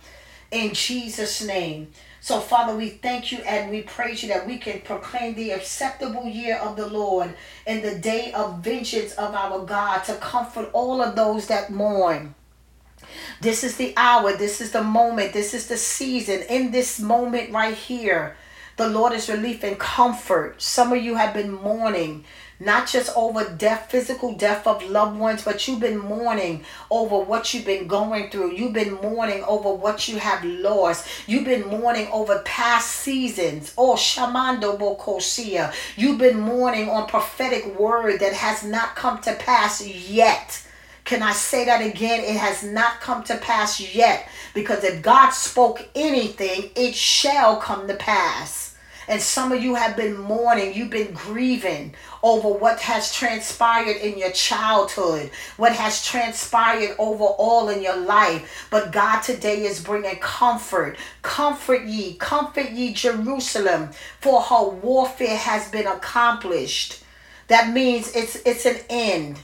in 0.52 0.74
Jesus' 0.74 1.44
name. 1.44 1.90
So, 2.22 2.40
Father, 2.40 2.76
we 2.76 2.90
thank 2.90 3.32
you 3.32 3.40
and 3.40 3.70
we 3.72 3.82
praise 3.82 4.24
you 4.24 4.30
that 4.30 4.48
we 4.48 4.58
can 4.58 4.82
proclaim 4.82 5.36
the 5.36 5.52
acceptable 5.52 6.26
year 6.26 6.58
of 6.58 6.78
the 6.78 6.88
Lord 6.88 7.36
and 7.68 7.84
the 7.84 7.96
day 8.00 8.32
of 8.34 8.60
vengeance 8.60 9.14
of 9.14 9.36
our 9.36 9.66
God 9.66 10.04
to 10.06 10.16
comfort 10.16 10.70
all 10.74 11.02
of 11.02 11.16
those 11.16 11.48
that 11.48 11.72
mourn. 11.72 12.36
This 13.42 13.64
is 13.64 13.78
the 13.78 13.94
hour, 13.98 14.36
this 14.38 14.62
is 14.62 14.72
the 14.72 14.84
moment, 14.84 15.34
this 15.34 15.54
is 15.54 15.68
the 15.68 15.78
season. 15.78 16.44
In 16.50 16.72
this 16.72 17.00
moment 17.00 17.52
right 17.52 17.76
here, 17.76 18.38
the 18.76 18.90
Lord 18.90 19.14
is 19.14 19.30
relief 19.30 19.64
and 19.64 19.78
comfort. 19.78 20.62
Some 20.62 20.92
of 20.94 21.04
you 21.04 21.16
have 21.16 21.34
been 21.34 21.52
mourning, 21.52 22.24
not 22.60 22.88
just 22.88 23.16
over 23.16 23.48
death, 23.48 23.92
physical 23.92 24.34
death 24.34 24.66
of 24.66 24.84
loved 24.84 25.20
ones, 25.20 25.44
but 25.44 25.68
you've 25.68 25.80
been 25.80 26.00
mourning 26.00 26.64
over 26.90 27.20
what 27.20 27.54
you've 27.54 27.66
been 27.66 27.88
going 27.88 28.30
through. 28.30 28.54
You've 28.54 28.74
been 28.74 28.94
mourning 28.96 29.44
over 29.44 29.72
what 29.72 30.08
you 30.08 30.18
have 30.18 30.44
lost. 30.44 31.08
You've 31.28 31.46
been 31.46 31.68
mourning 31.68 32.08
over 32.12 32.40
past 32.46 32.90
seasons. 32.90 33.74
Oh, 33.78 33.94
Shamando 33.94 34.78
Bokosia. 34.78 35.74
You've 35.96 36.18
been 36.18 36.40
mourning 36.40 36.90
on 36.90 37.08
prophetic 37.08 37.80
word 37.80 38.20
that 38.22 38.34
has 38.34 38.64
not 38.64 38.96
come 38.96 39.22
to 39.22 39.36
pass 39.36 39.86
yet. 39.86 40.66
Can 41.06 41.22
I 41.22 41.34
say 41.34 41.66
that 41.66 41.82
again? 41.82 42.22
It 42.22 42.38
has 42.38 42.64
not 42.64 43.02
come 43.02 43.24
to 43.26 43.38
pass 43.38 43.80
yet. 43.94 44.30
Because 44.54 44.84
if 44.84 45.02
God 45.02 45.32
spoke 45.32 45.88
anything, 45.96 46.70
it 46.76 46.96
shall 46.96 47.58
come 47.58 47.88
to 47.88 47.96
pass. 47.96 48.74
And 49.08 49.22
some 49.22 49.52
of 49.52 49.62
you 49.62 49.76
have 49.76 49.98
been 49.98 50.18
mourning, 50.18 50.74
you've 50.74 50.90
been 50.90 51.12
grieving 51.12 51.94
over 52.22 52.48
what 52.48 52.80
has 52.80 53.14
transpired 53.14 53.98
in 53.98 54.18
your 54.18 54.32
childhood, 54.32 55.30
what 55.58 55.74
has 55.74 56.06
transpired 56.06 56.96
overall 56.98 57.68
in 57.68 57.82
your 57.82 57.98
life. 57.98 58.68
But 58.72 58.94
God 58.94 59.22
today 59.22 59.64
is 59.66 59.84
bringing 59.84 60.16
comfort. 60.18 60.98
Comfort 61.22 61.84
ye, 61.84 62.14
comfort 62.14 62.72
ye 62.72 62.94
Jerusalem, 62.94 63.90
for 64.22 64.42
her 64.42 64.70
warfare 64.70 65.38
has 65.38 65.70
been 65.70 65.88
accomplished. 65.88 67.04
That 67.48 67.74
means 67.74 68.16
it's 68.16 68.38
it's 68.46 68.66
an 68.66 68.78
end. 68.90 69.40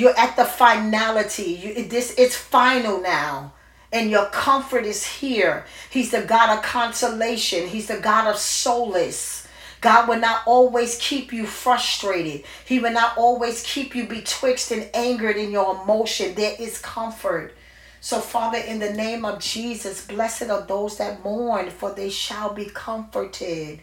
You're 0.00 0.18
at 0.18 0.34
the 0.34 0.46
finality. 0.46 1.52
You, 1.52 1.84
this 1.84 2.14
it's 2.16 2.34
final 2.34 3.02
now. 3.02 3.52
And 3.92 4.10
your 4.10 4.24
comfort 4.26 4.86
is 4.86 5.04
here. 5.04 5.66
He's 5.90 6.10
the 6.10 6.22
God 6.22 6.56
of 6.56 6.64
consolation. 6.64 7.68
He's 7.68 7.88
the 7.88 7.98
God 7.98 8.26
of 8.26 8.38
solace. 8.38 9.46
God 9.82 10.08
will 10.08 10.18
not 10.18 10.40
always 10.46 10.96
keep 10.96 11.34
you 11.34 11.44
frustrated. 11.44 12.44
He 12.64 12.78
will 12.78 12.94
not 12.94 13.18
always 13.18 13.62
keep 13.62 13.94
you 13.94 14.06
betwixt 14.06 14.70
and 14.70 14.88
angered 14.94 15.36
in 15.36 15.50
your 15.50 15.82
emotion. 15.82 16.34
There 16.34 16.56
is 16.58 16.78
comfort. 16.78 17.54
So, 18.00 18.20
Father, 18.20 18.56
in 18.56 18.78
the 18.78 18.94
name 18.94 19.26
of 19.26 19.38
Jesus, 19.38 20.06
blessed 20.06 20.48
are 20.48 20.62
those 20.62 20.96
that 20.96 21.22
mourn, 21.22 21.68
for 21.68 21.92
they 21.92 22.08
shall 22.08 22.54
be 22.54 22.64
comforted. 22.64 23.80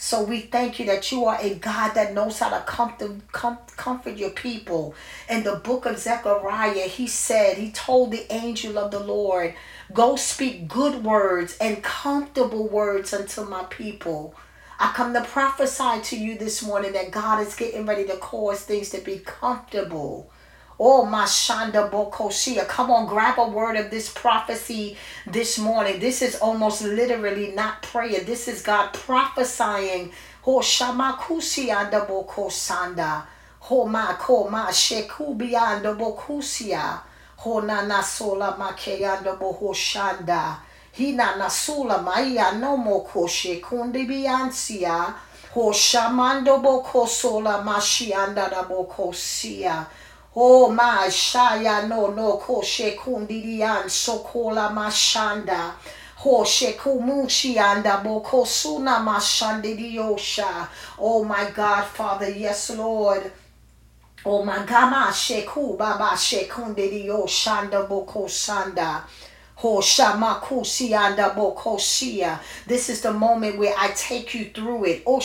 So 0.00 0.22
we 0.22 0.42
thank 0.42 0.78
you 0.78 0.86
that 0.86 1.10
you 1.10 1.24
are 1.24 1.38
a 1.40 1.56
God 1.56 1.94
that 1.94 2.14
knows 2.14 2.38
how 2.38 2.50
to 2.50 2.64
comfort, 2.64 3.20
com- 3.32 3.58
comfort 3.76 4.16
your 4.16 4.30
people. 4.30 4.94
In 5.28 5.42
the 5.42 5.56
book 5.56 5.86
of 5.86 5.98
Zechariah, 5.98 6.86
he 6.86 7.08
said, 7.08 7.56
he 7.58 7.72
told 7.72 8.12
the 8.12 8.32
angel 8.32 8.78
of 8.78 8.92
the 8.92 9.00
Lord, 9.00 9.54
go 9.92 10.14
speak 10.14 10.68
good 10.68 11.02
words 11.02 11.56
and 11.60 11.82
comfortable 11.82 12.68
words 12.68 13.12
unto 13.12 13.44
my 13.44 13.64
people. 13.64 14.36
I 14.78 14.92
come 14.92 15.14
to 15.14 15.24
prophesy 15.24 16.00
to 16.00 16.16
you 16.16 16.38
this 16.38 16.62
morning 16.62 16.92
that 16.92 17.10
God 17.10 17.44
is 17.44 17.56
getting 17.56 17.84
ready 17.84 18.06
to 18.06 18.18
cause 18.18 18.60
things 18.60 18.90
to 18.90 19.00
be 19.00 19.18
comfortable. 19.18 20.30
Oh, 20.80 21.04
my 21.04 21.24
Shanda 21.24 21.90
Bokoshia. 21.90 22.68
Come 22.68 22.90
on, 22.92 23.06
grab 23.06 23.38
a 23.38 23.48
word 23.48 23.76
of 23.76 23.90
this 23.90 24.12
prophecy 24.12 24.96
this 25.26 25.58
morning. 25.58 25.98
This 25.98 26.22
is 26.22 26.36
almost 26.36 26.82
literally 26.82 27.50
not 27.52 27.82
prayer. 27.82 28.20
This 28.20 28.46
is 28.46 28.62
God 28.62 28.92
prophesying. 28.92 30.12
Oh, 30.46 30.60
Shamakusi 30.60 31.74
anda 31.74 32.06
Bokosanda. 32.06 33.24
Ho 33.60 33.86
ma 33.86 34.14
ko 34.14 34.48
ma 34.48 34.68
shekubi 34.68 35.54
anda 35.54 35.94
Bokusia. 35.94 37.00
Ho 37.38 37.60
na 37.60 37.82
na 37.82 38.00
nasola 38.00 38.56
make 38.56 39.02
anda 39.02 39.36
Bohoshanda. 39.36 40.58
Hina 40.92 41.36
nasula 41.38 42.02
maya 42.02 42.58
no 42.58 42.76
mo 42.76 43.04
koshe 43.04 43.60
kundi 43.60 44.06
biansia. 44.06 45.14
Ho 45.52 45.70
shamando 45.70 46.60
bokosola 46.62 47.62
mashianda 47.62 48.50
da 48.50 48.64
bokosia. 48.64 49.86
Oh 50.40 50.70
my 50.70 51.08
shaya 51.10 51.88
no 51.88 52.14
no 52.14 52.36
ko 52.36 52.60
shekundirian 52.62 53.90
sokola 53.90 54.70
mashanda. 54.70 55.72
Ho 56.18 56.44
shekumuchi 56.44 57.58
anda 57.58 58.00
boko 58.04 58.44
suna 58.44 59.00
mashandiriosha. 59.00 60.68
Oh 61.00 61.24
my 61.24 61.50
God, 61.50 61.84
Father, 61.86 62.30
yes, 62.30 62.70
Lord. 62.70 63.32
Oh 64.24 64.44
my 64.44 64.64
gama 64.64 65.10
sheku 65.10 65.76
baba 65.76 66.14
shekundirio 66.14 67.26
shanda 67.26 67.88
boko 67.88 68.26
shanda. 68.26 69.02
Ho 69.56 69.80
shamakusi 69.80 70.94
anda 70.94 71.30
bokosia. 71.30 72.38
This 72.64 72.90
is 72.90 73.00
the 73.00 73.12
moment 73.12 73.58
where 73.58 73.74
I 73.76 73.88
take 73.88 74.34
you 74.34 74.44
through 74.54 74.84
it. 74.84 75.02
Oh 75.04 75.18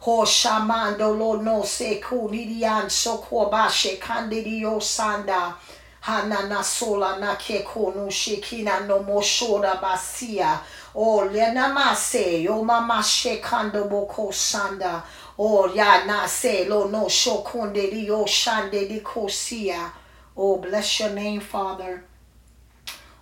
Ho 0.00 0.24
shamando 0.24 1.16
lo 1.18 1.42
no 1.42 1.62
se 1.62 2.00
kunirian 2.00 2.88
sokoba 2.90 3.68
kandidio 3.98 4.80
sanda. 4.80 5.54
Hanana 6.02 6.64
sola 6.64 7.18
na 7.18 7.34
ke 7.36 7.62
konu 7.64 8.08
shikina 8.10 8.86
no 8.86 9.00
moshora 9.02 9.80
basia. 9.80 10.58
O 10.94 11.28
lenamase 11.28 12.42
yo 12.42 12.64
mama 12.64 13.02
shekando 13.02 13.88
boko 13.88 14.30
sanda. 14.30 15.02
O 15.38 15.66
ya 15.66 16.04
na 16.06 16.26
se 16.26 16.66
lo 16.66 16.88
no 16.88 17.04
shokunde 17.06 17.90
dio 17.90 18.24
shande 18.24 18.88
di 18.88 19.00
kosia. 19.00 19.92
Oh, 20.36 20.56
bless 20.56 21.00
your 21.00 21.10
name, 21.10 21.40
Father. 21.40 22.02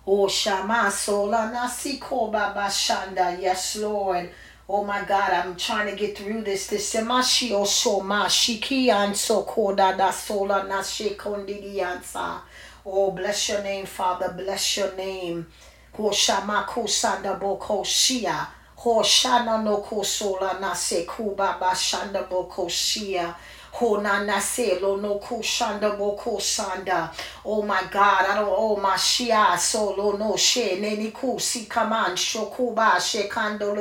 Oh, 0.07 0.27
Shama 0.29 0.89
Sola 0.89 1.51
Nasiko 1.53 2.31
Baba 2.31 2.67
Shanda. 2.69 3.37
Yes, 3.39 3.75
Lord. 3.75 4.29
Oh 4.71 4.83
my 4.83 5.03
God, 5.03 5.33
I'm 5.33 5.55
trying 5.55 5.89
to 5.89 5.95
get 5.95 6.15
through 6.15 6.43
this. 6.43 6.67
This 6.67 6.93
semashi 6.93 7.49
oso 7.49 7.87
oh, 7.87 8.01
ma 8.01 8.27
shiki 8.27 8.85
anso 8.89 9.43
koda 9.43 9.95
da 9.97 10.11
sola 10.11 10.63
na 10.67 10.83
shekondi 10.83 11.77
ansa. 11.77 12.41
Oh, 12.85 13.09
bless 13.09 13.49
your 13.49 13.63
name, 13.63 13.87
Father. 13.87 14.31
Bless 14.37 14.77
your 14.77 14.95
name. 14.95 15.47
Ho 15.93 16.11
shama 16.11 16.67
kusanda 16.69 17.39
boko 17.39 17.81
shia. 17.81 18.45
Ho 18.75 19.01
shana 19.01 19.63
no 19.63 19.77
kusola 19.81 20.61
na 20.61 20.73
se 20.73 21.03
kuba 21.03 21.57
ba 21.59 21.71
shanda 21.73 22.29
boko 22.29 22.67
shia. 22.67 23.33
Ho 23.71 24.01
na 24.01 24.23
na 24.23 24.39
se 24.39 24.79
lo 24.79 24.95
no 24.97 25.19
kushanda 25.19 25.97
boko 25.97 26.37
sanda. 26.37 27.11
Oh 27.45 27.61
my 27.61 27.83
God, 27.91 28.25
I 28.25 28.35
don't. 28.35 28.49
Oh 28.49 28.75
my 28.75 28.95
shia 28.95 29.57
solo 29.57 30.17
no 30.17 30.35
she 30.35 30.79
ne 30.79 30.95
ni 30.95 31.11
kusi 31.11 31.67
kaman 31.67 32.15
shokuba 32.15 32.99
shekando. 32.99 33.75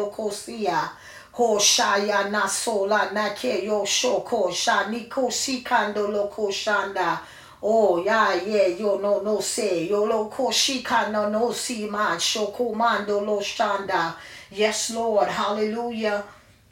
Ho 1.33 1.57
shaya 1.59 2.29
na 2.31 2.47
sola 2.47 3.11
na 3.13 3.29
ke 3.31 3.63
yo 3.65 3.83
shoko 3.85 4.51
shani 4.51 5.09
kusi 5.09 5.63
kando 5.63 6.11
lo 6.11 6.29
koshanda. 6.29 7.21
Oh 7.63 8.03
yeah 8.03 8.35
yeah 8.35 8.67
yo 8.67 8.99
no 8.99 9.21
no 9.21 9.41
se 9.41 9.89
yo 9.89 10.05
lo 10.05 10.29
koshika 10.29 11.11
no 11.13 11.29
no 11.29 11.53
si 11.53 11.89
man 11.89 12.19
shoko 12.19 12.75
mando 12.75 13.21
lo 13.21 13.39
shanda. 13.39 14.15
Yes 14.51 14.91
Lord, 14.91 15.29
hallelujah. 15.29 16.25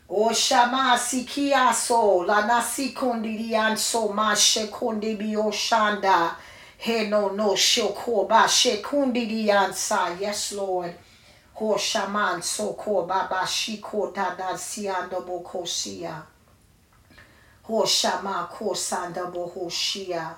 O 0.09 0.33
shama 0.33 0.97
sikiaso 0.97 2.25
la 2.25 2.47
nasi 2.47 2.93
kondirianso 2.95 4.15
ma 4.15 4.37
shekundi 4.37 5.19
bio 5.19 5.51
shanda. 5.51 6.37
He 6.79 7.09
no 7.09 7.31
no 7.31 7.57
shoko 7.57 8.29
ba 8.29 8.47
shekundiriansa. 8.47 10.21
Yes, 10.21 10.53
Lord. 10.53 10.95
Ho 11.55 11.77
shaman 11.77 12.41
so 12.41 12.75
ko 12.75 13.03
baba 13.03 13.45
shiko 13.47 14.15
dada 14.15 14.55
siando 14.57 15.27
bokosia. 15.27 16.23
Ho 17.65 17.85
shama 17.85 18.49
ko 18.53 18.75
sanda 18.75 19.27
bohoshia. 19.33 20.37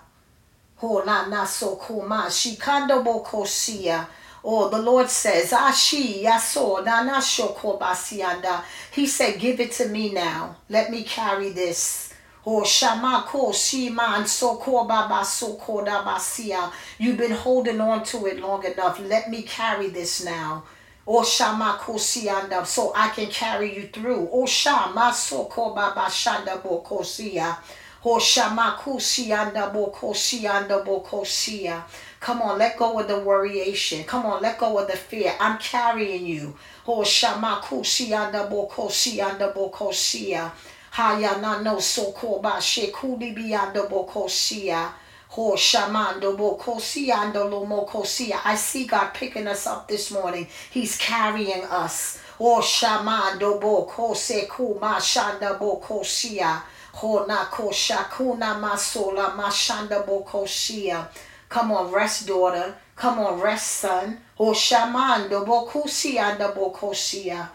Ho 0.77 1.03
na 1.05 1.27
naso 1.29 1.77
ma 2.09 2.23
shikando 2.31 3.05
bokosia. 3.05 4.07
Oh, 4.45 4.69
the 4.69 4.81
Lord 4.81 5.09
says, 5.09 5.53
ah, 5.53 5.71
Ashi, 5.71 6.23
Yaso, 6.23 6.85
Nana 6.85 7.19
Shoko 7.19 7.79
Basianda. 7.79 8.63
He 8.93 9.07
said, 9.07 9.41
Give 9.41 9.59
it 9.61 9.73
to 9.73 9.89
me 9.89 10.13
now. 10.13 10.57
Let 10.69 10.91
me 10.91 11.03
carry 11.03 11.51
this. 11.51 12.15
Oh, 12.47 12.63
Shamako, 12.63 13.53
Shiman, 13.53 14.27
Soko 14.27 14.85
Baba, 14.85 15.25
Soko 15.25 15.85
Basia. 15.85 16.73
You've 16.99 17.19
been 17.19 17.33
holding 17.33 17.81
on 17.81 18.05
to 18.05 18.27
it 18.27 18.41
long 18.41 18.65
enough. 18.65 19.01
Let 19.01 19.29
me 19.29 19.43
carry 19.43 19.89
this 19.89 20.25
now. 20.25 20.63
Oh, 21.07 21.23
Shamako 21.23 21.97
Sianda, 21.99 22.65
so 22.65 22.93
I 22.95 23.09
can 23.09 23.27
carry 23.27 23.75
you 23.75 23.89
through. 23.89 24.29
Oh, 24.33 24.47
Shama 24.47 25.13
Soko 25.13 25.75
Baba 25.75 26.03
Shanda 26.03 26.63
Bokosia. 26.63 27.57
Oh, 28.05 28.19
Shamaku 28.19 29.01
Sianda 29.01 29.73
Bokosia, 29.75 30.67
Bokosia. 30.85 31.83
Come 32.21 32.43
on, 32.43 32.59
let 32.59 32.77
go 32.77 32.99
of 32.99 33.07
the 33.07 33.15
worryation. 33.15 34.07
Come 34.07 34.27
on, 34.27 34.43
let 34.43 34.59
go 34.59 34.79
of 34.79 34.89
the 34.89 34.97
fear. 34.97 35.35
I'm 35.39 35.59
carrying 35.59 36.27
you. 36.27 36.57
Oh, 36.87 37.03
shamakushi 37.03 38.13
anda 38.13 38.49
bokoshi 38.51 39.23
anda 39.23 39.53
bokoshia. 39.53 40.51
Hayana 40.95 41.63
no 41.63 41.79
soko 41.79 42.41
ba 42.41 42.59
shekuli 42.61 43.35
biyanda 43.37 43.89
bokoshia. 43.89 44.93
Ho 45.29 45.53
oh, 45.53 45.55
shamando 45.55 46.37
bokosia 46.37 47.15
ando 47.15 47.49
lomokosia. 47.49 48.41
I 48.45 48.57
see 48.57 48.87
God 48.87 49.15
picking 49.15 49.47
us 49.47 49.67
up 49.67 49.87
this 49.87 50.11
morning. 50.11 50.49
He's 50.71 50.97
carrying 50.97 51.65
us. 51.65 52.21
Oh 52.41 52.61
shamando 52.61 53.61
bokose 53.61 54.49
kuma 54.49 54.97
shanda 54.99 55.57
bokosia. 55.57 56.63
Ho 56.95 57.19
oh, 57.19 57.27
na 57.27 57.45
kosha 57.45 58.11
kuna 58.11 58.59
masola 58.59 59.37
mashanda 59.37 60.05
bokosia. 60.05 61.07
Come 61.49 61.73
on, 61.73 61.91
rest, 61.91 62.27
daughter. 62.27 62.75
Come 62.95 63.21
on, 63.21 63.41
rest, 63.41 63.67
son. 63.67 64.19
Ho 64.37 64.53
shamando 64.53 65.45
bokosia 65.47 66.33
anda 66.33 66.53
bokosia. 66.53 67.49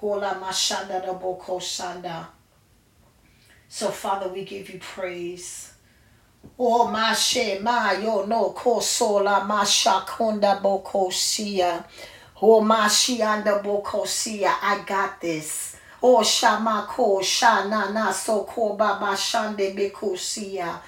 Hola 0.00 0.36
mashanda 0.40 1.04
da 1.04 1.14
bokosanda. 1.14 2.26
So, 3.68 3.90
Father, 3.90 4.28
we 4.28 4.44
give 4.44 4.70
you 4.70 4.78
praise. 4.78 5.72
Oh, 6.58 6.88
mashe 6.92 7.60
mayo 7.60 8.26
no 8.26 8.50
kosola 8.50 9.46
mashakonda 9.46 10.60
bokosia. 10.60 11.84
Oh, 12.40 12.60
mashianda 12.60 13.62
bokosia. 13.62 14.54
I 14.62 14.84
got 14.86 15.20
this. 15.20 15.76
Oh, 16.02 16.18
shamako 16.18 17.20
shana 17.22 17.92
na 17.92 18.12
soko 18.12 18.74
baba 18.76 19.16
shande 19.16 19.74
bekosia. 19.74 20.80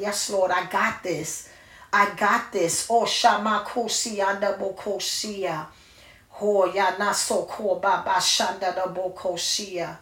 Yes, 0.00 0.30
Lord, 0.30 0.50
I 0.50 0.66
got 0.70 1.02
this. 1.02 1.48
I 1.92 2.14
got 2.16 2.52
this. 2.52 2.86
Oh, 2.90 3.04
shamako 3.04 3.88
sianda 3.88 4.58
bokosia. 4.58 5.66
Ho 6.30 6.64
ya 6.66 6.96
na 6.98 7.12
soko 7.12 7.76
baba 7.80 8.20
shanda 8.20 8.74
da 8.74 8.86
bokosia. 8.86 9.96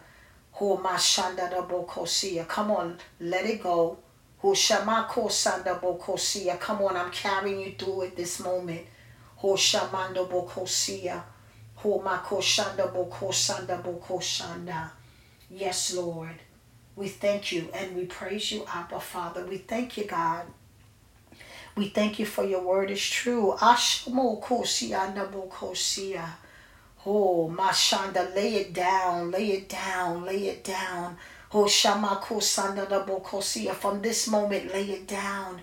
Ho 0.53 0.77
mashanda 0.77 1.49
da 1.49 1.61
bokosia. 1.61 2.47
Come 2.47 2.71
on, 2.71 2.97
let 3.19 3.45
it 3.45 3.61
go. 3.63 3.97
Ho 4.39 4.49
shamako 4.53 5.29
sanda 5.29 5.79
bokosia. 5.79 6.59
Come 6.59 6.81
on, 6.83 6.97
I'm 6.97 7.11
carrying 7.11 7.59
you 7.61 7.73
through 7.77 8.01
it 8.01 8.15
this 8.15 8.39
moment. 8.39 8.85
Ho 9.37 9.53
shamando 9.53 10.27
bokosia. 10.27 11.23
Ho 11.75 11.99
mako 12.03 12.37
shanda 12.41 12.91
bokosanda 12.91 13.81
bokoshanda. 13.81 14.91
Yes, 15.49 15.93
Lord. 15.93 16.35
We 16.97 17.07
thank 17.07 17.51
you 17.51 17.69
and 17.75 17.95
we 17.95 18.05
praise 18.05 18.51
you, 18.51 18.65
Abba 18.73 18.99
Father. 18.99 19.45
We 19.45 19.59
thank 19.59 19.97
you, 19.97 20.05
God. 20.05 20.47
We 21.75 21.89
thank 21.89 22.17
you 22.17 22.25
for 22.25 22.43
your 22.43 22.63
word 22.63 22.89
is 22.89 23.07
true. 23.07 23.53
Ashmo 23.59 24.41
kosianda 24.41 25.31
bokosia. 25.31 26.27
Oh, 27.05 27.53
Mashanda, 27.55 28.33
lay 28.35 28.55
it 28.55 28.73
down, 28.73 29.29
lay 29.29 29.51
it 29.51 29.69
down, 29.69 30.25
lay 30.25 30.47
it 30.47 30.63
down. 30.63 31.17
Oh, 31.53 31.65
Shamako 31.65 32.41
Sanda 32.41 32.89
da 32.89 33.05
Bokosia. 33.05 33.73
From 33.75 34.01
this 34.01 34.27
moment, 34.27 34.73
lay 34.73 34.83
it 34.89 35.07
down. 35.07 35.61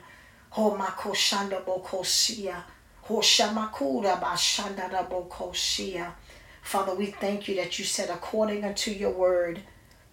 Oh, 0.57 0.77
Mako 0.77 1.11
Shanda 1.11 1.63
Bokosia. 1.63 2.63
Oh, 3.11 3.19
Shamakura 3.19 4.19
Bashanda 4.21 4.89
da 4.89 5.05
Bokosia. 5.05 6.13
Father, 6.63 6.95
we 6.95 7.07
thank 7.07 7.49
you 7.49 7.57
that 7.57 7.79
you 7.79 7.85
said 7.85 8.09
according 8.09 8.65
unto 8.65 8.93
your 8.93 9.11
word 9.11 9.61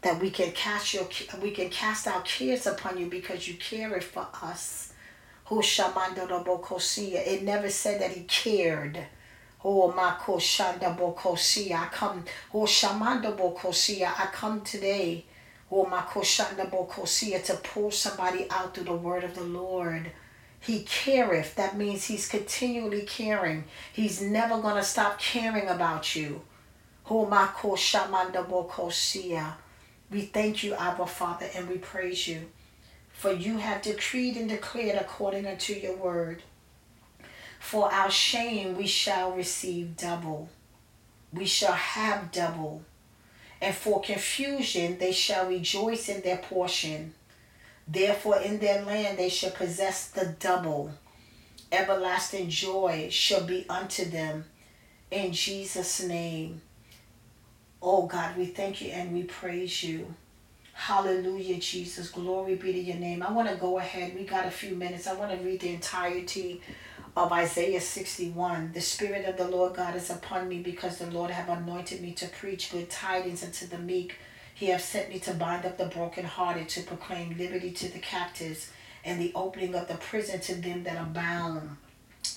that 0.01 0.19
we 0.19 0.31
can 0.31 0.51
cast 0.51 0.93
your 0.93 1.07
we 1.41 1.51
can 1.51 1.69
cast 1.69 2.07
our 2.07 2.21
cares 2.23 2.65
upon 2.67 2.97
you 2.97 3.07
because 3.07 3.47
you 3.47 3.55
care 3.55 4.01
for 4.01 4.27
us. 4.41 4.93
It 5.49 7.43
never 7.43 7.69
said 7.69 8.01
that 8.01 8.11
he 8.11 8.23
cared. 8.23 8.99
Oh, 9.63 9.91
Mako 9.91 10.37
Shanda 10.37 10.97
Bokosia. 10.97 11.73
I 11.73 11.85
come. 11.87 12.25
Oh, 12.53 12.63
Shamanda 12.63 13.37
Bokosia. 13.37 14.07
I 14.07 14.27
come 14.31 14.61
today. 14.61 15.25
Oh, 15.69 15.85
Mako 15.85 16.21
Shanda 16.21 16.69
Bokosia 16.69 17.43
to 17.43 17.55
pull 17.57 17.91
somebody 17.91 18.47
out 18.49 18.73
through 18.73 18.85
the 18.85 18.93
word 18.93 19.23
of 19.23 19.35
the 19.35 19.43
Lord. 19.43 20.11
He 20.59 20.83
careth. 20.83 21.55
That 21.55 21.77
means 21.77 22.05
he's 22.05 22.27
continually 22.27 23.01
caring. 23.01 23.65
He's 23.93 24.21
never 24.21 24.59
to 24.77 24.83
stop 24.83 25.19
caring 25.19 25.67
about 25.67 26.15
you. 26.15 26.41
Oh, 27.09 27.25
Mako 27.25 27.75
Shamanda 27.75 28.47
Bokosia. 28.47 29.53
We 30.11 30.21
thank 30.23 30.61
you, 30.61 30.73
Abba 30.73 31.05
Father, 31.05 31.47
and 31.55 31.69
we 31.69 31.77
praise 31.77 32.27
you. 32.27 32.49
For 33.13 33.31
you 33.31 33.57
have 33.57 33.81
decreed 33.81 34.35
and 34.35 34.49
declared 34.49 34.97
according 34.99 35.47
unto 35.47 35.73
your 35.73 35.95
word. 35.95 36.43
For 37.61 37.91
our 37.91 38.11
shame 38.11 38.75
we 38.75 38.87
shall 38.87 39.31
receive 39.31 39.95
double. 39.95 40.49
We 41.31 41.45
shall 41.45 41.73
have 41.73 42.31
double. 42.31 42.83
And 43.61 43.73
for 43.73 44.01
confusion 44.01 44.97
they 44.97 45.13
shall 45.13 45.47
rejoice 45.47 46.09
in 46.09 46.21
their 46.21 46.37
portion. 46.37 47.13
Therefore 47.87 48.39
in 48.39 48.59
their 48.59 48.83
land 48.83 49.17
they 49.17 49.29
shall 49.29 49.51
possess 49.51 50.09
the 50.09 50.35
double. 50.39 50.91
Everlasting 51.71 52.49
joy 52.49 53.07
shall 53.11 53.45
be 53.45 53.65
unto 53.69 54.03
them. 54.03 54.45
In 55.09 55.31
Jesus' 55.31 56.03
name. 56.03 56.61
Oh 57.81 58.05
God, 58.05 58.37
we 58.37 58.45
thank 58.45 58.81
you 58.81 58.91
and 58.91 59.11
we 59.11 59.23
praise 59.23 59.83
you. 59.83 60.13
Hallelujah, 60.73 61.57
Jesus. 61.57 62.11
Glory 62.11 62.55
be 62.55 62.73
to 62.73 62.79
your 62.79 62.97
name. 62.97 63.23
I 63.23 63.31
want 63.31 63.49
to 63.49 63.55
go 63.55 63.79
ahead. 63.79 64.13
We 64.15 64.23
got 64.23 64.45
a 64.45 64.51
few 64.51 64.75
minutes. 64.75 65.07
I 65.07 65.13
want 65.13 65.31
to 65.31 65.43
read 65.43 65.61
the 65.61 65.73
entirety 65.73 66.61
of 67.17 67.31
Isaiah 67.31 67.81
61. 67.81 68.71
The 68.73 68.81
Spirit 68.81 69.25
of 69.25 69.37
the 69.37 69.47
Lord 69.47 69.75
God 69.75 69.95
is 69.95 70.11
upon 70.11 70.47
me 70.47 70.59
because 70.59 70.99
the 70.99 71.09
Lord 71.09 71.31
have 71.31 71.49
anointed 71.49 72.01
me 72.01 72.13
to 72.13 72.27
preach 72.27 72.71
good 72.71 72.89
tidings 72.89 73.43
unto 73.43 73.65
the 73.65 73.79
meek. 73.79 74.15
He 74.53 74.67
have 74.67 74.81
sent 74.81 75.09
me 75.09 75.17
to 75.19 75.33
bind 75.33 75.65
up 75.65 75.77
the 75.77 75.85
brokenhearted, 75.85 76.69
to 76.69 76.83
proclaim 76.83 77.35
liberty 77.35 77.71
to 77.71 77.91
the 77.91 77.99
captives, 77.99 78.69
and 79.03 79.19
the 79.19 79.31
opening 79.33 79.73
of 79.73 79.87
the 79.87 79.95
prison 79.95 80.39
to 80.41 80.55
them 80.55 80.83
that 80.83 80.97
are 80.97 81.05
bound, 81.05 81.77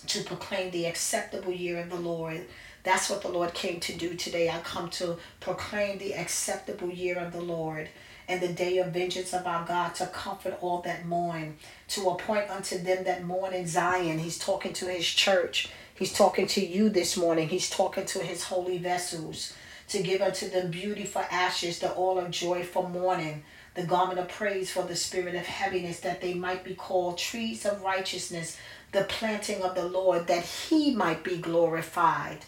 to 0.07 0.23
proclaim 0.23 0.71
the 0.71 0.87
acceptable 0.87 1.53
year 1.53 1.81
of 1.81 1.91
the 1.91 1.97
Lord. 1.97 2.47
That's 2.85 3.09
what 3.09 3.23
the 3.23 3.29
Lord 3.29 3.55
came 3.55 3.81
to 3.81 3.97
do 3.97 4.15
today. 4.15 4.51
I 4.51 4.61
come 4.61 4.91
to 4.91 5.17
proclaim 5.41 5.99
the 5.99 6.15
acceptable 6.15 6.91
year 6.91 7.19
of 7.19 7.33
the 7.33 7.41
Lord 7.41 7.89
and 8.29 8.41
the 8.41 8.53
day 8.53 8.79
of 8.79 8.93
vengeance 8.93 9.33
of 9.33 9.47
our 9.47 9.67
God 9.67 9.95
to 9.97 10.07
comfort 10.07 10.59
all 10.61 10.81
that 10.83 11.07
mourn, 11.07 11.57
to 11.89 12.09
appoint 12.11 12.51
unto 12.51 12.79
them 12.79 13.05
that 13.05 13.25
mourn 13.25 13.55
in 13.55 13.67
Zion. 13.67 14.19
He's 14.19 14.39
talking 14.39 14.75
to 14.75 14.87
his 14.87 15.07
church. 15.07 15.71
He's 15.95 16.13
talking 16.13 16.47
to 16.49 16.65
you 16.65 16.91
this 16.91 17.17
morning. 17.17 17.49
He's 17.49 17.71
talking 17.71 18.05
to 18.05 18.19
his 18.19 18.45
holy 18.45 18.79
vessels 18.79 19.55
to 19.89 20.03
give 20.03 20.21
unto 20.21 20.49
them 20.49 20.71
beauty 20.71 21.05
for 21.05 21.27
ashes, 21.31 21.79
the 21.79 21.97
oil 21.97 22.19
of 22.19 22.31
joy 22.31 22.65
for 22.65 22.89
mourning, 22.89 23.45
the 23.75 23.85
garment 23.85 24.19
of 24.19 24.29
praise 24.29 24.71
for 24.71 24.83
the 24.83 24.97
spirit 24.97 25.35
of 25.35 25.47
heaviness, 25.47 26.01
that 26.01 26.21
they 26.21 26.35
might 26.35 26.65
be 26.65 26.75
called 26.75 27.19
trees 27.19 27.65
of 27.65 27.83
righteousness, 27.83 28.59
the 28.93 29.05
planting 29.05 29.63
of 29.63 29.75
the 29.75 29.87
Lord, 29.87 30.27
that 30.27 30.45
he 30.45 30.95
might 30.95 31.23
be 31.25 31.37
glorified. 31.37 32.39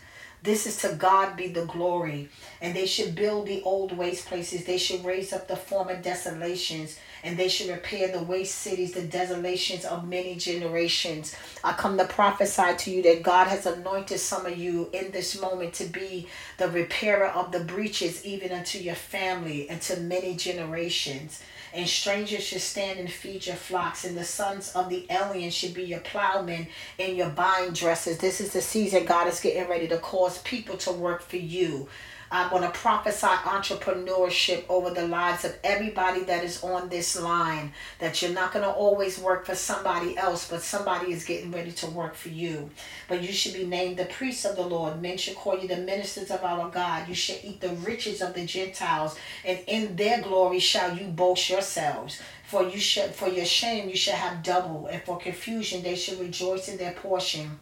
This 0.47 0.65
is 0.65 0.77
to 0.83 0.95
God 0.95 1.37
be 1.37 1.49
the 1.49 1.65
glory. 1.65 2.29
And 2.63 2.75
they 2.75 2.87
should 2.87 3.17
build 3.17 3.49
the 3.49 3.63
old 3.63 3.97
waste 3.97 4.27
places. 4.27 4.65
They 4.65 4.79
should 4.79 5.05
raise 5.05 5.33
up 5.33 5.49
the 5.49 5.57
former 5.57 6.01
desolations. 6.01 7.01
And 7.25 7.37
they 7.37 7.49
should 7.49 7.69
repair 7.69 8.13
the 8.13 8.23
waste 8.23 8.55
cities, 8.55 8.93
the 8.93 9.03
desolations 9.03 9.85
of 9.85 10.09
many 10.09 10.37
generations. 10.37 11.35
I 11.65 11.73
come 11.73 11.99
to 11.99 12.05
prophesy 12.05 12.77
to 12.77 12.91
you 12.93 13.03
that 13.03 13.25
God 13.25 13.49
has 13.49 13.67
anointed 13.67 14.21
some 14.21 14.47
of 14.47 14.57
you 14.57 14.89
in 14.93 15.11
this 15.11 15.41
moment 15.41 15.75
to 15.75 15.85
be 15.85 16.29
the 16.59 16.69
repairer 16.69 17.27
of 17.27 17.51
the 17.51 17.65
breaches, 17.65 18.25
even 18.25 18.53
unto 18.53 18.79
your 18.79 18.95
family 18.95 19.69
and 19.69 19.83
to 19.83 19.99
many 19.99 20.37
generations 20.37 21.43
and 21.77 21.87
strangers 21.87 22.43
should 22.43 22.63
stand 22.63 22.99
and 22.99 23.13
feed 23.13 23.47
your 23.47 23.55
flocks, 23.55 24.05
and 24.05 24.17
the 24.17 24.25
sons 24.25 24.73
of 24.75 24.89
the 24.89 25.07
alien 25.11 25.51
should 25.51 25.75
be 25.75 25.85
your 25.85 26.01
plowmen 26.01 26.67
and 26.99 27.17
your 27.17 27.29
vine 27.29 27.75
dressers. 27.75 28.17
This 28.17 28.41
is 28.41 28.53
the 28.53 28.63
season 28.63 29.05
God 29.05 29.29
is 29.29 29.41
getting 29.41 29.69
ready 29.69 29.87
to 29.89 29.99
cause 29.99 30.39
people 30.39 30.79
to 30.79 30.93
work 30.93 31.21
for 31.21 31.37
you. 31.37 31.87
I'm 32.31 32.51
going 32.51 32.63
to 32.63 32.71
prophesy 32.71 33.27
entrepreneurship 33.27 34.65
over 34.69 34.91
the 34.91 35.07
lives 35.07 35.45
of 35.45 35.57
everybody 35.63 36.25
that 36.25 36.43
is 36.43 36.63
on 36.63 36.89
this 36.89 37.21
line. 37.21 37.73
That 38.01 38.21
you're 38.21 38.33
not 38.33 38.53
going 38.53 38.65
to 38.65 38.71
always 38.71 39.19
work 39.19 39.47
for 39.47 39.55
somebody 39.55 40.17
else, 40.19 40.49
but 40.49 40.63
somebody 40.63 41.13
is 41.13 41.25
getting 41.25 41.53
ready 41.53 41.73
to 41.73 41.87
work 41.87 42.15
for 42.15 42.31
you. 42.31 42.71
But 43.09 43.23
you 43.23 43.33
should 43.33 43.55
be 43.55 43.67
named 43.67 43.97
the 43.97 44.07
priests 44.07 44.45
of 44.45 44.57
the 44.57 44.67
Lord. 44.67 45.01
Men 45.01 45.19
should 45.19 45.37
call 45.37 45.59
you 45.59 45.69
the 45.69 45.77
ministers 45.77 46.31
of 46.31 46.43
our 46.43 46.69
God. 46.71 47.09
You 47.09 47.15
should 47.15 47.41
eat 47.45 47.61
the 47.61 47.75
riches 47.77 48.21
of 48.21 48.35
the 48.35 48.45
Gentiles, 48.45 49.17
and 49.45 49.61
in 49.67 49.95
their 49.97 50.23
glory 50.23 50.59
shall 50.59 50.97
you 50.97 51.07
boast 51.07 51.49
yourselves. 51.49 52.21
For 52.45 52.63
you 52.63 52.79
should, 52.79 53.15
for 53.15 53.29
your 53.29 53.45
shame 53.45 53.89
you 53.89 53.97
shall 53.97 54.17
have 54.17 54.43
double, 54.43 54.87
and 54.87 55.03
for 55.03 55.19
confusion 55.19 55.83
they 55.83 55.97
should 55.97 56.21
rejoice 56.21 56.69
in 56.69 56.77
their 56.77 56.93
portion. 56.93 57.59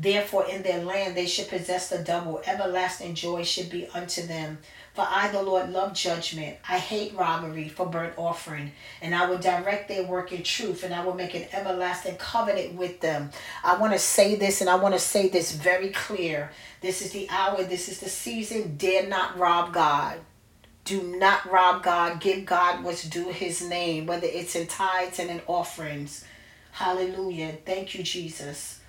Therefore, 0.00 0.46
in 0.46 0.62
their 0.62 0.82
land 0.82 1.14
they 1.14 1.26
should 1.26 1.48
possess 1.48 1.90
the 1.90 1.98
double. 1.98 2.40
Everlasting 2.46 3.14
joy 3.14 3.44
should 3.44 3.68
be 3.68 3.86
unto 3.88 4.26
them. 4.26 4.58
For 4.94 5.06
I, 5.06 5.28
the 5.30 5.42
Lord, 5.42 5.70
love 5.70 5.92
judgment. 5.92 6.56
I 6.66 6.78
hate 6.78 7.14
robbery 7.14 7.68
for 7.68 7.84
burnt 7.84 8.14
offering. 8.16 8.72
And 9.02 9.14
I 9.14 9.28
will 9.28 9.36
direct 9.36 9.88
their 9.88 10.04
work 10.04 10.32
in 10.32 10.42
truth, 10.42 10.84
and 10.84 10.94
I 10.94 11.04
will 11.04 11.14
make 11.14 11.34
an 11.34 11.46
everlasting 11.52 12.16
covenant 12.16 12.74
with 12.76 13.00
them. 13.00 13.30
I 13.62 13.76
want 13.76 13.92
to 13.92 13.98
say 13.98 14.36
this, 14.36 14.62
and 14.62 14.70
I 14.70 14.76
want 14.76 14.94
to 14.94 15.00
say 15.00 15.28
this 15.28 15.52
very 15.52 15.90
clear. 15.90 16.50
This 16.80 17.02
is 17.02 17.12
the 17.12 17.28
hour, 17.28 17.62
this 17.62 17.90
is 17.90 18.00
the 18.00 18.08
season. 18.08 18.78
Dare 18.78 19.06
not 19.06 19.38
rob 19.38 19.74
God. 19.74 20.18
Do 20.86 21.02
not 21.02 21.50
rob 21.52 21.82
God. 21.82 22.20
Give 22.20 22.46
God 22.46 22.82
what's 22.82 23.04
due 23.04 23.28
his 23.28 23.62
name, 23.68 24.06
whether 24.06 24.26
it's 24.26 24.56
in 24.56 24.66
tithes 24.66 25.18
and 25.18 25.28
in 25.28 25.42
offerings. 25.46 26.24
Hallelujah. 26.72 27.58
Thank 27.66 27.94
you, 27.94 28.02
Jesus. 28.02 28.79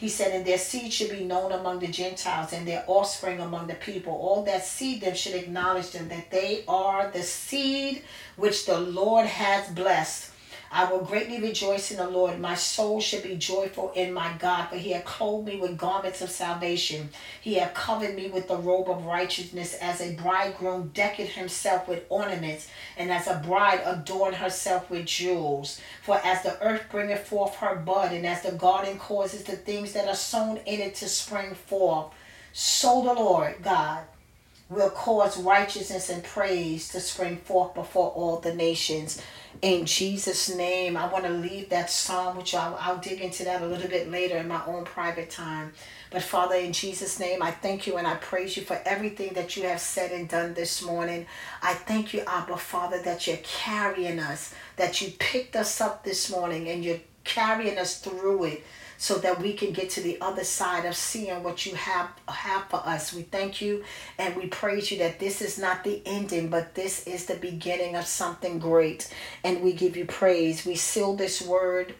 He 0.00 0.08
said, 0.08 0.32
and 0.32 0.46
their 0.46 0.56
seed 0.56 0.94
should 0.94 1.10
be 1.10 1.24
known 1.24 1.52
among 1.52 1.80
the 1.80 1.86
Gentiles 1.86 2.54
and 2.54 2.66
their 2.66 2.84
offspring 2.86 3.38
among 3.38 3.66
the 3.66 3.74
people. 3.74 4.14
All 4.14 4.42
that 4.44 4.64
seed 4.64 5.02
them 5.02 5.14
should 5.14 5.34
acknowledge 5.34 5.90
them 5.90 6.08
that 6.08 6.30
they 6.30 6.64
are 6.66 7.10
the 7.10 7.22
seed 7.22 8.02
which 8.36 8.64
the 8.64 8.80
Lord 8.80 9.26
has 9.26 9.68
blessed. 9.68 10.30
I 10.72 10.84
will 10.84 11.00
greatly 11.00 11.40
rejoice 11.40 11.90
in 11.90 11.96
the 11.96 12.08
Lord. 12.08 12.38
My 12.38 12.54
soul 12.54 13.00
should 13.00 13.24
be 13.24 13.34
joyful 13.34 13.90
in 13.96 14.12
my 14.12 14.32
God, 14.38 14.68
for 14.68 14.76
he 14.76 14.92
hath 14.92 15.04
clothed 15.04 15.48
me 15.48 15.56
with 15.56 15.76
garments 15.76 16.22
of 16.22 16.30
salvation. 16.30 17.10
He 17.40 17.54
hath 17.54 17.74
covered 17.74 18.14
me 18.14 18.28
with 18.28 18.46
the 18.46 18.56
robe 18.56 18.88
of 18.88 19.04
righteousness, 19.04 19.74
as 19.74 20.00
a 20.00 20.14
bridegroom 20.14 20.92
decketh 20.94 21.30
himself 21.30 21.88
with 21.88 22.04
ornaments, 22.08 22.68
and 22.96 23.10
as 23.10 23.26
a 23.26 23.42
bride 23.44 23.80
adorn 23.84 24.34
herself 24.34 24.88
with 24.90 25.06
jewels. 25.06 25.80
For 26.02 26.20
as 26.24 26.44
the 26.44 26.62
earth 26.62 26.84
bringeth 26.88 27.26
forth 27.26 27.56
her 27.56 27.74
bud, 27.74 28.12
and 28.12 28.24
as 28.24 28.42
the 28.42 28.52
garden 28.52 28.96
causes 28.96 29.42
the 29.42 29.56
things 29.56 29.92
that 29.94 30.06
are 30.06 30.14
sown 30.14 30.58
in 30.66 30.80
it 30.80 30.94
to 30.96 31.08
spring 31.08 31.54
forth, 31.54 32.12
so 32.52 33.02
the 33.02 33.12
Lord 33.12 33.56
God 33.62 34.04
will 34.68 34.90
cause 34.90 35.36
righteousness 35.36 36.08
and 36.08 36.22
praise 36.22 36.88
to 36.90 37.00
spring 37.00 37.38
forth 37.38 37.74
before 37.74 38.10
all 38.10 38.38
the 38.38 38.54
nations. 38.54 39.20
In 39.62 39.84
Jesus' 39.84 40.54
name, 40.54 40.96
I 40.96 41.06
want 41.08 41.24
to 41.24 41.30
leave 41.30 41.68
that 41.68 41.90
psalm, 41.90 42.36
which 42.36 42.54
I'll, 42.54 42.76
I'll 42.80 42.96
dig 42.96 43.20
into 43.20 43.44
that 43.44 43.62
a 43.62 43.66
little 43.66 43.88
bit 43.90 44.10
later 44.10 44.38
in 44.38 44.48
my 44.48 44.64
own 44.66 44.84
private 44.84 45.28
time. 45.30 45.72
But 46.10 46.22
Father, 46.22 46.54
in 46.54 46.72
Jesus' 46.72 47.20
name, 47.20 47.42
I 47.42 47.50
thank 47.50 47.86
you 47.86 47.96
and 47.96 48.06
I 48.06 48.14
praise 48.16 48.56
you 48.56 48.62
for 48.62 48.80
everything 48.86 49.34
that 49.34 49.56
you 49.56 49.64
have 49.64 49.80
said 49.80 50.12
and 50.12 50.28
done 50.28 50.54
this 50.54 50.82
morning. 50.82 51.26
I 51.62 51.74
thank 51.74 52.14
you, 52.14 52.22
Abba 52.26 52.56
Father, 52.56 53.02
that 53.02 53.26
you're 53.26 53.38
carrying 53.42 54.18
us, 54.18 54.54
that 54.76 55.00
you 55.02 55.12
picked 55.18 55.56
us 55.56 55.80
up 55.80 56.04
this 56.04 56.30
morning 56.30 56.68
and 56.68 56.84
you're 56.84 57.00
carrying 57.24 57.78
us 57.78 58.00
through 58.00 58.44
it 58.44 58.64
so 59.00 59.16
that 59.16 59.40
we 59.40 59.54
can 59.54 59.72
get 59.72 59.88
to 59.88 60.02
the 60.02 60.18
other 60.20 60.44
side 60.44 60.84
of 60.84 60.94
seeing 60.94 61.42
what 61.42 61.64
you 61.64 61.74
have 61.74 62.10
have 62.28 62.64
for 62.68 62.86
us. 62.86 63.14
We 63.14 63.22
thank 63.22 63.62
you 63.62 63.82
and 64.18 64.36
we 64.36 64.46
praise 64.48 64.92
you 64.92 64.98
that 64.98 65.18
this 65.18 65.40
is 65.40 65.58
not 65.58 65.84
the 65.84 66.02
ending, 66.04 66.48
but 66.48 66.74
this 66.74 67.06
is 67.06 67.24
the 67.24 67.36
beginning 67.36 67.96
of 67.96 68.04
something 68.04 68.58
great. 68.58 69.10
And 69.42 69.62
we 69.62 69.72
give 69.72 69.96
you 69.96 70.04
praise. 70.04 70.66
We 70.66 70.74
seal 70.74 71.16
this 71.16 71.40
word 71.40 71.94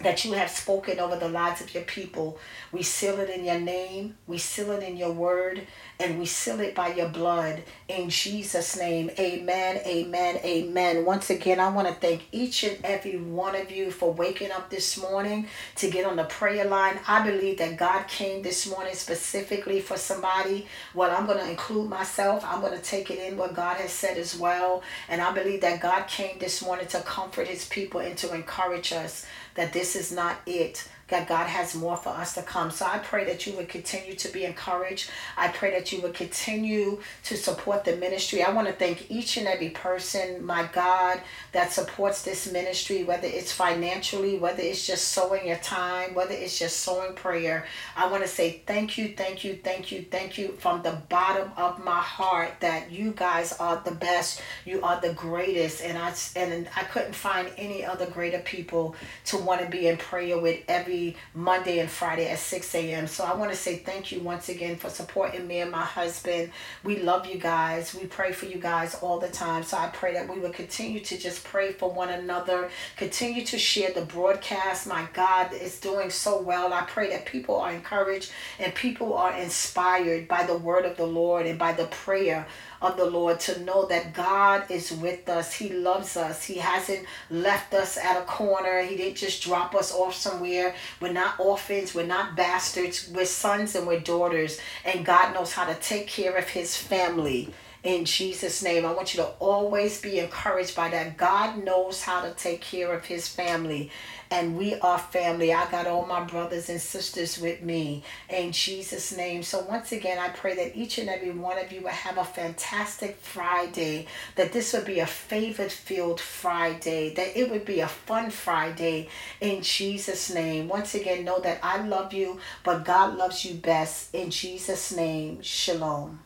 that 0.00 0.24
you 0.24 0.32
have 0.32 0.50
spoken 0.50 0.98
over 0.98 1.14
the 1.14 1.28
lives 1.28 1.60
of 1.60 1.72
your 1.72 1.84
people. 1.84 2.40
We 2.72 2.82
seal 2.82 3.20
it 3.20 3.30
in 3.30 3.44
your 3.44 3.60
name, 3.60 4.16
we 4.26 4.38
seal 4.38 4.72
it 4.72 4.82
in 4.82 4.96
your 4.96 5.12
word, 5.12 5.68
and 6.00 6.18
we 6.18 6.26
seal 6.26 6.60
it 6.60 6.74
by 6.74 6.92
your 6.92 7.08
blood. 7.08 7.62
In 7.88 8.10
Jesus' 8.10 8.76
name, 8.76 9.10
amen, 9.18 9.80
amen, 9.86 10.40
amen. 10.44 11.04
Once 11.04 11.30
again, 11.30 11.60
I 11.60 11.68
want 11.70 11.86
to 11.88 11.94
thank 11.94 12.22
each 12.32 12.64
and 12.64 12.78
every 12.84 13.18
one 13.18 13.54
of 13.54 13.70
you 13.70 13.90
for 13.90 14.12
waking 14.12 14.50
up 14.50 14.70
this 14.70 15.00
morning 15.00 15.46
to 15.76 15.90
get 15.90 16.04
on 16.04 16.16
the 16.16 16.24
prayer 16.24 16.64
line. 16.64 16.98
I 17.06 17.24
believe 17.24 17.58
that 17.58 17.76
God 17.76 18.08
came 18.08 18.42
this 18.42 18.68
morning 18.68 18.94
specifically 18.94 19.80
for 19.80 19.96
somebody. 19.96 20.66
Well, 20.94 21.10
I'm 21.10 21.26
going 21.26 21.38
to 21.38 21.48
include 21.48 21.88
myself, 21.88 22.44
I'm 22.44 22.60
going 22.60 22.76
to 22.76 22.82
take 22.82 23.10
it 23.10 23.18
in 23.18 23.36
what 23.36 23.54
God 23.54 23.76
has 23.76 23.92
said 23.92 24.18
as 24.18 24.36
well. 24.36 24.82
And 25.08 25.20
I 25.20 25.32
believe 25.32 25.60
that 25.60 25.80
God 25.80 26.08
came 26.08 26.38
this 26.38 26.62
morning 26.62 26.86
to 26.88 27.00
comfort 27.00 27.46
his 27.46 27.66
people 27.68 28.00
and 28.00 28.16
to 28.18 28.34
encourage 28.34 28.92
us 28.92 29.26
that 29.54 29.72
this 29.72 29.94
is 29.94 30.10
not 30.10 30.38
it 30.46 30.88
that 31.08 31.28
God 31.28 31.46
has 31.46 31.74
more 31.74 31.96
for 31.96 32.10
us 32.10 32.34
to 32.34 32.42
come. 32.42 32.70
So 32.70 32.86
I 32.86 32.98
pray 32.98 33.24
that 33.24 33.46
you 33.46 33.54
would 33.56 33.68
continue 33.68 34.14
to 34.14 34.28
be 34.32 34.44
encouraged. 34.44 35.10
I 35.36 35.48
pray 35.48 35.70
that 35.72 35.92
you 35.92 36.00
would 36.00 36.14
continue 36.14 37.00
to 37.24 37.36
support 37.36 37.84
the 37.84 37.96
ministry. 37.96 38.42
I 38.42 38.52
want 38.52 38.68
to 38.68 38.72
thank 38.72 39.10
each 39.10 39.36
and 39.36 39.46
every 39.46 39.70
person, 39.70 40.44
my 40.44 40.68
God, 40.72 41.20
that 41.52 41.72
supports 41.72 42.22
this 42.22 42.50
ministry, 42.50 43.04
whether 43.04 43.28
it's 43.28 43.52
financially, 43.52 44.38
whether 44.38 44.62
it's 44.62 44.86
just 44.86 45.08
sowing 45.08 45.46
your 45.46 45.58
time, 45.58 46.14
whether 46.14 46.34
it's 46.34 46.58
just 46.58 46.78
sowing 46.78 47.14
prayer. 47.14 47.66
I 47.96 48.08
want 48.10 48.22
to 48.22 48.28
say 48.28 48.62
thank 48.66 48.96
you, 48.96 49.14
thank 49.16 49.44
you, 49.44 49.58
thank 49.62 49.92
you, 49.92 50.06
thank 50.10 50.38
you 50.38 50.52
from 50.58 50.82
the 50.82 51.02
bottom 51.08 51.50
of 51.56 51.84
my 51.84 52.00
heart 52.00 52.52
that 52.60 52.90
you 52.90 53.12
guys 53.12 53.52
are 53.54 53.80
the 53.84 53.92
best. 53.94 54.40
You 54.64 54.82
are 54.82 55.00
the 55.00 55.12
greatest. 55.12 55.82
And 55.82 55.98
I 55.98 56.14
and 56.36 56.68
I 56.76 56.84
couldn't 56.84 57.14
find 57.14 57.50
any 57.56 57.84
other 57.84 58.06
greater 58.06 58.38
people 58.38 58.96
to 59.26 59.36
want 59.36 59.60
to 59.60 59.68
be 59.68 59.88
in 59.88 59.96
prayer 59.96 60.38
with 60.38 60.62
every 60.68 60.93
Monday 61.34 61.78
and 61.80 61.90
Friday 61.90 62.28
at 62.28 62.38
6 62.38 62.74
a.m. 62.74 63.06
So 63.06 63.24
I 63.24 63.34
want 63.34 63.50
to 63.50 63.56
say 63.56 63.78
thank 63.78 64.12
you 64.12 64.20
once 64.20 64.48
again 64.48 64.76
for 64.76 64.90
supporting 64.90 65.46
me 65.46 65.60
and 65.60 65.70
my 65.70 65.82
husband. 65.82 66.50
We 66.82 67.00
love 67.00 67.26
you 67.26 67.38
guys. 67.38 67.94
We 67.94 68.06
pray 68.06 68.32
for 68.32 68.46
you 68.46 68.58
guys 68.58 68.94
all 68.96 69.18
the 69.18 69.28
time. 69.28 69.62
So 69.62 69.76
I 69.76 69.88
pray 69.88 70.14
that 70.14 70.28
we 70.28 70.38
will 70.40 70.50
continue 70.50 71.00
to 71.00 71.18
just 71.18 71.44
pray 71.44 71.72
for 71.72 71.90
one 71.90 72.10
another, 72.10 72.70
continue 72.96 73.44
to 73.46 73.58
share 73.58 73.92
the 73.92 74.04
broadcast. 74.04 74.86
My 74.86 75.06
God, 75.12 75.50
it's 75.52 75.80
doing 75.80 76.10
so 76.10 76.40
well. 76.40 76.72
I 76.72 76.82
pray 76.82 77.10
that 77.10 77.26
people 77.26 77.56
are 77.56 77.72
encouraged 77.72 78.32
and 78.58 78.74
people 78.74 79.14
are 79.14 79.34
inspired 79.36 80.28
by 80.28 80.44
the 80.44 80.56
word 80.56 80.84
of 80.84 80.96
the 80.96 81.06
Lord 81.06 81.46
and 81.46 81.58
by 81.58 81.72
the 81.72 81.86
prayer 81.86 82.46
of 82.84 82.96
the 82.96 83.04
Lord 83.04 83.40
to 83.40 83.60
know 83.60 83.86
that 83.86 84.12
God 84.12 84.70
is 84.70 84.92
with 84.92 85.28
us. 85.28 85.52
He 85.52 85.70
loves 85.70 86.16
us. 86.16 86.44
He 86.44 86.54
hasn't 86.56 87.06
left 87.30 87.74
us 87.74 87.96
at 87.96 88.20
a 88.20 88.24
corner. 88.24 88.82
He 88.82 88.96
didn't 88.96 89.16
just 89.16 89.42
drop 89.42 89.74
us 89.74 89.92
off 89.92 90.14
somewhere. 90.14 90.74
We're 91.00 91.12
not 91.12 91.40
orphans. 91.40 91.94
We're 91.94 92.06
not 92.06 92.36
bastards. 92.36 93.10
We're 93.12 93.24
sons 93.24 93.74
and 93.74 93.86
we're 93.86 94.00
daughters. 94.00 94.60
And 94.84 95.04
God 95.04 95.34
knows 95.34 95.52
how 95.52 95.64
to 95.64 95.74
take 95.74 96.06
care 96.06 96.36
of 96.36 96.48
his 96.48 96.76
family 96.76 97.52
in 97.84 98.06
Jesus' 98.06 98.62
name. 98.62 98.86
I 98.86 98.92
want 98.92 99.14
you 99.14 99.22
to 99.22 99.28
always 99.38 100.00
be 100.00 100.18
encouraged 100.18 100.74
by 100.74 100.88
that. 100.88 101.18
God 101.18 101.62
knows 101.62 102.02
how 102.02 102.22
to 102.22 102.32
take 102.32 102.62
care 102.62 102.92
of 102.92 103.04
his 103.04 103.28
family 103.28 103.90
and 104.30 104.56
we 104.56 104.74
are 104.80 104.98
family. 104.98 105.52
I 105.52 105.70
got 105.70 105.86
all 105.86 106.06
my 106.06 106.24
brothers 106.24 106.68
and 106.70 106.80
sisters 106.80 107.38
with 107.38 107.62
me 107.62 108.02
in 108.28 108.52
Jesus' 108.52 109.14
name. 109.14 109.42
So, 109.42 109.60
once 109.60 109.92
again, 109.92 110.18
I 110.18 110.30
pray 110.30 110.56
that 110.56 110.76
each 110.76 110.98
and 110.98 111.10
every 111.10 111.30
one 111.30 111.58
of 111.58 111.70
you 111.70 111.82
will 111.82 111.90
have 111.90 112.16
a 112.16 112.24
fantastic 112.24 113.18
Friday, 113.18 114.06
that 114.36 114.52
this 114.52 114.72
would 114.72 114.86
be 114.86 115.00
a 115.00 115.06
favorite 115.06 115.70
filled 115.70 116.20
Friday, 116.20 117.14
that 117.14 117.38
it 117.38 117.50
would 117.50 117.66
be 117.66 117.80
a 117.80 117.88
fun 117.88 118.30
Friday 118.30 119.08
in 119.40 119.62
Jesus' 119.62 120.32
name. 120.32 120.68
Once 120.68 120.94
again, 120.94 121.24
know 121.24 121.38
that 121.40 121.60
I 121.62 121.86
love 121.86 122.14
you, 122.14 122.40
but 122.64 122.84
God 122.84 123.16
loves 123.16 123.44
you 123.44 123.54
best. 123.54 124.14
In 124.14 124.30
Jesus' 124.30 124.90
name, 124.90 125.42
shalom. 125.42 126.23